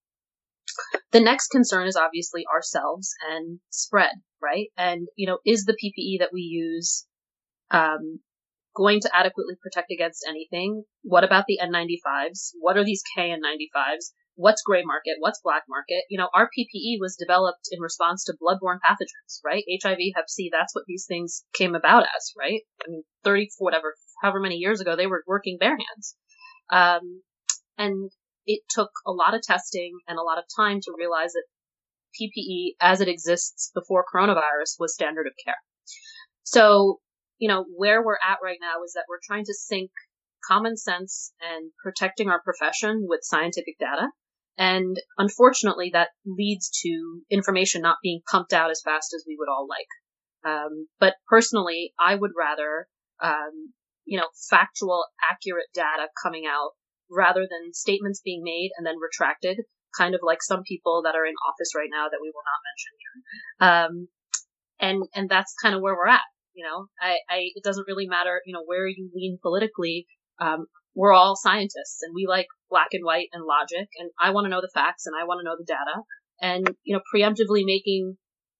The 1.11 1.19
next 1.19 1.49
concern 1.49 1.87
is 1.87 1.95
obviously 1.95 2.43
ourselves 2.53 3.13
and 3.29 3.59
spread, 3.69 4.13
right? 4.41 4.67
And, 4.77 5.07
you 5.15 5.27
know, 5.27 5.39
is 5.45 5.65
the 5.65 5.73
PPE 5.73 6.19
that 6.19 6.33
we 6.33 6.41
use, 6.41 7.05
um, 7.71 8.19
going 8.75 8.99
to 9.01 9.09
adequately 9.13 9.55
protect 9.61 9.91
against 9.91 10.25
anything? 10.27 10.83
What 11.03 11.23
about 11.23 11.45
the 11.47 11.59
N95s? 11.61 12.51
What 12.59 12.77
are 12.77 12.83
these 12.83 13.03
KN95s? 13.17 14.13
What's 14.35 14.63
gray 14.63 14.83
market, 14.83 15.17
what's 15.19 15.41
black 15.43 15.63
market. 15.69 16.03
You 16.09 16.17
know, 16.17 16.29
our 16.33 16.45
PPE 16.45 16.97
was 16.99 17.17
developed 17.17 17.69
in 17.71 17.79
response 17.81 18.23
to 18.25 18.33
bloodborne 18.33 18.79
pathogens, 18.83 19.39
right? 19.43 19.63
HIV, 19.83 19.99
Hep 20.15 20.29
C, 20.29 20.49
that's 20.51 20.73
what 20.73 20.85
these 20.87 21.05
things 21.07 21.43
came 21.53 21.75
about 21.75 22.03
as, 22.03 22.33
right? 22.37 22.61
I 22.85 22.89
mean, 22.89 23.03
30, 23.23 23.49
whatever, 23.59 23.95
however 24.21 24.39
many 24.39 24.55
years 24.55 24.81
ago, 24.81 24.95
they 24.95 25.07
were 25.07 25.23
working 25.27 25.57
bare 25.59 25.77
hands. 25.77 26.15
Um, 26.71 27.21
and 27.77 28.11
it 28.45 28.61
took 28.69 28.89
a 29.05 29.11
lot 29.11 29.35
of 29.35 29.41
testing 29.41 29.99
and 30.07 30.17
a 30.17 30.23
lot 30.23 30.37
of 30.37 30.45
time 30.55 30.79
to 30.81 30.95
realize 30.97 31.33
that 31.33 31.43
PPE 32.19 32.75
as 32.79 33.01
it 33.01 33.07
exists 33.07 33.71
before 33.73 34.05
coronavirus 34.13 34.75
was 34.79 34.93
standard 34.93 35.27
of 35.27 35.33
care. 35.43 35.57
So, 36.43 36.99
you 37.39 37.47
know, 37.47 37.65
where 37.75 38.03
we're 38.03 38.15
at 38.15 38.39
right 38.43 38.59
now 38.61 38.83
is 38.85 38.93
that 38.93 39.05
we're 39.09 39.19
trying 39.25 39.45
to 39.45 39.53
sync 39.53 39.91
common 40.47 40.77
sense 40.77 41.33
and 41.41 41.71
protecting 41.81 42.29
our 42.29 42.41
profession 42.41 43.05
with 43.07 43.21
scientific 43.23 43.77
data. 43.79 44.09
And 44.57 44.97
unfortunately, 45.17 45.91
that 45.93 46.09
leads 46.25 46.69
to 46.83 47.21
information 47.31 47.81
not 47.81 47.97
being 48.03 48.21
pumped 48.29 48.53
out 48.53 48.69
as 48.69 48.81
fast 48.83 49.13
as 49.15 49.23
we 49.27 49.35
would 49.37 49.49
all 49.49 49.67
like. 49.67 49.87
Um, 50.45 50.87
but 50.99 51.15
personally, 51.27 51.93
I 51.99 52.15
would 52.15 52.31
rather 52.37 52.87
um, 53.23 53.73
you 54.05 54.19
know, 54.19 54.27
factual, 54.49 55.05
accurate 55.31 55.67
data 55.73 56.07
coming 56.21 56.43
out 56.45 56.71
rather 57.09 57.41
than 57.41 57.73
statements 57.73 58.21
being 58.23 58.41
made 58.43 58.71
and 58.77 58.85
then 58.85 58.95
retracted, 58.99 59.61
kind 59.97 60.15
of 60.15 60.21
like 60.23 60.41
some 60.41 60.63
people 60.63 61.03
that 61.05 61.15
are 61.15 61.25
in 61.25 61.33
office 61.47 61.71
right 61.75 61.89
now 61.91 62.07
that 62.09 62.19
we 62.21 62.31
will 62.33 62.43
not 62.45 62.67
mention 62.67 62.93
here. 62.99 63.15
Um, 63.69 64.07
and, 64.79 65.03
and 65.15 65.29
that's 65.29 65.55
kind 65.61 65.75
of 65.75 65.81
where 65.81 65.95
we're 65.95 66.07
at. 66.07 66.21
You 66.53 66.65
know, 66.65 66.87
I, 67.01 67.17
I, 67.29 67.37
it 67.55 67.63
doesn't 67.63 67.87
really 67.87 68.07
matter, 68.07 68.41
you 68.45 68.53
know, 68.53 68.63
where 68.65 68.87
you 68.87 69.09
lean 69.15 69.39
politically. 69.41 70.05
Um, 70.39 70.67
we're 70.95 71.13
all 71.13 71.35
scientists 71.35 72.01
and 72.01 72.13
we 72.13 72.25
like 72.27 72.47
black 72.69 72.89
and 72.91 73.03
white 73.03 73.29
and 73.33 73.43
logic 73.45 73.89
and 73.97 74.11
I 74.21 74.31
want 74.31 74.45
to 74.45 74.49
know 74.49 74.61
the 74.61 74.71
facts 74.73 75.05
and 75.05 75.15
I 75.19 75.25
want 75.25 75.39
to 75.39 75.45
know 75.45 75.55
the 75.57 75.65
data 75.65 76.03
and, 76.41 76.75
you 76.83 76.95
know, 76.95 77.01
preemptively 77.13 77.63
making 77.65 78.17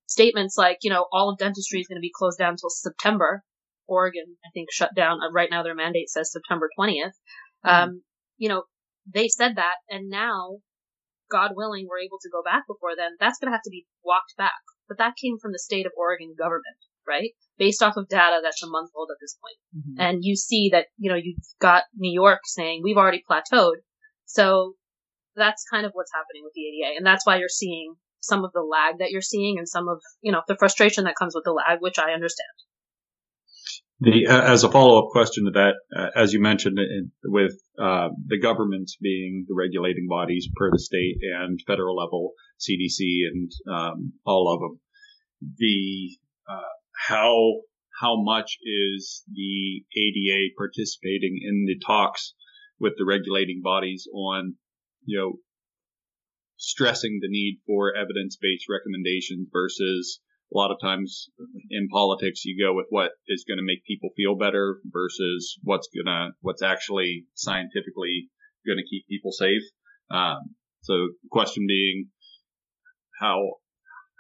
statements 0.08 0.58
like, 0.58 0.78
you 0.82 0.90
know, 0.90 1.06
all 1.12 1.30
of 1.30 1.38
dentistry 1.38 1.80
is 1.80 1.88
going 1.88 1.98
to 1.98 2.02
be 2.02 2.12
closed 2.14 2.40
down 2.40 2.54
until 2.54 2.70
September. 2.70 3.44
Oregon, 3.88 4.38
I 4.46 4.50
think, 4.54 4.70
shut 4.72 4.92
down. 4.96 5.20
Uh, 5.22 5.32
right 5.32 5.50
now, 5.52 5.64
their 5.64 5.76
mandate 5.76 6.10
says 6.10 6.32
September 6.32 6.70
20th. 6.80 7.12
Mm-hmm. 7.66 7.70
Um, 7.70 8.04
you 8.38 8.50
know, 8.50 8.64
they 9.12 9.28
said 9.28 9.58
that, 9.58 9.76
and 9.90 10.10
now, 10.10 10.60
God 11.30 11.52
willing, 11.56 11.88
we're 11.90 12.00
able 12.00 12.20
to 12.22 12.30
go 12.32 12.42
back 12.42 12.64
before 12.68 12.96
then. 12.96 13.12
That's 13.20 13.40
going 13.40 13.52
to 13.52 13.56
have 13.56 13.64
to 13.64 13.70
be 13.70 13.86
walked 14.04 14.36
back. 14.38 14.64
But 14.88 14.98
that 15.00 15.20
came 15.22 15.38
from 15.42 15.52
the 15.52 15.60
state 15.60 15.86
of 15.86 15.92
Oregon 15.98 16.36
government, 16.38 16.80
right? 17.08 17.32
Based 17.58 17.84
off 17.84 17.98
of 17.98 18.10
data 18.10 18.40
that's 18.44 18.64
a 18.64 18.68
month 18.68 18.92
old 18.96 19.10
at 19.12 19.18
this 19.22 19.38
point. 19.42 19.86
Mm-hmm. 19.86 20.02
And 20.02 20.24
you 20.24 20.36
see 20.36 20.70
that, 20.72 20.88
you 20.98 21.12
know, 21.12 21.18
you've 21.18 21.38
got 21.60 21.84
New 21.96 22.12
York 22.12 22.40
saying 22.46 22.82
we've 22.84 22.98
already 22.98 23.24
plateaued. 23.30 23.78
So 24.26 24.74
that's 25.36 25.64
kind 25.72 25.86
of 25.86 25.92
what's 25.94 26.12
happening 26.14 26.44
with 26.44 26.54
the 26.54 26.62
ADA. 26.62 26.98
And 26.98 27.06
that's 27.06 27.26
why 27.26 27.38
you're 27.38 27.50
seeing 27.50 27.96
some 28.22 28.44
of 28.44 28.52
the 28.54 28.62
lag 28.62 29.00
that 29.00 29.12
you're 29.12 29.22
seeing 29.22 29.58
and 29.58 29.68
some 29.68 29.88
of, 29.88 30.00
you 30.22 30.32
know, 30.32 30.42
the 30.48 30.56
frustration 30.56 31.04
that 31.04 31.16
comes 31.16 31.36
with 31.36 31.44
the 31.44 31.52
lag, 31.52 31.80
which 31.80 32.00
I 32.00 32.12
understand. 32.12 32.48
The, 34.00 34.28
as 34.28 34.64
a 34.64 34.72
follow-up 34.72 35.12
question 35.12 35.46
to 35.46 35.52
that, 35.52 35.74
uh, 35.96 36.20
as 36.20 36.34
you 36.34 36.42
mentioned, 36.42 36.78
in, 36.78 37.12
with 37.24 37.54
uh, 37.80 38.10
the 38.28 38.40
governments 38.40 38.98
being 39.02 39.46
the 39.48 39.56
regulating 39.56 40.08
bodies 40.10 40.50
per 40.56 40.72
the 40.72 40.80
state 40.80 41.18
and 41.22 41.60
federal 41.66 41.96
level, 41.96 42.34
CDC 42.60 43.00
and 43.32 43.52
um, 43.72 44.14
all 44.26 44.54
of 44.54 44.60
them, 44.60 44.80
the 45.58 46.18
uh, 46.50 46.74
how 47.08 47.62
how 48.00 48.22
much 48.22 48.58
is 48.64 49.24
the 49.32 49.84
ADA 49.96 50.54
participating 50.58 51.40
in 51.42 51.66
the 51.66 51.80
talks 51.86 52.34
with 52.80 52.94
the 52.98 53.06
regulating 53.06 53.62
bodies 53.64 54.08
on, 54.14 54.56
you 55.06 55.18
know, 55.18 55.34
stressing 56.58 57.20
the 57.22 57.30
need 57.30 57.60
for 57.68 57.96
evidence-based 57.96 58.66
recommendations 58.70 59.48
versus 59.52 60.20
a 60.54 60.58
lot 60.58 60.72
of 60.72 60.80
times 60.82 61.30
in 61.70 61.88
politics 61.90 62.46
you 62.46 62.62
go 62.64 62.74
with 62.74 62.86
what 62.90 63.12
is 63.28 63.46
going 63.48 63.58
to 63.58 63.66
make 63.66 63.86
people 63.86 64.10
feel 64.16 64.36
better 64.36 64.80
versus 64.86 65.58
what's 65.64 65.90
gonna 65.96 66.30
what's 66.42 66.62
actually 66.62 67.26
scientifically 67.34 68.30
going 68.66 68.78
to 68.78 68.90
keep 68.90 69.08
people 69.08 69.32
safe. 69.32 69.64
Um, 70.12 70.56
so 70.82 71.10
question 71.32 71.66
being 71.68 72.10
how 73.20 73.56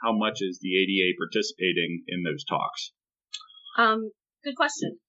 how 0.04 0.12
much 0.12 0.43
is 0.43 0.60
the 0.60 0.76
ADA 0.76 1.16
participating 1.16 2.04
in 2.12 2.28
those 2.28 2.43
talks? 2.43 2.91
Um, 3.80 4.12
good 4.43 4.60
question. 4.60 4.99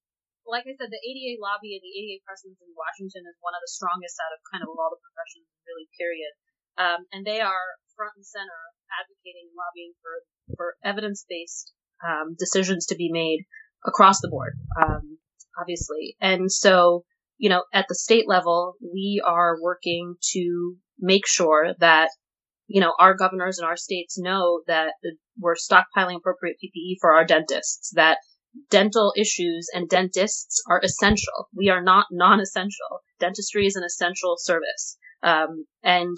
Like 0.47 0.71
I 0.71 0.79
said, 0.79 0.93
the 0.93 1.03
ADA 1.03 1.43
lobby 1.43 1.75
and 1.75 1.83
the 1.83 1.95
ADA 1.99 2.23
presence 2.23 2.61
in 2.63 2.71
Washington 2.79 3.27
is 3.27 3.37
one 3.43 3.59
of 3.59 3.65
the 3.65 3.75
strongest 3.75 4.17
out 4.23 4.33
of 4.33 4.41
kind 4.47 4.63
of 4.63 4.71
all 4.71 4.93
the 4.95 5.03
professions, 5.03 5.51
really, 5.67 5.89
period. 5.99 6.33
Um, 6.79 7.11
and 7.11 7.27
they 7.27 7.41
are 7.43 7.81
front 7.97 8.15
and 8.15 8.27
center 8.27 8.61
advocating 8.93 9.51
and 9.51 9.59
lobbying 9.59 9.95
for, 9.99 10.15
for 10.55 10.69
evidence 10.85 11.25
based 11.27 11.73
um, 12.05 12.37
decisions 12.39 12.87
to 12.87 12.97
be 12.97 13.11
made 13.11 13.47
across 13.87 14.21
the 14.21 14.29
board, 14.29 14.55
um, 14.81 15.19
obviously. 15.59 16.17
And 16.21 16.51
so, 16.51 17.05
you 17.39 17.49
know, 17.49 17.65
at 17.73 17.87
the 17.89 17.95
state 17.95 18.29
level, 18.29 18.75
we 18.81 19.23
are 19.25 19.57
working 19.61 20.17
to 20.33 20.77
make 20.99 21.27
sure 21.27 21.75
that, 21.81 22.11
you 22.67 22.81
know, 22.81 22.95
our 22.99 23.15
governors 23.15 23.59
and 23.59 23.67
our 23.67 23.77
states 23.77 24.19
know 24.19 24.63
that 24.67 24.95
we're 25.39 25.55
stockpiling 25.55 26.17
appropriate 26.17 26.57
PPE 26.63 26.97
for 27.01 27.15
our 27.15 27.25
dentists, 27.25 27.91
that 27.95 28.19
dental 28.71 29.13
issues 29.17 29.69
and 29.75 29.89
dentists 29.89 30.63
are 30.69 30.81
essential. 30.83 31.49
We 31.55 31.69
are 31.69 31.83
not 31.83 32.07
non-essential. 32.11 33.03
Dentistry 33.19 33.67
is 33.67 33.77
an 33.77 33.85
essential 33.85 34.37
service. 34.39 34.97
Um, 35.23 35.67
and 35.83 36.17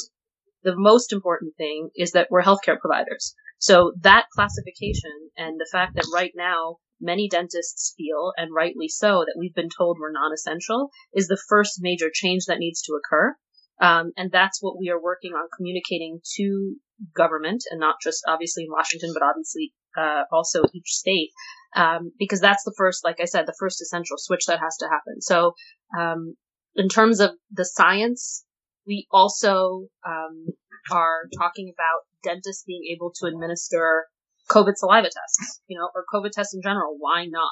the 0.63 0.77
most 0.77 1.13
important 1.13 1.57
thing 1.57 1.91
is 1.97 2.13
that 2.13 2.29
we're 2.31 2.43
healthcare 2.43 2.79
providers. 2.79 3.35
So 3.59 3.93
that 4.01 4.27
classification 4.35 5.31
and 5.37 5.59
the 5.59 5.69
fact 5.71 5.95
that 5.95 6.11
right 6.13 6.33
now 6.35 6.77
many 7.01 7.29
dentists 7.29 7.95
feel, 7.97 8.33
and 8.37 8.55
rightly 8.55 8.89
so, 8.89 9.21
that 9.21 9.37
we've 9.39 9.55
been 9.55 9.69
told 9.77 9.99
we're 9.99 10.13
non-essential 10.13 10.91
is 11.13 11.29
the 11.29 11.43
first 11.49 11.79
major 11.81 12.11
change 12.13 12.45
that 12.47 12.59
needs 12.59 12.83
to 12.83 12.93
occur. 12.95 13.35
Um, 13.81 14.13
and 14.17 14.31
that's 14.31 14.63
what 14.63 14.79
we 14.79 14.91
are 14.91 15.01
working 15.01 15.33
on 15.33 15.49
communicating 15.57 16.21
to 16.37 16.77
government 17.15 17.63
and 17.71 17.79
not 17.79 17.97
just 18.03 18.23
obviously 18.27 18.65
in 18.65 18.71
Washington, 18.71 19.11
but 19.13 19.23
obviously 19.23 19.73
uh, 19.99 20.23
also 20.33 20.63
each 20.75 20.89
state, 20.89 21.31
um, 21.75 22.13
because 22.19 22.41
that's 22.41 22.65
the 22.65 22.75
first, 22.77 23.05
like 23.05 23.17
I 23.21 23.27
said, 23.27 23.47
the 23.47 23.57
first 23.59 23.83
essential 23.83 24.17
switch 24.19 24.47
that 24.47 24.61
has 24.61 24.77
to 24.79 24.87
happen. 24.87 25.21
So 25.21 25.53
um, 25.99 26.37
in 26.75 26.89
terms 26.89 27.21
of 27.21 27.33
the 27.51 27.65
science 27.65 28.45
we 28.87 29.07
also 29.11 29.89
um, 30.07 30.47
are 30.93 31.29
talking 31.37 31.73
about 31.75 32.07
dentists 32.23 32.65
being 32.67 32.85
able 32.95 33.13
to 33.17 33.27
administer 33.27 34.07
COVID 34.49 34.77
saliva 34.77 35.09
tests, 35.09 35.61
you 35.67 35.79
know, 35.79 35.91
or 35.95 36.05
COVID 36.13 36.31
tests 36.31 36.55
in 36.55 36.63
general. 36.63 36.97
Why 36.99 37.27
not? 37.27 37.51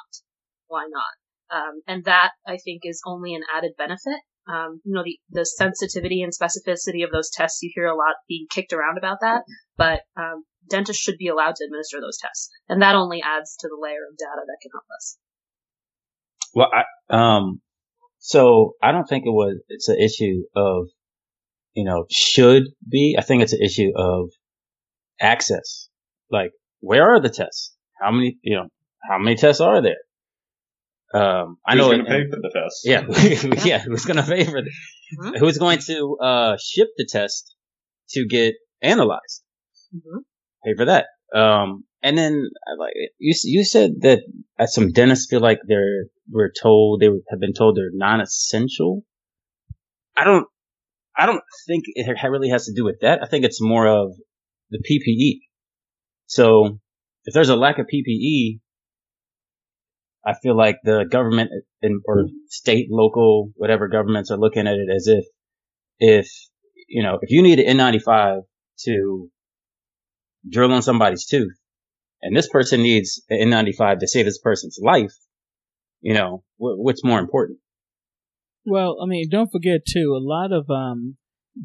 Why 0.68 0.86
not? 0.88 1.56
Um, 1.56 1.82
and 1.86 2.04
that 2.04 2.30
I 2.46 2.56
think 2.56 2.82
is 2.84 3.02
only 3.04 3.34
an 3.34 3.42
added 3.54 3.72
benefit. 3.76 4.20
Um, 4.46 4.80
you 4.84 4.94
know, 4.94 5.02
the, 5.04 5.18
the 5.30 5.44
sensitivity 5.44 6.22
and 6.22 6.32
specificity 6.32 7.04
of 7.04 7.10
those 7.10 7.30
tests, 7.30 7.62
you 7.62 7.70
hear 7.74 7.86
a 7.86 7.96
lot 7.96 8.14
being 8.28 8.46
kicked 8.50 8.72
around 8.72 8.98
about 8.98 9.18
that, 9.22 9.42
but 9.76 10.02
um, 10.16 10.44
dentists 10.68 11.02
should 11.02 11.16
be 11.18 11.28
allowed 11.28 11.56
to 11.56 11.64
administer 11.64 12.00
those 12.00 12.18
tests, 12.18 12.50
and 12.68 12.82
that 12.82 12.94
only 12.94 13.22
adds 13.22 13.56
to 13.60 13.68
the 13.68 13.78
layer 13.80 14.04
of 14.10 14.18
data 14.18 14.42
that 14.46 14.58
can 14.60 14.70
help 14.72 14.84
us. 14.96 15.18
Well, 16.54 16.68
I, 16.72 17.36
um, 17.36 17.60
so 18.18 18.74
I 18.82 18.92
don't 18.92 19.08
think 19.08 19.24
it 19.26 19.30
was. 19.30 19.60
It's 19.68 19.88
an 19.88 19.98
issue 19.98 20.42
of 20.54 20.88
you 21.74 21.84
know, 21.84 22.06
should 22.10 22.64
be. 22.88 23.16
I 23.18 23.22
think 23.22 23.42
it's 23.42 23.52
an 23.52 23.62
issue 23.62 23.90
of 23.96 24.30
access. 25.20 25.88
Like, 26.30 26.52
where 26.80 27.14
are 27.14 27.20
the 27.20 27.28
tests? 27.28 27.74
How 28.00 28.10
many, 28.10 28.38
you 28.42 28.56
know, 28.56 28.68
how 29.08 29.18
many 29.18 29.36
tests 29.36 29.60
are 29.60 29.82
there? 29.82 29.96
Um, 31.14 31.58
I 31.64 31.76
who's 31.76 31.78
know. 31.78 31.84
Who's 31.84 31.96
going 31.96 32.04
to 32.04 32.10
pay 32.10 32.30
for 32.30 32.36
the 32.36 32.50
test? 32.52 32.80
Yeah, 32.84 33.64
yeah. 33.64 33.78
Who's 33.78 34.04
going 34.04 34.16
to 34.16 34.22
pay 34.24 34.44
for 34.44 34.58
it? 34.58 34.64
Mm-hmm. 35.20 35.36
Who's 35.36 35.58
going 35.58 35.78
to 35.86 36.16
uh, 36.20 36.56
ship 36.60 36.88
the 36.96 37.06
test 37.08 37.54
to 38.10 38.26
get 38.26 38.54
analyzed? 38.82 39.42
Mm-hmm. 39.94 40.18
Pay 40.64 40.74
for 40.76 40.86
that. 40.86 41.06
Um, 41.34 41.84
and 42.02 42.18
then 42.18 42.50
like 42.78 42.92
you, 43.18 43.34
you 43.44 43.64
said 43.64 43.92
that 44.00 44.20
some 44.66 44.92
dentists 44.92 45.26
feel 45.30 45.40
like 45.40 45.58
they're 45.66 46.06
were 46.30 46.52
told 46.60 47.00
they 47.00 47.06
have 47.30 47.40
been 47.40 47.54
told 47.54 47.76
they're 47.76 47.90
non-essential. 47.92 49.04
I 50.16 50.24
don't 50.24 50.46
I 51.16 51.26
don't 51.26 51.42
think 51.66 51.84
it 51.86 52.06
really 52.28 52.50
has 52.50 52.66
to 52.66 52.74
do 52.74 52.84
with 52.84 53.00
that. 53.02 53.22
I 53.22 53.26
think 53.26 53.44
it's 53.44 53.60
more 53.60 53.86
of 53.86 54.12
the 54.70 54.78
PPE. 54.78 55.40
So 56.26 56.78
if 57.24 57.34
there's 57.34 57.48
a 57.48 57.56
lack 57.56 57.78
of 57.78 57.86
PPE, 57.86 58.60
I 60.26 60.34
feel 60.34 60.56
like 60.56 60.78
the 60.82 61.04
government 61.08 61.50
or 62.06 62.28
state, 62.48 62.88
local, 62.90 63.52
whatever 63.56 63.88
governments 63.88 64.30
are 64.30 64.38
looking 64.38 64.66
at 64.66 64.74
it 64.74 64.88
as 64.94 65.06
if, 65.06 65.24
if, 65.98 66.30
you 66.88 67.02
know, 67.02 67.18
if 67.20 67.30
you 67.30 67.42
need 67.42 67.60
an 67.60 67.76
N95 67.76 68.42
to 68.84 69.30
drill 70.48 70.72
on 70.72 70.82
somebody's 70.82 71.26
tooth 71.26 71.54
and 72.22 72.34
this 72.34 72.48
person 72.48 72.82
needs 72.82 73.22
an 73.28 73.50
N95 73.50 74.00
to 74.00 74.08
save 74.08 74.24
this 74.24 74.38
person's 74.38 74.78
life, 74.82 75.12
you 76.00 76.14
know, 76.14 76.42
what's 76.56 77.04
more 77.04 77.18
important? 77.18 77.58
Well, 78.64 78.96
I 79.02 79.06
mean, 79.06 79.28
don't 79.30 79.52
forget 79.52 79.82
too. 79.86 80.16
A 80.16 80.24
lot 80.24 80.52
of 80.52 80.70
um, 80.70 81.16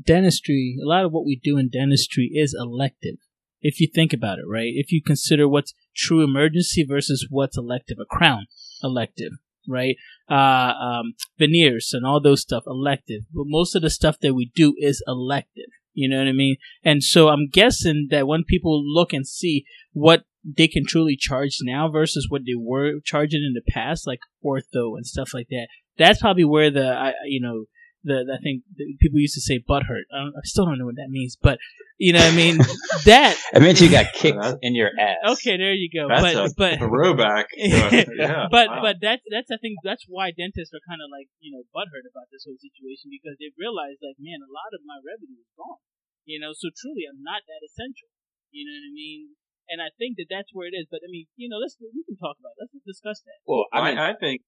dentistry, 0.05 0.77
a 0.83 0.87
lot 0.87 1.05
of 1.05 1.11
what 1.11 1.25
we 1.25 1.39
do 1.41 1.57
in 1.57 1.69
dentistry 1.69 2.29
is 2.33 2.55
elective. 2.57 3.15
If 3.61 3.79
you 3.79 3.87
think 3.93 4.13
about 4.13 4.39
it, 4.39 4.45
right? 4.47 4.71
If 4.73 4.91
you 4.91 5.01
consider 5.01 5.47
what's 5.47 5.73
true 5.95 6.23
emergency 6.23 6.85
versus 6.87 7.27
what's 7.29 7.57
elective, 7.57 7.97
a 7.99 8.05
crown 8.05 8.47
elective, 8.83 9.33
right? 9.67 9.95
Uh, 10.29 10.73
um, 10.79 11.13
veneers 11.37 11.89
and 11.93 12.05
all 12.05 12.21
those 12.21 12.41
stuff 12.41 12.63
elective. 12.67 13.23
But 13.33 13.45
most 13.47 13.75
of 13.75 13.81
the 13.81 13.89
stuff 13.89 14.17
that 14.21 14.33
we 14.33 14.51
do 14.55 14.73
is 14.77 15.03
elective. 15.07 15.67
You 15.93 16.07
know 16.07 16.19
what 16.19 16.27
I 16.27 16.33
mean? 16.33 16.57
And 16.83 17.03
so 17.03 17.29
I'm 17.29 17.49
guessing 17.51 18.07
that 18.11 18.27
when 18.27 18.43
people 18.43 18.81
look 18.81 19.11
and 19.11 19.27
see 19.27 19.65
what 19.91 20.23
they 20.45 20.67
can 20.67 20.85
truly 20.85 21.17
charge 21.17 21.57
now 21.61 21.89
versus 21.89 22.27
what 22.29 22.43
they 22.45 22.55
were 22.55 22.99
charging 23.03 23.43
in 23.43 23.53
the 23.53 23.71
past, 23.71 24.07
like 24.07 24.19
ortho 24.43 24.95
and 24.95 25.05
stuff 25.05 25.33
like 25.33 25.47
that, 25.49 25.67
that's 25.97 26.21
probably 26.21 26.45
where 26.45 26.71
the 26.71 26.87
I, 26.87 27.13
you 27.25 27.41
know 27.41 27.65
the 28.03 28.23
I 28.31 28.39
think 28.41 28.63
the 28.75 28.95
people 28.99 29.19
used 29.19 29.35
to 29.35 29.43
say 29.43 29.59
butthurt. 29.59 30.07
I, 30.13 30.23
don't, 30.23 30.35
I 30.37 30.43
still 30.43 30.65
don't 30.65 30.79
know 30.79 30.87
what 30.87 30.95
that 30.95 31.11
means, 31.11 31.35
but 31.35 31.59
you 31.99 32.15
know, 32.15 32.23
what 32.23 32.31
I 32.31 32.35
mean 32.35 32.57
that. 33.05 33.35
I 33.51 33.59
meant 33.59 33.81
you 33.81 33.91
got 33.91 34.15
kicked 34.15 34.39
in 34.63 34.75
your 34.75 34.91
ass. 34.95 35.35
Okay, 35.35 35.59
there 35.59 35.75
you 35.75 35.91
go. 35.91 36.07
That's 36.07 36.23
but 36.23 36.35
a 36.35 36.47
but 36.55 36.73
throwback. 36.79 37.51
But, 37.51 38.07
yeah, 38.15 38.47
but 38.47 38.67
wow. 38.71 38.79
but 38.79 38.95
that's 39.03 39.23
that's 39.27 39.51
I 39.51 39.59
think 39.59 39.83
that's 39.83 40.07
why 40.07 40.31
dentists 40.31 40.71
are 40.71 40.83
kind 40.87 41.03
of 41.03 41.11
like 41.11 41.27
you 41.43 41.51
know 41.51 41.67
butt 41.75 41.91
hurt 41.91 42.07
about 42.07 42.31
this 42.31 42.47
whole 42.47 42.59
situation 42.59 43.11
because 43.11 43.35
they 43.35 43.51
realize 43.59 43.99
like 43.99 44.15
man, 44.15 44.39
a 44.39 44.51
lot 44.51 44.71
of 44.71 44.79
my 44.87 44.99
revenue 45.03 45.43
is 45.43 45.51
gone. 45.59 45.83
You 46.23 46.39
know, 46.39 46.55
so 46.55 46.71
truly, 46.71 47.03
I'm 47.09 47.19
not 47.19 47.43
that 47.51 47.65
essential. 47.65 48.13
You 48.55 48.63
know 48.63 48.75
what 48.79 48.89
I 48.89 48.93
mean? 48.95 49.35
And 49.69 49.77
I 49.83 49.89
think 49.99 50.17
that 50.17 50.31
that's 50.31 50.49
where 50.55 50.71
it 50.71 50.75
is. 50.77 50.87
But 50.89 51.03
I 51.03 51.09
mean, 51.11 51.27
you 51.35 51.51
know, 51.51 51.59
let's 51.59 51.75
we 51.83 52.05
can 52.07 52.15
talk 52.15 52.39
about. 52.39 52.55
It. 52.57 52.69
Let's 52.69 52.79
discuss 52.85 53.19
that. 53.27 53.43
Well, 53.43 53.67
I 53.75 53.83
mean, 53.83 53.99
I, 53.99 54.11
I 54.11 54.13
think 54.15 54.41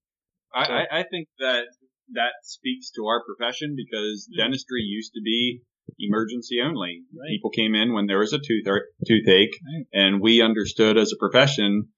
I, 0.54 0.64
I, 0.64 0.82
I 1.00 1.04
think 1.04 1.28
that 1.40 1.68
that 2.14 2.34
speaks 2.44 2.92
to 2.92 3.06
our 3.06 3.24
profession 3.26 3.76
because 3.76 4.28
dentistry 4.38 4.82
used 4.82 5.14
to 5.14 5.22
be 5.24 5.62
emergency 6.00 6.58
only. 6.64 7.04
Right. 7.14 7.30
People 7.30 7.50
came 7.52 7.76
in 7.76 7.94
when 7.94 8.08
there 8.08 8.20
was 8.20 8.34
a 8.34 8.38
tooth 8.40 8.66
toothache, 9.06 9.56
Right. 9.66 9.86
and 9.94 10.22
we 10.22 10.42
understood 10.42 10.98
as 10.98 11.12
a 11.12 11.18
profession 11.18 11.90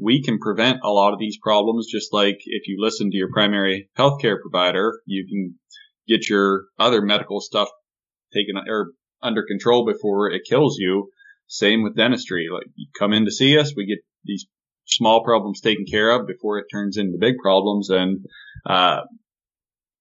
we 0.00 0.22
can 0.22 0.38
prevent 0.38 0.78
a 0.82 0.90
lot 0.90 1.12
of 1.12 1.18
these 1.18 1.38
problems. 1.40 1.86
Just 1.90 2.12
like 2.12 2.38
if 2.46 2.66
you 2.66 2.76
listen 2.78 3.10
to 3.10 3.16
your 3.16 3.30
primary 3.32 3.88
healthcare 3.96 4.40
provider, 4.40 5.00
you 5.06 5.26
can 5.28 5.58
get 6.08 6.28
your 6.28 6.64
other 6.78 7.00
medical 7.02 7.40
stuff 7.40 7.68
taken 8.32 8.56
or 8.68 8.92
under 9.22 9.44
control 9.44 9.86
before 9.86 10.30
it 10.30 10.42
kills 10.48 10.78
you. 10.78 11.10
Same 11.46 11.82
with 11.82 11.96
dentistry. 11.96 12.48
Like 12.52 12.66
you 12.74 12.88
come 12.98 13.12
in 13.12 13.24
to 13.24 13.30
see 13.30 13.58
us, 13.58 13.74
we 13.76 13.86
get 13.86 13.98
these 14.24 14.46
small 14.86 15.22
problems 15.24 15.60
taken 15.60 15.84
care 15.90 16.10
of 16.10 16.26
before 16.26 16.58
it 16.58 16.66
turns 16.72 16.96
into 16.96 17.16
big 17.18 17.36
problems. 17.42 17.90
And, 17.90 18.24
uh, 18.66 19.02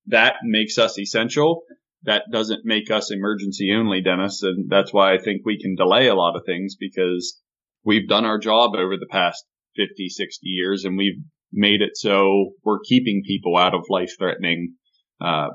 that 0.07 0.35
makes 0.43 0.77
us 0.77 0.97
essential. 0.99 1.63
That 2.03 2.23
doesn't 2.31 2.65
make 2.65 2.91
us 2.91 3.11
emergency 3.11 3.71
only 3.73 4.01
Dennis. 4.01 4.43
And 4.43 4.69
that's 4.69 4.93
why 4.93 5.13
I 5.13 5.19
think 5.19 5.41
we 5.45 5.61
can 5.61 5.75
delay 5.75 6.07
a 6.07 6.15
lot 6.15 6.35
of 6.35 6.43
things 6.45 6.75
because 6.77 7.39
we've 7.85 8.09
done 8.09 8.25
our 8.25 8.37
job 8.37 8.71
over 8.75 8.97
the 8.97 9.07
past 9.09 9.43
50, 9.75 10.09
60 10.09 10.47
years 10.47 10.83
and 10.83 10.97
we've 10.97 11.21
made 11.51 11.81
it 11.81 11.95
so 11.95 12.53
we're 12.63 12.79
keeping 12.79 13.21
people 13.25 13.57
out 13.57 13.73
of 13.73 13.85
life 13.89 14.11
threatening, 14.17 14.75
uh, 15.21 15.49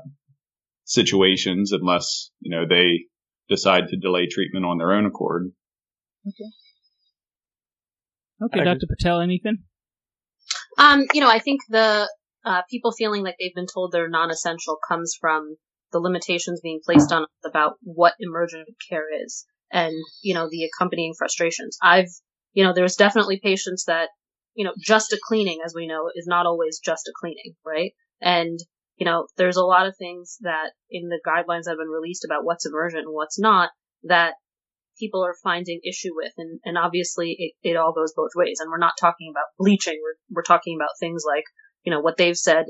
situations 0.85 1.71
unless, 1.71 2.31
you 2.39 2.49
know, 2.49 2.65
they 2.67 3.05
decide 3.47 3.89
to 3.89 3.97
delay 3.97 4.27
treatment 4.27 4.65
on 4.65 4.77
their 4.77 4.93
own 4.93 5.05
accord. 5.05 5.51
Okay, 6.27 6.49
Okay, 8.41 8.63
Dr. 8.63 8.87
Patel, 8.87 9.19
anything? 9.19 9.57
Um, 10.77 11.05
you 11.13 11.21
know, 11.21 11.29
I 11.29 11.39
think 11.39 11.61
the 11.69 12.09
uh, 12.45 12.61
people 12.69 12.91
feeling 12.91 13.23
like 13.23 13.35
they've 13.39 13.55
been 13.55 13.67
told 13.71 13.91
they're 13.91 14.09
non-essential 14.09 14.77
comes 14.87 15.15
from 15.19 15.55
the 15.91 15.99
limitations 15.99 16.61
being 16.61 16.79
placed 16.83 17.11
on 17.11 17.25
about 17.45 17.73
what 17.81 18.13
emergent 18.19 18.67
care 18.89 19.05
is, 19.23 19.45
and 19.71 19.93
you 20.21 20.33
know 20.33 20.47
the 20.49 20.65
accompanying 20.65 21.13
frustrations. 21.17 21.77
I've, 21.81 22.09
you 22.53 22.63
know, 22.63 22.73
there's 22.73 22.95
definitely 22.95 23.39
patients 23.41 23.85
that, 23.85 24.09
you 24.53 24.65
know, 24.65 24.73
just 24.79 25.13
a 25.13 25.19
cleaning, 25.21 25.59
as 25.65 25.73
we 25.75 25.87
know, 25.87 26.09
is 26.15 26.27
not 26.27 26.45
always 26.45 26.79
just 26.79 27.07
a 27.07 27.13
cleaning, 27.19 27.55
right? 27.65 27.93
And 28.21 28.59
you 28.97 29.05
know, 29.05 29.27
there's 29.37 29.55
a 29.55 29.63
lot 29.63 29.87
of 29.87 29.95
things 29.97 30.37
that 30.41 30.71
in 30.89 31.07
the 31.07 31.21
guidelines 31.25 31.63
that 31.63 31.71
have 31.71 31.77
been 31.77 31.87
released 31.87 32.25
about 32.25 32.43
what's 32.43 32.65
emergent 32.65 33.05
and 33.05 33.13
what's 33.13 33.39
not 33.39 33.69
that 34.03 34.33
people 34.99 35.23
are 35.25 35.35
finding 35.41 35.79
issue 35.87 36.13
with. 36.13 36.33
And, 36.37 36.59
and 36.65 36.77
obviously 36.77 37.35
it, 37.39 37.69
it 37.69 37.77
all 37.77 37.93
goes 37.93 38.13
both 38.13 38.31
ways. 38.35 38.59
And 38.59 38.69
we're 38.69 38.77
not 38.77 38.99
talking 38.99 39.31
about 39.31 39.45
bleaching. 39.57 39.99
We're, 40.03 40.35
we're 40.35 40.43
talking 40.43 40.77
about 40.77 40.99
things 40.99 41.23
like, 41.25 41.45
you 41.83 41.91
know, 41.91 42.01
what 42.01 42.17
they've 42.17 42.37
said, 42.37 42.65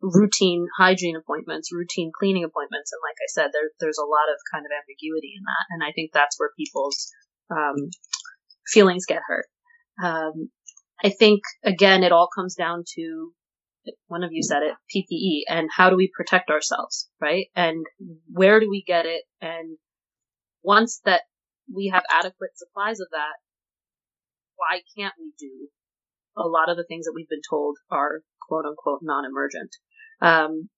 routine 0.00 0.66
hygiene 0.78 1.16
appointments, 1.16 1.72
routine 1.72 2.12
cleaning 2.16 2.44
appointments. 2.44 2.92
And 2.92 3.00
like 3.02 3.16
I 3.18 3.28
said, 3.28 3.50
there, 3.52 3.70
there's 3.80 3.98
a 3.98 4.06
lot 4.06 4.30
of 4.30 4.38
kind 4.52 4.64
of 4.64 4.70
ambiguity 4.70 5.34
in 5.36 5.42
that. 5.42 5.66
And 5.70 5.82
I 5.82 5.92
think 5.92 6.12
that's 6.12 6.38
where 6.38 6.50
people's, 6.56 7.10
um, 7.50 7.90
feelings 8.66 9.06
get 9.06 9.22
hurt. 9.26 9.46
Um, 10.02 10.50
I 11.02 11.10
think 11.10 11.40
again, 11.64 12.02
it 12.02 12.12
all 12.12 12.28
comes 12.34 12.54
down 12.54 12.84
to 12.96 13.32
one 14.06 14.22
of 14.22 14.30
you 14.32 14.42
said 14.42 14.62
it, 14.62 14.74
PPE, 14.94 15.42
and 15.48 15.68
how 15.74 15.90
do 15.90 15.96
we 15.96 16.10
protect 16.14 16.50
ourselves, 16.50 17.08
right? 17.20 17.46
And 17.56 17.86
where 18.30 18.60
do 18.60 18.68
we 18.68 18.84
get 18.86 19.06
it? 19.06 19.22
And 19.40 19.78
once 20.62 21.00
that 21.04 21.22
we 21.74 21.90
have 21.92 22.02
adequate 22.10 22.50
supplies 22.56 23.00
of 23.00 23.08
that, 23.12 23.34
why 24.56 24.80
can't 24.96 25.14
we 25.18 25.32
do 25.38 25.68
a 26.38 26.48
lot 26.48 26.70
of 26.70 26.76
the 26.76 26.84
things 26.84 27.06
that 27.06 27.12
we've 27.14 27.28
been 27.28 27.42
told 27.48 27.76
are 27.90 28.22
quote 28.46 28.64
unquote 28.64 29.00
non-emergent? 29.02 29.70
Um, 30.20 30.68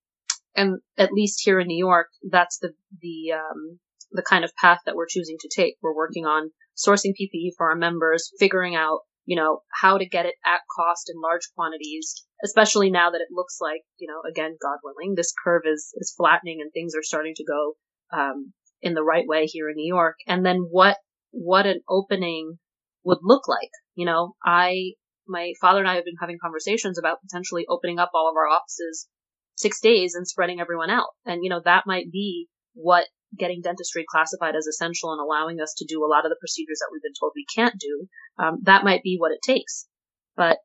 and 0.56 0.78
at 0.98 1.12
least 1.12 1.42
here 1.44 1.60
in 1.60 1.68
New 1.68 1.78
York, 1.78 2.08
that's 2.28 2.58
the, 2.58 2.72
the, 3.00 3.32
um, 3.32 3.78
the 4.12 4.22
kind 4.22 4.44
of 4.44 4.54
path 4.56 4.80
that 4.84 4.96
we're 4.96 5.06
choosing 5.08 5.36
to 5.40 5.48
take. 5.54 5.76
We're 5.82 5.94
working 5.94 6.26
on 6.26 6.50
sourcing 6.76 7.12
PPE 7.12 7.52
for 7.56 7.70
our 7.70 7.76
members, 7.76 8.30
figuring 8.38 8.74
out, 8.74 9.00
you 9.24 9.36
know, 9.36 9.60
how 9.80 9.98
to 9.98 10.08
get 10.08 10.26
it 10.26 10.34
at 10.44 10.60
cost 10.76 11.10
in 11.12 11.20
large 11.20 11.48
quantities, 11.54 12.24
especially 12.44 12.90
now 12.90 13.10
that 13.10 13.20
it 13.20 13.28
looks 13.32 13.58
like, 13.60 13.82
you 13.98 14.08
know, 14.08 14.28
again, 14.28 14.56
God 14.60 14.78
willing, 14.82 15.14
this 15.14 15.32
curve 15.44 15.62
is, 15.66 15.92
is 15.96 16.14
flattening 16.16 16.58
and 16.60 16.72
things 16.72 16.94
are 16.96 17.02
starting 17.02 17.34
to 17.36 17.44
go, 17.44 17.74
um, 18.12 18.52
in 18.82 18.94
the 18.94 19.04
right 19.04 19.26
way 19.26 19.46
here 19.46 19.68
in 19.68 19.76
New 19.76 19.86
York. 19.86 20.16
And 20.26 20.44
then 20.44 20.66
what, 20.70 20.96
what 21.30 21.66
an 21.66 21.80
opening 21.88 22.58
would 23.04 23.18
look 23.22 23.46
like. 23.46 23.70
You 23.94 24.06
know, 24.06 24.34
I, 24.44 24.92
my 25.30 25.52
father 25.60 25.78
and 25.78 25.88
I 25.88 25.94
have 25.94 26.04
been 26.04 26.20
having 26.20 26.38
conversations 26.42 26.98
about 26.98 27.22
potentially 27.22 27.64
opening 27.68 27.98
up 27.98 28.10
all 28.14 28.28
of 28.28 28.36
our 28.36 28.48
offices 28.48 29.08
six 29.56 29.80
days 29.80 30.14
and 30.14 30.26
spreading 30.26 30.60
everyone 30.60 30.90
out. 30.90 31.10
And, 31.24 31.42
you 31.42 31.50
know, 31.50 31.60
that 31.64 31.84
might 31.86 32.10
be 32.10 32.48
what 32.74 33.06
getting 33.38 33.60
dentistry 33.62 34.04
classified 34.10 34.56
as 34.56 34.66
essential 34.66 35.12
and 35.12 35.20
allowing 35.20 35.60
us 35.60 35.74
to 35.78 35.86
do 35.86 36.04
a 36.04 36.10
lot 36.10 36.24
of 36.24 36.30
the 36.30 36.40
procedures 36.40 36.78
that 36.80 36.88
we've 36.92 37.02
been 37.02 37.18
told 37.18 37.32
we 37.34 37.46
can't 37.54 37.78
do. 37.78 38.08
Um, 38.38 38.58
that 38.62 38.84
might 38.84 39.02
be 39.02 39.16
what 39.18 39.32
it 39.32 39.40
takes. 39.44 39.86
But 40.36 40.58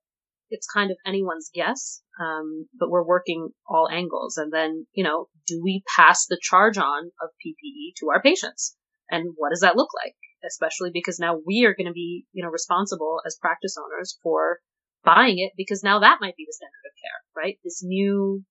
it's 0.49 0.67
kind 0.67 0.91
of 0.91 0.97
anyone's 1.05 1.49
guess. 1.53 2.01
Um, 2.19 2.67
but 2.79 2.89
we're 2.89 3.05
working 3.05 3.49
all 3.67 3.89
angles. 3.91 4.37
And 4.37 4.51
then, 4.51 4.87
you 4.93 5.03
know, 5.03 5.27
do 5.47 5.61
we 5.63 5.83
pass 5.95 6.25
the 6.25 6.39
charge 6.41 6.77
on 6.77 7.11
of 7.21 7.29
PPE 7.45 7.93
to 7.99 8.09
our 8.13 8.21
patients? 8.21 8.75
And 9.09 9.33
what 9.35 9.49
does 9.49 9.61
that 9.61 9.75
look 9.75 9.89
like? 10.03 10.15
Especially 10.47 10.91
because 10.93 11.19
now 11.19 11.37
we 11.45 11.65
are 11.65 11.75
going 11.75 11.87
to 11.87 11.93
be, 11.93 12.25
you 12.33 12.43
know, 12.43 12.49
responsible 12.49 13.21
as 13.25 13.37
practice 13.41 13.75
owners 13.77 14.17
for 14.21 14.59
buying 15.03 15.39
it 15.39 15.53
because 15.57 15.83
now 15.83 15.99
that 15.99 16.19
might 16.21 16.35
be 16.35 16.45
the 16.47 16.53
standard 16.53 16.85
of 16.85 16.95
care, 16.97 17.19
right? 17.35 17.57
This 17.63 17.81
new 17.83 18.43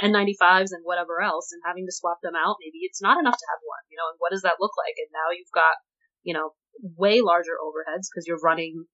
N95s 0.00 0.74
and 0.74 0.82
whatever 0.82 1.22
else 1.22 1.52
and 1.52 1.62
having 1.64 1.86
to 1.86 1.94
swap 1.94 2.18
them 2.22 2.34
out. 2.34 2.56
Maybe 2.58 2.82
it's 2.82 3.02
not 3.02 3.18
enough 3.18 3.36
to 3.36 3.50
have 3.52 3.62
one, 3.62 3.84
you 3.90 3.96
know, 3.96 4.08
and 4.10 4.18
what 4.18 4.32
does 4.32 4.42
that 4.42 4.58
look 4.58 4.72
like? 4.76 4.96
And 4.98 5.08
now 5.12 5.30
you've 5.30 5.54
got, 5.54 5.76
you 6.24 6.34
know, 6.34 6.50
way 6.96 7.20
larger 7.20 7.54
overheads 7.60 8.10
because 8.10 8.26
you're 8.26 8.42
running 8.42 8.86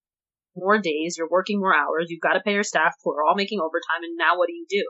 more 0.56 0.78
days, 0.78 1.14
you're 1.16 1.30
working 1.30 1.60
more 1.60 1.74
hours, 1.74 2.06
you've 2.08 2.20
got 2.20 2.34
to 2.34 2.44
pay 2.44 2.52
your 2.52 2.66
staff 2.66 2.94
who 3.02 3.12
are 3.12 3.24
all 3.24 3.36
making 3.36 3.60
overtime, 3.60 4.02
and 4.02 4.16
now 4.18 4.36
what 4.36 4.48
do 4.48 4.52
you 4.52 4.66
do? 4.68 4.84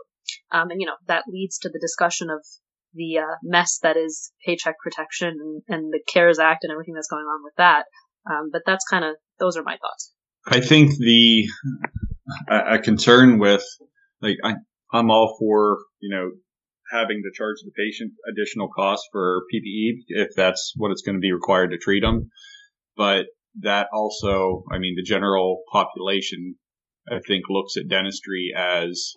Um, 0.51 0.71
and 0.71 0.81
you 0.81 0.87
know, 0.87 0.97
that 1.07 1.25
leads 1.29 1.59
to 1.59 1.69
the 1.69 1.79
discussion 1.79 2.31
of 2.31 2.45
the 2.95 3.19
uh, 3.19 3.37
mess 3.43 3.79
that 3.83 3.97
is 3.97 4.33
paycheck 4.45 4.75
protection 4.83 5.29
and, 5.29 5.63
and 5.69 5.93
the 5.93 6.01
CARES 6.13 6.39
Act 6.39 6.65
and 6.65 6.73
everything 6.73 6.95
that's 6.95 7.09
going 7.09 7.25
on 7.25 7.45
with 7.45 7.55
that. 7.57 7.85
Um, 8.31 8.51
but 8.53 8.63
that's 8.67 8.85
kind 8.89 9.05
of, 9.05 9.17
those 9.39 9.57
are 9.57 9.63
my 9.63 9.77
thoughts. 9.77 10.13
I 10.47 10.61
think 10.61 10.97
the 10.99 11.47
a, 12.49 12.75
a 12.75 12.79
concern 12.79 13.39
with 13.39 13.65
like 14.23 14.37
I, 14.43 14.55
I'm 14.93 15.11
all 15.11 15.37
for 15.39 15.79
you 16.01 16.15
know 16.15 16.31
having 16.91 17.23
to 17.23 17.31
charge 17.37 17.57
the 17.63 17.71
patient 17.77 18.13
additional 18.31 18.69
costs 18.69 19.07
for 19.13 19.43
PPE 19.55 20.05
if 20.09 20.29
that's 20.37 20.73
what 20.77 20.91
it's 20.91 21.03
going 21.03 21.15
to 21.17 21.21
be 21.21 21.33
required 21.33 21.71
to 21.71 21.79
treat 21.79 22.01
them, 22.01 22.31
but 22.97 23.27
that 23.61 23.89
also, 23.93 24.65
I 24.73 24.79
mean, 24.79 24.95
the 24.97 25.03
general 25.03 25.63
population, 25.73 26.57
I 27.11 27.19
think, 27.27 27.45
looks 27.49 27.77
at 27.77 27.89
dentistry 27.89 28.53
as 28.57 29.13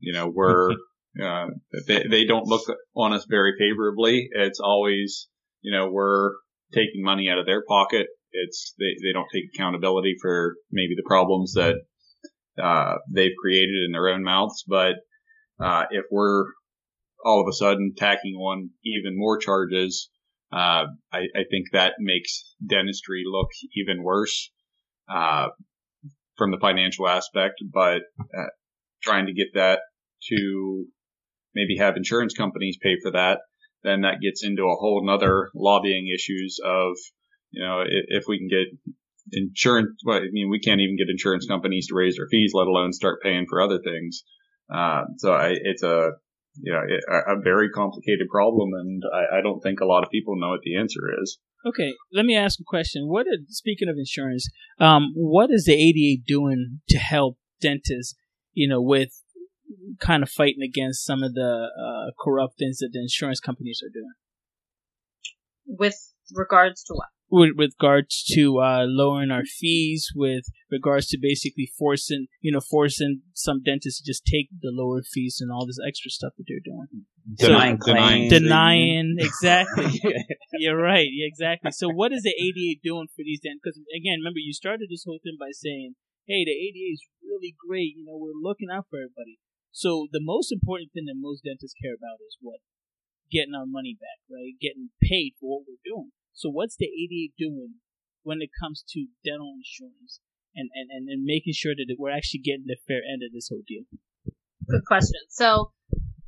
you 0.00 0.12
know 0.12 0.28
we're 0.28 0.70
uh, 1.22 1.46
they 1.86 2.04
they 2.08 2.24
don't 2.24 2.46
look 2.46 2.62
on 2.94 3.12
us 3.12 3.26
very 3.28 3.54
favorably. 3.58 4.28
It's 4.32 4.60
always 4.60 5.28
you 5.62 5.72
know 5.72 5.90
we're 5.90 6.32
taking 6.72 7.02
money 7.02 7.28
out 7.28 7.38
of 7.38 7.46
their 7.46 7.64
pocket 7.66 8.08
it's 8.32 8.74
they, 8.78 8.94
they 9.02 9.12
don't 9.12 9.28
take 9.32 9.44
accountability 9.54 10.16
for 10.20 10.56
maybe 10.70 10.94
the 10.96 11.06
problems 11.06 11.54
that 11.54 11.76
uh, 12.62 12.96
they've 13.12 13.36
created 13.40 13.84
in 13.86 13.92
their 13.92 14.08
own 14.08 14.22
mouths. 14.22 14.64
But 14.66 14.96
uh, 15.60 15.84
if 15.90 16.04
we're 16.10 16.44
all 17.24 17.40
of 17.40 17.48
a 17.48 17.52
sudden 17.52 17.94
tacking 17.96 18.34
on 18.34 18.70
even 18.84 19.18
more 19.18 19.38
charges, 19.38 20.10
uh, 20.52 20.86
I, 21.12 21.18
I, 21.36 21.44
think 21.50 21.66
that 21.72 21.94
makes 21.98 22.54
dentistry 22.66 23.22
look 23.26 23.48
even 23.74 24.02
worse 24.02 24.50
uh, 25.12 25.48
from 26.36 26.52
the 26.52 26.58
financial 26.58 27.06
aspect. 27.06 27.54
But 27.72 28.02
uh, 28.18 28.48
trying 29.02 29.26
to 29.26 29.34
get 29.34 29.48
that 29.54 29.80
to 30.30 30.86
maybe 31.54 31.76
have 31.78 31.96
insurance 31.96 32.34
companies 32.34 32.78
pay 32.80 32.96
for 33.02 33.12
that, 33.12 33.40
then 33.82 34.02
that 34.02 34.20
gets 34.20 34.44
into 34.44 34.62
a 34.62 34.76
whole 34.76 35.04
nother 35.04 35.50
lobbying 35.54 36.12
issues 36.14 36.58
of 36.64 36.96
you 37.50 37.64
know, 37.64 37.82
if, 37.86 38.24
we 38.28 38.38
can 38.38 38.48
get 38.48 38.66
insurance, 39.32 40.00
well, 40.04 40.18
I 40.18 40.28
mean, 40.30 40.50
we 40.50 40.60
can't 40.60 40.80
even 40.80 40.96
get 40.96 41.10
insurance 41.10 41.46
companies 41.46 41.88
to 41.88 41.94
raise 41.94 42.16
their 42.16 42.28
fees, 42.30 42.52
let 42.54 42.66
alone 42.66 42.92
start 42.92 43.22
paying 43.22 43.46
for 43.48 43.60
other 43.60 43.78
things. 43.82 44.24
Uh, 44.72 45.04
so 45.16 45.32
I, 45.32 45.54
it's 45.62 45.82
a, 45.82 46.10
yeah, 46.62 46.82
a, 47.10 47.36
a 47.36 47.40
very 47.40 47.70
complicated 47.70 48.28
problem, 48.30 48.70
and 48.74 49.02
I, 49.12 49.38
I 49.38 49.40
don't 49.42 49.60
think 49.60 49.80
a 49.80 49.86
lot 49.86 50.04
of 50.04 50.10
people 50.10 50.38
know 50.38 50.50
what 50.50 50.60
the 50.62 50.76
answer 50.76 51.00
is. 51.22 51.38
Okay, 51.66 51.94
let 52.12 52.24
me 52.24 52.36
ask 52.36 52.60
a 52.60 52.64
question. 52.64 53.08
What 53.08 53.26
is, 53.26 53.56
speaking 53.56 53.88
of 53.88 53.96
insurance, 53.96 54.48
um, 54.78 55.12
what 55.14 55.50
is 55.50 55.64
the 55.64 55.74
ADA 55.74 56.22
doing 56.26 56.80
to 56.88 56.98
help 56.98 57.38
dentists, 57.60 58.14
you 58.52 58.68
know, 58.68 58.80
with 58.80 59.10
kind 60.00 60.22
of 60.22 60.30
fighting 60.30 60.62
against 60.62 61.04
some 61.04 61.22
of 61.22 61.34
the 61.34 61.68
uh, 61.78 62.10
corrupt 62.22 62.58
things 62.58 62.78
that 62.78 62.90
the 62.92 63.00
insurance 63.00 63.40
companies 63.40 63.80
are 63.84 63.92
doing? 63.92 64.14
With 65.66 66.14
regards 66.34 66.82
to 66.84 66.94
what? 66.94 67.08
with, 67.30 67.50
with 67.56 67.72
regards 67.80 68.24
to 68.34 68.60
uh, 68.60 68.84
lowering 68.86 69.30
our 69.30 69.44
fees, 69.44 70.08
with 70.14 70.44
regards 70.70 71.08
to 71.08 71.18
basically 71.20 71.70
forcing, 71.78 72.26
you 72.40 72.52
know, 72.52 72.60
forcing 72.60 73.22
some 73.34 73.62
dentists 73.62 74.00
to 74.00 74.10
just 74.10 74.24
take 74.24 74.48
the 74.50 74.70
lower 74.72 75.02
fees 75.02 75.38
and 75.40 75.50
all 75.52 75.66
this 75.66 75.78
extra 75.86 76.10
stuff 76.10 76.32
that 76.38 76.44
they're 76.48 76.64
doing. 76.64 77.04
Denying 77.36 77.78
so, 77.80 77.92
claims. 77.92 78.32
Denying, 78.32 79.16
exactly. 79.18 80.00
You're 80.58 80.80
right. 80.80 81.08
Yeah, 81.10 81.26
exactly. 81.26 81.70
So 81.72 81.88
what 81.88 82.12
is 82.12 82.22
the 82.22 82.32
ADA 82.32 82.80
doing 82.82 83.08
for 83.14 83.22
these 83.22 83.40
dentists? 83.40 83.62
Because 83.62 83.80
again, 83.94 84.20
remember, 84.20 84.40
you 84.40 84.52
started 84.52 84.88
this 84.90 85.04
whole 85.06 85.20
thing 85.22 85.36
by 85.38 85.52
saying, 85.52 85.94
hey, 86.26 86.44
the 86.44 86.52
ADA 86.52 86.92
is 86.92 87.02
really 87.22 87.54
great. 87.68 87.96
You 87.96 88.04
know, 88.04 88.16
we're 88.16 88.40
looking 88.40 88.68
out 88.72 88.86
for 88.88 88.98
everybody. 88.98 89.38
So 89.72 90.08
the 90.10 90.22
most 90.22 90.52
important 90.52 90.92
thing 90.92 91.06
that 91.06 91.16
most 91.16 91.44
dentists 91.44 91.76
care 91.80 91.94
about 91.94 92.18
is 92.26 92.36
what? 92.40 92.60
Getting 93.30 93.54
our 93.54 93.66
money 93.66 93.96
back, 93.98 94.24
right? 94.30 94.56
Getting 94.60 94.90
paid 95.02 95.34
for 95.38 95.60
what 95.60 95.68
we're 95.68 95.84
doing. 95.84 96.12
So 96.32 96.48
what's 96.48 96.76
the 96.76 96.86
ADA 96.86 97.34
doing 97.36 97.82
when 98.22 98.40
it 98.40 98.50
comes 98.58 98.84
to 98.94 99.06
dental 99.24 99.52
insurance 99.56 100.20
and, 100.54 100.70
and, 100.74 100.88
and, 100.90 101.08
and 101.08 101.24
making 101.24 101.52
sure 101.54 101.74
that 101.76 101.96
we're 101.98 102.14
actually 102.14 102.40
getting 102.40 102.66
the 102.66 102.76
fair 102.86 103.02
end 103.04 103.22
of 103.22 103.32
this 103.32 103.48
whole 103.50 103.62
deal? 103.66 103.84
Good 104.68 104.84
question. 104.86 105.20
So, 105.28 105.72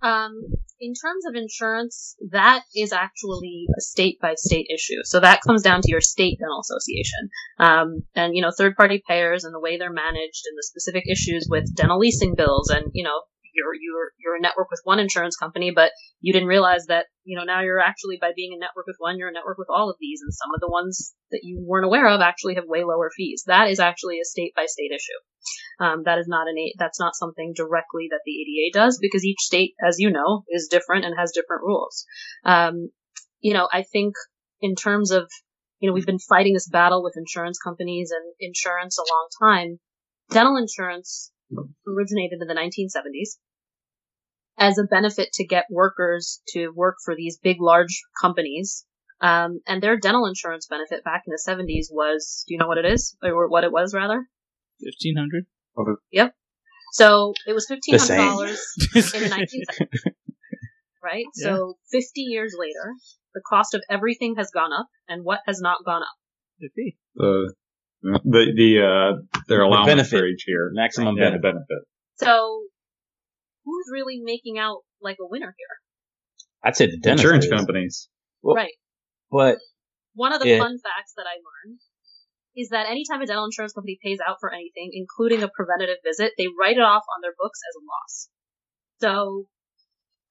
um, 0.03 0.32
in 0.80 0.94
terms 0.94 1.26
of 1.26 1.34
insurance, 1.34 2.16
that 2.30 2.62
is 2.74 2.92
actually 2.92 3.66
a 3.76 3.80
state 3.80 4.18
by 4.20 4.34
state 4.34 4.66
issue. 4.72 5.03
So 5.05 5.20
that 5.20 5.42
comes 5.42 5.62
down 5.62 5.82
to 5.82 5.90
your 5.90 6.01
state 6.01 6.38
dental 6.38 6.61
association. 6.61 7.28
Um, 7.59 8.03
and, 8.14 8.34
you 8.34 8.40
know, 8.40 8.51
third 8.57 8.76
party 8.76 9.03
payers 9.07 9.44
and 9.44 9.55
the 9.55 9.61
way 9.61 9.76
they're 9.76 9.92
managed 9.92 10.44
and 10.46 10.57
the 10.57 10.62
specific 10.62 11.05
issues 11.07 11.46
with 11.51 11.74
dental 11.74 11.98
leasing 11.98 12.34
bills 12.34 12.70
and, 12.70 12.86
you 12.94 13.05
know, 13.05 13.20
you're 13.55 13.74
you're 13.74 14.12
you're 14.18 14.36
a 14.36 14.40
network 14.40 14.70
with 14.70 14.80
one 14.84 14.98
insurance 14.98 15.36
company, 15.36 15.72
but 15.74 15.92
you 16.20 16.32
didn't 16.32 16.48
realize 16.48 16.86
that 16.86 17.07
you 17.24 17.36
know 17.36 17.44
now 17.44 17.61
you're 17.62 17.80
actually 17.80 18.18
by 18.20 18.32
being 18.34 18.53
a 18.55 18.61
network 18.61 18.86
with 18.86 18.96
one, 18.98 19.18
you're 19.18 19.28
a 19.28 19.32
network 19.32 19.59
with 19.59 19.68
all 19.70 19.90
of 19.90 19.96
these, 20.01 20.20
and 20.22 20.32
some 20.32 20.55
of 20.55 20.61
the 20.61 20.70
ones 20.70 21.14
that 21.30 21.40
you 21.42 21.62
weren't 21.66 21.86
aware 21.86 22.09
of 22.09 22.20
actually 22.20 22.55
have 22.55 22.64
way 22.66 22.84
lower 22.84 23.11
fees. 23.16 23.44
That 23.46 23.70
is 23.70 23.80
actually 23.80 24.18
a 24.20 24.24
state 24.24 24.53
by 24.55 24.66
state 24.66 24.90
issue. 24.94 25.84
Um, 25.84 26.03
that 26.05 26.18
is 26.18 26.28
not 26.28 26.48
an 26.48 26.57
that's 26.78 27.01
not 27.01 27.14
something 27.14 27.53
directly 27.57 28.09
that 28.11 28.20
the 28.24 28.32
ADA 28.32 28.78
does 28.78 28.98
because 29.01 29.24
each 29.24 29.40
state, 29.40 29.74
as 29.86 29.98
you 29.98 30.11
know, 30.11 30.44
is 30.48 30.68
different 30.70 31.05
and 31.05 31.14
has 31.18 31.32
different 31.32 31.62
rules. 31.62 32.05
Um, 32.44 32.90
you 33.40 33.55
know, 33.55 33.68
I 33.72 33.82
think 33.82 34.14
in 34.61 34.74
terms 34.74 35.11
of 35.11 35.30
you 35.78 35.88
know 35.88 35.94
we've 35.94 36.07
been 36.07 36.18
fighting 36.18 36.55
this 36.55 36.68
battle 36.68 37.03
with 37.03 37.16
insurance 37.16 37.59
companies 37.59 38.11
and 38.11 38.34
insurance 38.38 38.98
a 38.98 39.03
long 39.03 39.28
time. 39.42 39.80
Dental 40.30 40.57
insurance 40.57 41.32
originated 41.86 42.38
in 42.40 42.48
the 42.48 42.55
1970s 42.55 43.38
as 44.59 44.78
a 44.78 44.84
benefit 44.84 45.32
to 45.32 45.46
get 45.46 45.64
workers 45.70 46.42
to 46.48 46.68
work 46.68 46.96
for 47.05 47.16
these 47.16 47.38
big, 47.42 47.57
large 47.61 48.03
companies. 48.20 48.84
Um, 49.22 49.61
and 49.66 49.82
their 49.82 49.98
dental 49.98 50.26
insurance 50.26 50.66
benefit 50.66 51.05
back 51.05 51.22
in 51.26 51.32
the 51.32 51.42
70s 51.46 51.86
was, 51.90 52.44
do 52.46 52.55
you 52.55 52.59
know 52.59 52.68
what 52.68 52.78
it 52.78 52.86
is? 52.86 53.16
Or 53.22 53.48
what 53.48 53.64
it 53.64 53.72
was, 53.72 53.94
rather? 53.94 54.26
1500 54.80 55.46
Okay. 55.78 56.01
Yep. 56.12 56.34
So 56.92 57.34
it 57.46 57.53
was 57.53 57.66
$1,500 57.70 57.94
in 59.14 59.22
the 59.22 59.28
1970s. 59.28 60.12
Right? 61.03 61.24
Yeah. 61.36 61.44
So 61.44 61.74
50 61.90 62.20
years 62.20 62.55
later, 62.59 62.94
the 63.34 63.40
cost 63.48 63.74
of 63.74 63.82
everything 63.88 64.34
has 64.36 64.51
gone 64.51 64.72
up, 64.72 64.88
and 65.09 65.24
what 65.24 65.40
has 65.46 65.61
not 65.61 65.84
gone 65.84 66.03
up? 66.03 66.09
The 66.59 66.68
fee. 66.74 66.96
The 67.14 67.55
the 68.03 68.53
the 68.57 68.70
uh, 68.82 69.40
their 69.48 69.62
allowance 69.62 69.86
benefit. 69.86 70.11
for 70.18 70.26
each 70.26 70.44
year, 70.46 70.70
Maximum 70.72 71.16
yeah, 71.16 71.24
benefit. 71.30 71.42
benefit. 71.42 71.82
So 72.16 72.62
who's 73.64 73.86
really 73.92 74.20
making 74.22 74.59
out 74.59 74.78
like 75.01 75.16
a 75.20 75.26
winner 75.28 75.55
here? 75.57 75.76
I'd 76.64 76.76
say 76.76 76.86
the 76.86 76.98
dentist 76.98 77.24
Insurance 77.24 77.44
is. 77.46 77.51
companies. 77.53 78.09
Well- 78.42 78.57
right. 78.57 78.74
But 79.30 79.59
One 80.14 80.32
of 80.32 80.40
the 80.40 80.48
Yeah. 80.48 80.59
fun 80.59 80.76
facts 80.82 81.12
that 81.16 81.24
I 81.26 81.36
learned 81.38 81.78
is 82.57 82.70
that 82.70 82.86
anytime 82.90 83.22
a 83.22 83.26
dental 83.26 83.44
insurance 83.44 83.72
company 83.72 83.96
pays 84.03 84.18
out 84.26 84.36
for 84.40 84.53
anything, 84.53 84.90
including 84.92 85.42
a 85.44 85.48
preventative 85.48 85.98
visit, 86.05 86.32
they 86.36 86.48
write 86.61 86.76
it 86.76 86.82
off 86.82 87.05
on 87.14 87.20
their 87.22 87.32
books 87.38 87.61
as 87.70 87.76
a 87.76 87.84
loss. 87.86 88.28
So 89.01 89.46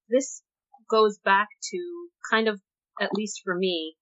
this 0.10 0.44
goes 0.90 1.18
back 1.24 1.48
to 1.72 2.10
kind 2.30 2.48
of, 2.50 2.60
at 3.00 3.14
least 3.14 3.42
for 3.46 3.56
me, 3.56 3.96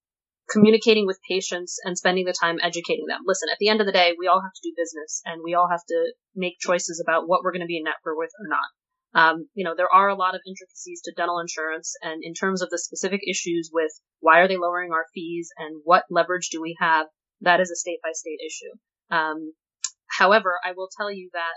communicating 0.50 1.06
with 1.06 1.20
patients 1.28 1.80
and 1.84 1.98
spending 1.98 2.26
the 2.26 2.34
time 2.40 2.58
educating 2.62 3.06
them. 3.08 3.22
Listen, 3.26 3.50
at 3.52 3.58
the 3.60 3.70
end 3.70 3.82
of 3.82 3.86
the 3.86 3.92
day, 3.94 4.16
we 4.18 4.28
all 4.28 4.42
have 4.42 4.54
to 4.54 4.64
do 4.64 4.74
business 4.76 5.22
and 5.26 5.42
we 5.44 5.54
all 5.54 5.68
have 5.70 5.84
to 5.88 6.14
make 6.36 6.60
choices 6.60 7.04
about 7.04 7.28
what 7.28 7.44
we're 7.44 7.52
going 7.52 7.62
to 7.62 7.68
be 7.68 7.78
in 7.78 7.84
network 7.84 8.18
with 8.18 8.32
or 8.40 8.48
not. 8.48 8.70
Um, 9.14 9.48
you 9.54 9.64
know, 9.64 9.74
there 9.76 9.92
are 9.92 10.10
a 10.10 10.16
lot 10.16 10.36
of 10.36 10.42
intricacies 10.46 11.02
to 11.06 11.14
dental 11.16 11.40
insurance, 11.40 11.96
and 12.04 12.24
in 12.24 12.34
terms 12.34 12.62
of 12.62 12.70
the 12.70 12.78
specific 12.78 13.22
issues 13.28 13.72
with 13.74 13.92
why 14.20 14.42
are 14.42 14.48
they 14.48 14.58
lowering 14.58 14.92
our 14.92 15.06
fees 15.14 15.50
and 15.58 15.82
what 15.84 16.04
leverage 16.10 16.50
do 16.52 16.62
we 16.62 16.76
have, 16.80 17.08
that 17.42 17.60
is 17.60 17.72
a 17.72 17.76
state 17.76 18.00
by 18.04 18.12
state 18.14 18.40
issue. 18.46 18.78
Um, 19.10 19.54
however, 20.08 20.60
I 20.64 20.74
will 20.76 20.90
tell 20.96 21.12
you 21.12 21.30
that 21.34 21.56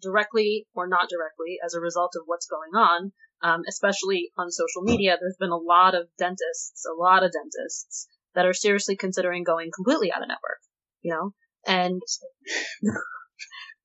directly 0.00 0.66
or 0.74 0.86
not 0.88 1.08
directly, 1.08 1.58
as 1.64 1.74
a 1.74 1.80
result 1.80 2.12
of 2.16 2.22
what's 2.26 2.46
going 2.46 2.74
on, 2.76 3.12
um, 3.44 3.60
especially 3.68 4.30
on 4.38 4.50
social 4.50 4.82
media, 4.82 5.18
there's 5.20 5.36
been 5.38 5.50
a 5.50 5.56
lot 5.56 5.94
of 5.94 6.08
dentists, 6.18 6.84
a 6.90 6.98
lot 6.98 7.22
of 7.22 7.30
dentists 7.30 8.08
that 8.34 8.46
are 8.46 8.54
seriously 8.54 8.96
considering 8.96 9.44
going 9.44 9.70
completely 9.74 10.10
out 10.10 10.22
of 10.22 10.28
network, 10.28 10.58
you 11.02 11.12
know, 11.12 11.34
and 11.66 12.00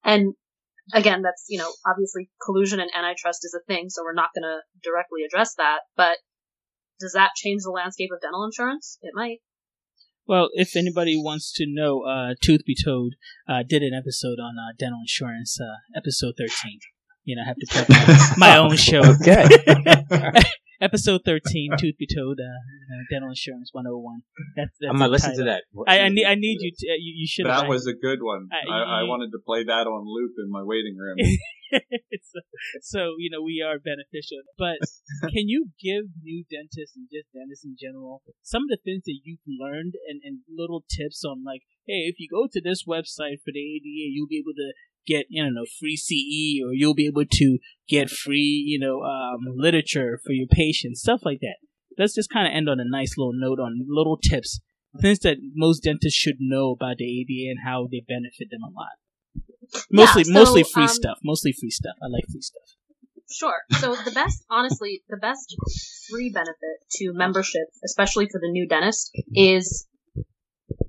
and 0.03 0.34
again, 0.93 1.22
that's, 1.22 1.45
you 1.49 1.60
know, 1.60 1.70
obviously 1.86 2.30
collusion 2.43 2.80
and 2.80 2.89
antitrust 2.95 3.43
is 3.43 3.53
a 3.53 3.64
thing, 3.68 3.89
so 3.89 4.01
we're 4.01 4.14
not 4.14 4.30
going 4.34 4.47
to 4.47 4.60
directly 4.82 5.24
address 5.28 5.55
that, 5.57 5.80
but 5.97 6.18
does 7.01 7.12
that 7.14 7.32
change 7.36 7.64
the 7.64 7.72
landscape 7.72 8.10
of 8.14 8.22
dental 8.22 8.45
insurance? 8.45 8.97
It 9.01 9.12
might. 9.14 9.39
Well, 10.26 10.49
if 10.53 10.76
anybody 10.76 11.18
wants 11.18 11.51
to 11.55 11.66
know, 11.68 12.03
uh, 12.03 12.36
Tooth 12.41 12.64
Be 12.66 12.76
Told 12.82 13.16
uh, 13.47 13.64
did 13.68 13.82
an 13.82 13.93
episode 13.93 14.39
on 14.39 14.55
uh, 14.57 14.74
dental 14.78 14.99
insurance, 15.01 15.60
uh, 15.60 15.97
episode 15.97 16.36
13. 16.38 16.80
You 17.30 17.36
know, 17.36 17.43
I 17.45 17.53
have 17.53 17.61
to 17.61 17.67
plug 17.69 17.86
my, 17.93 18.49
my 18.49 18.57
own 18.57 18.75
show. 18.89 19.05
okay, 19.05 19.45
episode 20.82 21.21
13, 21.25 21.77
Tooth 21.77 21.93
Be 21.99 22.07
Told, 22.09 22.39
uh, 22.41 22.49
uh, 22.49 23.03
Dental 23.11 23.30
Insurance 23.30 23.69
101. 23.71 24.25
That's, 24.57 24.73
that's 24.82 24.89
I'm 24.89 24.97
gonna 24.97 25.11
listen 25.11 25.38
to 25.38 25.43
that. 25.43 25.61
I, 25.86 25.99
I 25.99 26.09
need, 26.09 26.25
I 26.25 26.34
need 26.34 26.57
you 26.57 26.73
to, 26.73 26.86
uh, 26.89 26.97
you, 26.97 27.13
you 27.21 27.27
should 27.30 27.45
That 27.45 27.69
was 27.69 27.86
a 27.86 27.93
good 27.93 28.25
one. 28.25 28.49
Uh, 28.49 28.73
I, 28.73 29.01
I 29.01 29.03
wanted 29.03 29.30
to 29.38 29.39
play 29.45 29.63
that 29.63 29.86
on 29.86 30.09
loop 30.09 30.41
in 30.41 30.49
my 30.49 30.63
waiting 30.63 30.97
room. 30.97 31.21
so, 32.34 32.39
so, 32.82 32.99
you 33.19 33.30
know, 33.30 33.43
we 33.43 33.61
are 33.61 33.77
beneficial. 33.77 34.41
But 34.57 34.82
can 35.30 35.45
you 35.45 35.69
give 35.77 36.09
new 36.25 36.45
dentists 36.49 36.97
and 36.97 37.05
just 37.13 37.30
dentists 37.30 37.61
in 37.61 37.77
general 37.77 38.23
some 38.41 38.63
of 38.65 38.73
the 38.73 38.82
things 38.82 39.03
that 39.05 39.21
you've 39.21 39.45
learned 39.45 39.93
and, 40.09 40.21
and 40.25 40.41
little 40.49 40.82
tips 40.89 41.21
on 41.21 41.45
like, 41.45 41.61
hey, 41.86 42.09
if 42.09 42.17
you 42.17 42.25
go 42.25 42.49
to 42.49 42.61
this 42.61 42.89
website 42.89 43.45
for 43.45 43.53
the 43.53 43.61
ADA, 43.61 44.09
you'll 44.17 44.25
be 44.25 44.41
able 44.41 44.57
to 44.57 44.73
get, 45.05 45.25
you 45.29 45.43
know, 45.43 45.65
free 45.79 45.97
CE 45.97 46.63
or 46.65 46.73
you'll 46.73 46.93
be 46.93 47.07
able 47.07 47.25
to 47.25 47.57
get 47.87 48.09
free, 48.09 48.63
you 48.65 48.79
know, 48.79 49.01
um, 49.01 49.39
literature 49.55 50.19
for 50.25 50.33
your 50.33 50.47
patients, 50.47 51.01
stuff 51.01 51.21
like 51.23 51.39
that. 51.41 51.57
Let's 51.97 52.15
just 52.15 52.29
kind 52.29 52.47
of 52.47 52.53
end 52.53 52.69
on 52.69 52.79
a 52.79 52.85
nice 52.85 53.17
little 53.17 53.33
note 53.33 53.59
on 53.59 53.85
little 53.87 54.17
tips, 54.17 54.59
things 55.01 55.19
that 55.19 55.37
most 55.55 55.83
dentists 55.83 56.17
should 56.17 56.37
know 56.39 56.71
about 56.71 56.97
the 56.97 57.05
ADA 57.05 57.51
and 57.51 57.59
how 57.65 57.87
they 57.91 58.03
benefit 58.07 58.49
them 58.49 58.61
a 58.63 58.71
lot. 58.71 58.97
Mostly, 59.91 60.23
so, 60.23 60.31
mostly 60.31 60.63
free 60.63 60.83
um, 60.83 60.89
stuff. 60.89 61.17
Mostly 61.23 61.51
free 61.51 61.69
stuff. 61.69 61.95
I 62.01 62.07
like 62.07 62.25
free 62.31 62.41
stuff. 62.41 62.63
Sure. 63.31 63.57
So 63.79 63.95
the 63.95 64.11
best, 64.11 64.43
honestly, 64.49 65.03
the 65.07 65.17
best 65.17 65.55
free 66.09 66.31
benefit 66.31 66.79
to 66.93 67.13
membership, 67.13 67.67
especially 67.85 68.27
for 68.27 68.39
the 68.39 68.49
new 68.49 68.67
dentist, 68.67 69.11
is 69.35 69.87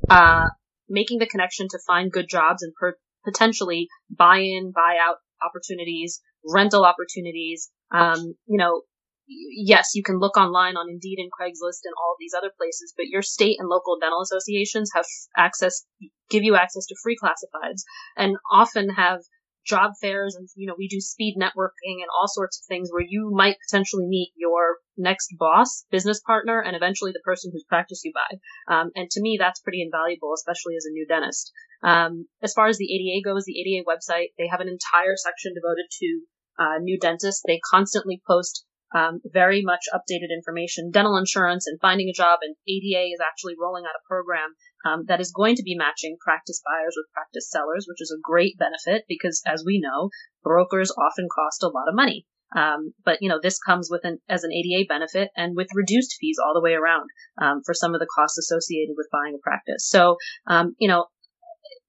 uh, 0.08 0.46
making 0.88 1.18
the 1.18 1.26
connection 1.26 1.68
to 1.70 1.78
find 1.86 2.10
good 2.10 2.28
jobs 2.28 2.62
and 2.62 2.72
per- 2.74 2.96
potentially 3.24 3.88
buy-in, 4.10 4.72
buy-out 4.74 5.16
opportunities, 5.42 6.20
rental 6.44 6.84
opportunities. 6.84 7.70
Um, 7.92 8.34
you 8.46 8.58
know, 8.58 8.82
yes, 9.26 9.90
you 9.94 10.02
can 10.02 10.18
look 10.18 10.36
online 10.36 10.76
on 10.76 10.88
Indeed 10.88 11.18
and 11.18 11.30
Craigslist 11.30 11.84
and 11.84 11.94
all 11.98 12.16
these 12.18 12.32
other 12.36 12.50
places, 12.56 12.92
but 12.96 13.06
your 13.06 13.22
state 13.22 13.56
and 13.58 13.68
local 13.68 13.98
dental 14.00 14.22
associations 14.22 14.90
have 14.94 15.04
access, 15.36 15.84
give 16.30 16.42
you 16.42 16.56
access 16.56 16.86
to 16.86 16.96
free 17.02 17.16
classifieds, 17.22 17.82
and 18.16 18.36
often 18.50 18.90
have 18.90 19.20
job 19.66 19.92
fairs 20.00 20.34
and 20.34 20.48
you 20.56 20.66
know 20.66 20.74
we 20.78 20.88
do 20.88 21.00
speed 21.00 21.36
networking 21.38 22.00
and 22.00 22.08
all 22.18 22.26
sorts 22.26 22.60
of 22.60 22.66
things 22.66 22.90
where 22.90 23.04
you 23.06 23.30
might 23.32 23.56
potentially 23.68 24.06
meet 24.06 24.32
your 24.36 24.78
next 24.96 25.28
boss 25.38 25.84
business 25.90 26.20
partner 26.26 26.60
and 26.60 26.74
eventually 26.76 27.12
the 27.12 27.22
person 27.24 27.50
whose 27.52 27.64
practice 27.68 28.02
you 28.04 28.12
buy 28.14 28.74
um, 28.74 28.90
and 28.94 29.10
to 29.10 29.20
me 29.20 29.36
that's 29.38 29.60
pretty 29.60 29.82
invaluable 29.82 30.32
especially 30.34 30.74
as 30.76 30.84
a 30.84 30.92
new 30.92 31.06
dentist. 31.06 31.52
Um, 31.82 32.26
as 32.42 32.52
far 32.52 32.66
as 32.66 32.76
the 32.76 32.92
ada 32.92 33.24
goes 33.24 33.44
the 33.44 33.58
ada 33.60 33.84
website 33.84 34.28
they 34.36 34.48
have 34.48 34.60
an 34.60 34.68
entire 34.68 35.16
section 35.16 35.54
devoted 35.54 35.86
to 36.00 36.20
uh, 36.60 36.78
new 36.78 36.98
dentists, 36.98 37.42
they 37.46 37.58
constantly 37.72 38.20
post 38.26 38.66
um, 38.94 39.20
very 39.24 39.62
much 39.62 39.86
updated 39.94 40.32
information, 40.34 40.90
dental 40.90 41.16
insurance 41.16 41.66
and 41.66 41.80
finding 41.80 42.08
a 42.08 42.12
job. 42.12 42.40
And 42.42 42.56
ADA 42.68 43.12
is 43.12 43.20
actually 43.20 43.54
rolling 43.60 43.84
out 43.84 43.98
a 43.98 44.08
program 44.08 44.54
um, 44.84 45.04
that 45.08 45.20
is 45.20 45.32
going 45.32 45.56
to 45.56 45.62
be 45.62 45.76
matching 45.76 46.16
practice 46.20 46.62
buyers 46.64 46.94
with 46.96 47.12
practice 47.12 47.50
sellers, 47.50 47.86
which 47.88 48.00
is 48.00 48.14
a 48.14 48.20
great 48.22 48.56
benefit 48.58 49.04
because, 49.08 49.42
as 49.46 49.64
we 49.64 49.80
know, 49.80 50.10
brokers 50.42 50.92
often 50.96 51.28
cost 51.34 51.62
a 51.62 51.68
lot 51.68 51.88
of 51.88 51.94
money. 51.94 52.26
Um, 52.56 52.92
but 53.04 53.18
you 53.20 53.28
know, 53.28 53.38
this 53.40 53.58
comes 53.60 53.88
with 53.90 54.00
an 54.04 54.18
as 54.28 54.42
an 54.42 54.50
ADA 54.52 54.86
benefit 54.88 55.30
and 55.36 55.54
with 55.54 55.68
reduced 55.72 56.16
fees 56.20 56.38
all 56.44 56.52
the 56.52 56.60
way 56.60 56.72
around 56.72 57.08
um, 57.40 57.62
for 57.64 57.74
some 57.74 57.94
of 57.94 58.00
the 58.00 58.08
costs 58.12 58.38
associated 58.38 58.94
with 58.96 59.06
buying 59.12 59.36
a 59.36 59.38
practice. 59.38 59.88
So, 59.88 60.16
um, 60.48 60.74
you 60.78 60.88
know, 60.88 61.06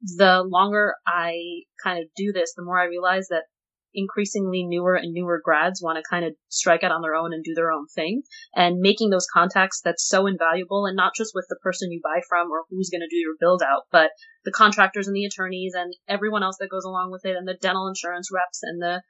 the 0.01 0.43
longer 0.43 0.95
I 1.07 1.63
kind 1.83 1.99
of 1.99 2.09
do 2.15 2.31
this, 2.31 2.53
the 2.55 2.63
more 2.63 2.79
I 2.79 2.85
realize 2.85 3.27
that 3.29 3.45
increasingly 3.93 4.63
newer 4.63 4.95
and 4.95 5.13
newer 5.13 5.41
grads 5.43 5.81
want 5.81 5.97
to 5.97 6.03
kind 6.09 6.25
of 6.25 6.33
strike 6.49 6.83
out 6.83 6.91
on 6.91 7.01
their 7.01 7.15
own 7.15 7.33
and 7.33 7.43
do 7.43 7.53
their 7.55 7.71
own 7.71 7.87
thing. 7.87 8.23
And 8.55 8.79
making 8.79 9.09
those 9.09 9.27
contacts 9.33 9.81
that's 9.83 10.07
so 10.07 10.27
invaluable 10.27 10.85
and 10.85 10.95
not 10.95 11.13
just 11.15 11.31
with 11.33 11.45
the 11.49 11.57
person 11.61 11.91
you 11.91 12.01
buy 12.03 12.21
from 12.27 12.51
or 12.51 12.63
who's 12.69 12.89
going 12.89 13.01
to 13.01 13.09
do 13.09 13.17
your 13.17 13.35
build 13.39 13.61
out 13.61 13.83
but 13.91 14.11
the 14.45 14.51
contractors 14.51 15.07
and 15.07 15.15
the 15.15 15.25
attorneys 15.25 15.73
and 15.75 15.93
everyone 16.07 16.43
else 16.43 16.57
that 16.59 16.69
goes 16.69 16.85
along 16.85 17.11
with 17.11 17.25
it 17.25 17.35
and 17.35 17.47
the 17.47 17.57
dental 17.61 17.87
insurance 17.87 18.29
reps 18.33 18.59
and 18.63 18.81
the 18.81 19.01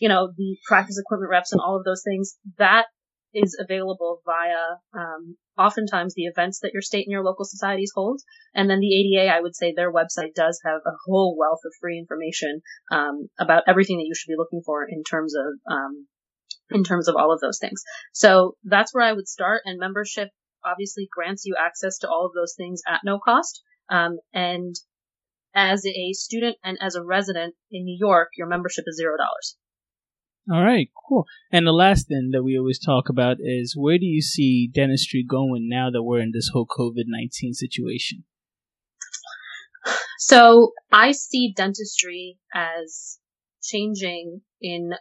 you 0.00 0.08
know 0.08 0.32
the 0.36 0.56
practice 0.66 0.98
equipment 0.98 1.30
reps 1.30 1.52
and 1.52 1.60
all 1.60 1.76
of 1.76 1.84
those 1.84 2.02
things 2.04 2.36
that 2.58 2.86
is 3.34 3.58
available 3.58 4.20
via 4.24 4.78
um, 4.94 5.36
oftentimes 5.58 6.14
the 6.14 6.24
events 6.24 6.60
that 6.60 6.72
your 6.72 6.82
state 6.82 7.06
and 7.06 7.12
your 7.12 7.24
local 7.24 7.44
societies 7.44 7.92
hold. 7.94 8.20
And 8.54 8.68
then 8.68 8.80
the 8.80 8.94
ADA, 8.94 9.32
I 9.32 9.40
would 9.40 9.56
say 9.56 9.72
their 9.72 9.92
website 9.92 10.34
does 10.34 10.60
have 10.64 10.80
a 10.86 10.96
whole 11.06 11.36
wealth 11.38 11.60
of 11.64 11.72
free 11.80 11.98
information 11.98 12.60
um, 12.90 13.28
about 13.38 13.64
everything 13.66 13.98
that 13.98 14.06
you 14.06 14.14
should 14.14 14.30
be 14.30 14.38
looking 14.38 14.62
for 14.64 14.86
in 14.88 15.02
terms 15.04 15.34
of 15.34 15.72
um, 15.72 16.06
in 16.70 16.84
terms 16.84 17.08
of 17.08 17.16
all 17.16 17.32
of 17.32 17.40
those 17.40 17.58
things. 17.60 17.82
So 18.12 18.56
that's 18.64 18.94
where 18.94 19.04
I 19.04 19.12
would 19.12 19.28
start. 19.28 19.62
And 19.64 19.78
membership 19.78 20.28
obviously 20.64 21.08
grants 21.10 21.44
you 21.44 21.54
access 21.58 21.98
to 21.98 22.08
all 22.08 22.26
of 22.26 22.32
those 22.34 22.54
things 22.56 22.82
at 22.86 23.00
no 23.04 23.18
cost. 23.18 23.62
Um, 23.90 24.18
and 24.32 24.74
as 25.54 25.84
a 25.84 26.12
student 26.12 26.56
and 26.64 26.78
as 26.80 26.94
a 26.94 27.04
resident 27.04 27.54
in 27.70 27.84
New 27.84 27.96
York, 27.98 28.28
your 28.36 28.46
membership 28.46 28.84
is 28.86 28.96
zero 28.96 29.16
dollars. 29.16 29.56
All 30.50 30.62
right, 30.62 30.88
cool. 31.08 31.24
And 31.52 31.66
the 31.66 31.72
last 31.72 32.08
thing 32.08 32.30
that 32.32 32.42
we 32.42 32.58
always 32.58 32.78
talk 32.78 33.08
about 33.08 33.36
is 33.38 33.76
where 33.76 33.98
do 33.98 34.06
you 34.06 34.20
see 34.20 34.68
dentistry 34.72 35.24
going 35.28 35.68
now 35.68 35.90
that 35.90 36.02
we're 36.02 36.20
in 36.20 36.32
this 36.32 36.50
whole 36.52 36.66
COVID 36.66 37.04
19 37.06 37.54
situation? 37.54 38.24
So 40.18 40.72
I 40.90 41.12
see 41.12 41.52
dentistry 41.54 42.38
as 42.54 43.18
changing 43.62 44.42
in 44.60 44.92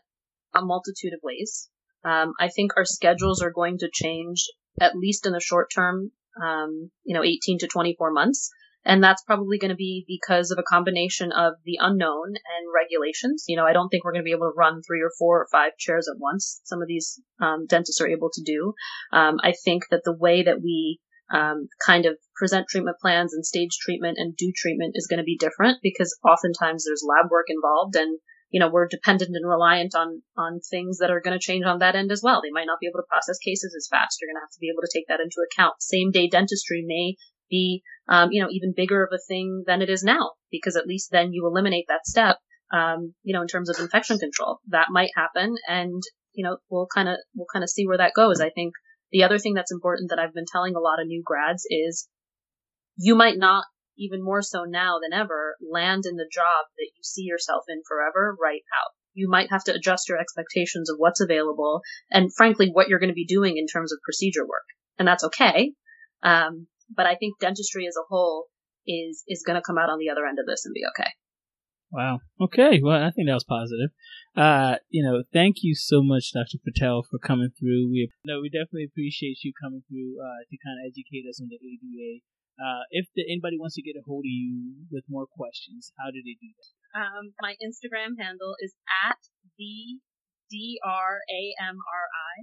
a 0.53 0.61
multitude 0.61 1.13
of 1.13 1.19
ways. 1.23 1.69
Um, 2.03 2.33
I 2.39 2.49
think 2.49 2.71
our 2.75 2.85
schedules 2.85 3.41
are 3.41 3.51
going 3.51 3.77
to 3.79 3.89
change 3.91 4.47
at 4.79 4.95
least 4.95 5.25
in 5.25 5.33
the 5.33 5.39
short 5.39 5.69
term, 5.73 6.11
um, 6.41 6.91
you 7.03 7.15
know, 7.15 7.23
18 7.23 7.59
to 7.59 7.67
24 7.67 8.11
months. 8.11 8.49
And 8.83 9.03
that's 9.03 9.23
probably 9.23 9.59
going 9.59 9.69
to 9.69 9.75
be 9.75 10.05
because 10.07 10.49
of 10.49 10.57
a 10.57 10.63
combination 10.63 11.31
of 11.31 11.53
the 11.65 11.77
unknown 11.79 12.29
and 12.29 12.73
regulations. 12.73 13.45
You 13.47 13.57
know, 13.57 13.65
I 13.65 13.73
don't 13.73 13.89
think 13.89 14.03
we're 14.03 14.13
going 14.13 14.23
to 14.23 14.29
be 14.29 14.31
able 14.31 14.49
to 14.49 14.57
run 14.57 14.81
three 14.81 15.01
or 15.01 15.11
four 15.19 15.41
or 15.41 15.47
five 15.51 15.77
chairs 15.77 16.07
at 16.07 16.19
once. 16.19 16.61
Some 16.63 16.81
of 16.81 16.87
these 16.87 17.21
um, 17.39 17.67
dentists 17.67 18.01
are 18.01 18.07
able 18.07 18.29
to 18.33 18.41
do. 18.43 18.73
Um, 19.13 19.37
I 19.43 19.53
think 19.63 19.83
that 19.91 20.01
the 20.03 20.17
way 20.17 20.43
that 20.43 20.61
we 20.61 20.99
um, 21.31 21.67
kind 21.85 22.05
of 22.05 22.17
present 22.35 22.67
treatment 22.67 22.97
plans 23.01 23.33
and 23.33 23.45
stage 23.45 23.77
treatment 23.79 24.17
and 24.19 24.35
do 24.35 24.51
treatment 24.55 24.93
is 24.95 25.07
going 25.07 25.19
to 25.19 25.23
be 25.23 25.37
different 25.37 25.77
because 25.81 26.17
oftentimes 26.27 26.83
there's 26.85 27.05
lab 27.07 27.31
work 27.31 27.47
involved 27.49 27.95
and 27.95 28.19
you 28.49 28.59
know 28.59 28.69
we're 28.69 28.87
dependent 28.87 29.31
and 29.33 29.47
reliant 29.47 29.95
on 29.95 30.21
on 30.37 30.59
things 30.59 30.97
that 30.97 31.09
are 31.09 31.21
going 31.21 31.37
to 31.37 31.43
change 31.43 31.65
on 31.65 31.79
that 31.79 31.95
end 31.95 32.11
as 32.11 32.21
well 32.21 32.41
they 32.41 32.51
might 32.51 32.67
not 32.67 32.79
be 32.79 32.87
able 32.87 32.99
to 32.99 33.07
process 33.07 33.37
cases 33.39 33.73
as 33.75 33.87
fast 33.89 34.17
you're 34.19 34.27
going 34.27 34.35
to 34.35 34.43
have 34.43 34.51
to 34.51 34.59
be 34.59 34.67
able 34.67 34.81
to 34.83 34.91
take 34.93 35.07
that 35.07 35.23
into 35.23 35.39
account 35.39 35.73
same 35.79 36.11
day 36.11 36.27
dentistry 36.27 36.83
may 36.85 37.15
be, 37.51 37.83
um, 38.09 38.31
you 38.31 38.41
know, 38.41 38.49
even 38.49 38.73
bigger 38.75 39.03
of 39.03 39.11
a 39.13 39.21
thing 39.27 39.63
than 39.67 39.83
it 39.83 39.89
is 39.89 40.03
now, 40.03 40.31
because 40.49 40.75
at 40.75 40.87
least 40.87 41.09
then 41.11 41.33
you 41.33 41.45
eliminate 41.45 41.85
that 41.89 42.07
step, 42.07 42.37
um, 42.73 43.13
you 43.21 43.35
know, 43.35 43.41
in 43.43 43.47
terms 43.47 43.69
of 43.69 43.77
infection 43.79 44.17
control. 44.17 44.59
That 44.69 44.87
might 44.89 45.11
happen, 45.15 45.55
and 45.67 46.01
you 46.33 46.43
know, 46.43 46.57
we'll 46.69 46.87
kind 46.87 47.09
of 47.09 47.17
we'll 47.35 47.47
kind 47.53 47.63
of 47.63 47.69
see 47.69 47.85
where 47.85 47.97
that 47.97 48.13
goes. 48.15 48.41
I 48.41 48.49
think 48.49 48.73
the 49.11 49.23
other 49.23 49.37
thing 49.37 49.53
that's 49.53 49.71
important 49.71 50.09
that 50.09 50.19
I've 50.19 50.33
been 50.33 50.45
telling 50.51 50.75
a 50.75 50.79
lot 50.79 50.99
of 50.99 51.07
new 51.07 51.21
grads 51.23 51.65
is 51.69 52.07
you 52.97 53.15
might 53.15 53.37
not 53.37 53.65
even 53.97 54.23
more 54.23 54.41
so 54.41 54.63
now 54.63 54.99
than 55.01 55.17
ever 55.17 55.55
land 55.71 56.03
in 56.05 56.15
the 56.15 56.29
job 56.31 56.65
that 56.77 56.89
you 56.95 57.03
see 57.03 57.23
yourself 57.23 57.63
in 57.67 57.81
forever 57.87 58.35
right 58.41 58.61
out. 58.79 58.91
You 59.13 59.29
might 59.29 59.49
have 59.51 59.63
to 59.65 59.73
adjust 59.73 60.07
your 60.07 60.17
expectations 60.17 60.89
of 60.89 60.95
what's 60.97 61.19
available 61.19 61.81
and 62.09 62.33
frankly 62.33 62.69
what 62.71 62.87
you're 62.87 62.99
going 62.99 63.09
to 63.09 63.13
be 63.13 63.25
doing 63.25 63.57
in 63.57 63.67
terms 63.67 63.91
of 63.91 63.99
procedure 64.03 64.43
work. 64.47 64.63
And 64.97 65.07
that's 65.07 65.25
okay. 65.25 65.73
Um, 66.23 66.67
but 66.95 67.05
I 67.05 67.15
think 67.15 67.39
dentistry 67.39 67.87
as 67.87 67.95
a 67.95 68.07
whole 68.09 68.47
is 68.87 69.23
is 69.27 69.43
going 69.45 69.55
to 69.55 69.65
come 69.65 69.77
out 69.77 69.89
on 69.89 69.99
the 69.99 70.09
other 70.09 70.25
end 70.25 70.39
of 70.39 70.45
this 70.45 70.65
and 70.65 70.73
be 70.73 70.81
okay. 70.95 71.11
Wow. 71.91 72.23
Okay. 72.39 72.79
Well, 72.79 73.03
I 73.03 73.11
think 73.11 73.27
that 73.27 73.35
was 73.35 73.43
positive. 73.43 73.91
Uh, 74.31 74.79
you 74.87 75.03
know, 75.03 75.23
thank 75.35 75.59
you 75.59 75.75
so 75.75 75.99
much, 76.01 76.31
Dr. 76.31 76.55
Patel, 76.63 77.03
for 77.03 77.19
coming 77.19 77.51
through. 77.51 77.91
We 77.91 78.07
no, 78.23 78.39
we 78.39 78.47
definitely 78.47 78.87
appreciate 78.87 79.43
you 79.43 79.51
coming 79.59 79.83
through 79.91 80.15
uh, 80.23 80.47
to 80.47 80.55
kind 80.63 80.79
of 80.79 80.87
educate 80.87 81.27
us 81.27 81.43
on 81.43 81.51
the 81.51 81.59
ADA. 81.59 82.23
Uh, 82.55 82.87
if 82.91 83.11
the, 83.15 83.27
anybody 83.27 83.59
wants 83.59 83.75
to 83.75 83.83
get 83.83 83.99
a 83.99 84.03
hold 84.07 84.23
of 84.23 84.31
you 84.31 84.87
with 84.91 85.03
more 85.11 85.27
questions, 85.27 85.91
how 85.99 86.11
do 86.11 86.23
they 86.23 86.39
do 86.39 86.51
that? 86.55 86.71
Um, 86.95 87.35
my 87.43 87.59
Instagram 87.59 88.15
handle 88.15 88.55
is 88.63 88.71
at 89.03 89.19
the 89.59 89.99
D 90.47 90.79
R 90.79 91.19
A 91.27 91.41
M 91.59 91.75
R 91.75 92.05
I. 92.07 92.35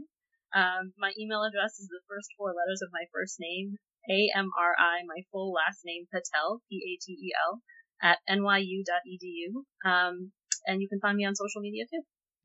Um, 0.53 0.93
my 0.97 1.13
email 1.17 1.45
address 1.45 1.81
is 1.81 1.89
the 1.89 2.05
first 2.09 2.29
four 2.37 2.53
letters 2.53 2.81
of 2.81 2.93
my 2.93 3.05
first 3.13 3.37
name, 3.41 3.77
a-M-R-I, 4.09 5.05
my 5.07 5.23
full 5.31 5.53
last 5.53 5.81
name, 5.85 6.05
Patel, 6.13 6.63
P-A-T-E-L, 6.71 7.61
at 8.03 8.19
nyu.edu. 8.29 9.65
Um, 9.85 10.33
and 10.67 10.81
you 10.81 10.89
can 10.89 11.01
find 11.01 11.17
me 11.17 11.25
on 11.25 11.35
social 11.35 11.61
media 11.61 11.85
too. 11.91 12.03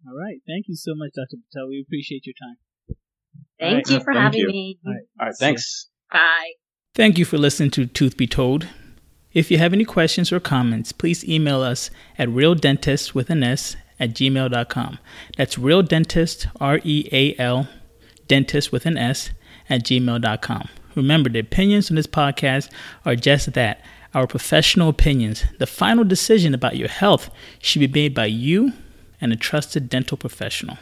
All 0.08 0.18
right. 0.18 0.40
Thank 0.48 0.66
you 0.68 0.76
so 0.76 0.94
much, 0.96 1.12
Dr. 1.16 1.38
Patel. 1.50 1.70
We 1.70 1.84
appreciate 1.86 2.26
your 2.26 2.36
time. 2.42 2.58
Thank 3.60 3.88
right. 3.88 3.90
you 3.90 4.04
for 4.04 4.14
Thank 4.14 4.24
having 4.26 4.40
you. 4.42 4.48
me. 4.48 4.80
All 4.86 4.94
right. 4.94 5.02
All 5.20 5.26
right. 5.28 5.36
Thanks. 5.40 5.90
Bye. 6.12 6.54
Thank 6.96 7.18
you 7.18 7.26
for 7.26 7.38
listening 7.38 7.72
to 7.72 7.86
Tooth 7.88 8.18
Be 8.18 8.28
Told. 8.28 8.68
If 9.34 9.50
you 9.50 9.58
have 9.58 9.74
any 9.74 9.86
questions 9.86 10.32
or 10.32 10.40
comments, 10.40 10.92
please 10.92 11.28
email 11.28 11.62
us 11.62 11.90
at 12.20 12.30
realdentist 12.30 13.16
with 13.16 13.30
an 13.30 13.44
S 13.44 13.76
at 14.00 14.12
gmail.com. 14.12 15.00
That's 15.38 15.58
real 15.58 15.82
dentist, 15.82 16.48
R 16.60 16.80
E 16.84 17.10
A 17.12 17.36
L, 17.42 17.68
dentist 18.28 18.72
with 18.72 18.86
an 18.86 18.98
S 18.98 19.32
at 19.70 19.84
gmail.com. 19.84 20.70
Remember, 20.96 21.30
the 21.30 21.40
opinions 21.40 21.90
on 21.90 21.96
this 21.96 22.08
podcast 22.08 22.70
are 23.06 23.16
just 23.16 23.54
that 23.54 23.82
our 24.14 24.28
professional 24.28 24.90
opinions. 24.90 25.44
The 25.60 25.68
final 25.68 26.04
decision 26.04 26.54
about 26.54 26.78
your 26.78 26.88
health 26.88 27.30
should 27.60 27.80
be 27.80 27.88
made 27.88 28.14
by 28.14 28.26
you 28.28 28.74
and 29.20 29.34
a 29.34 29.36
trusted 29.36 29.90
dental 29.90 30.18
professional. 30.18 30.78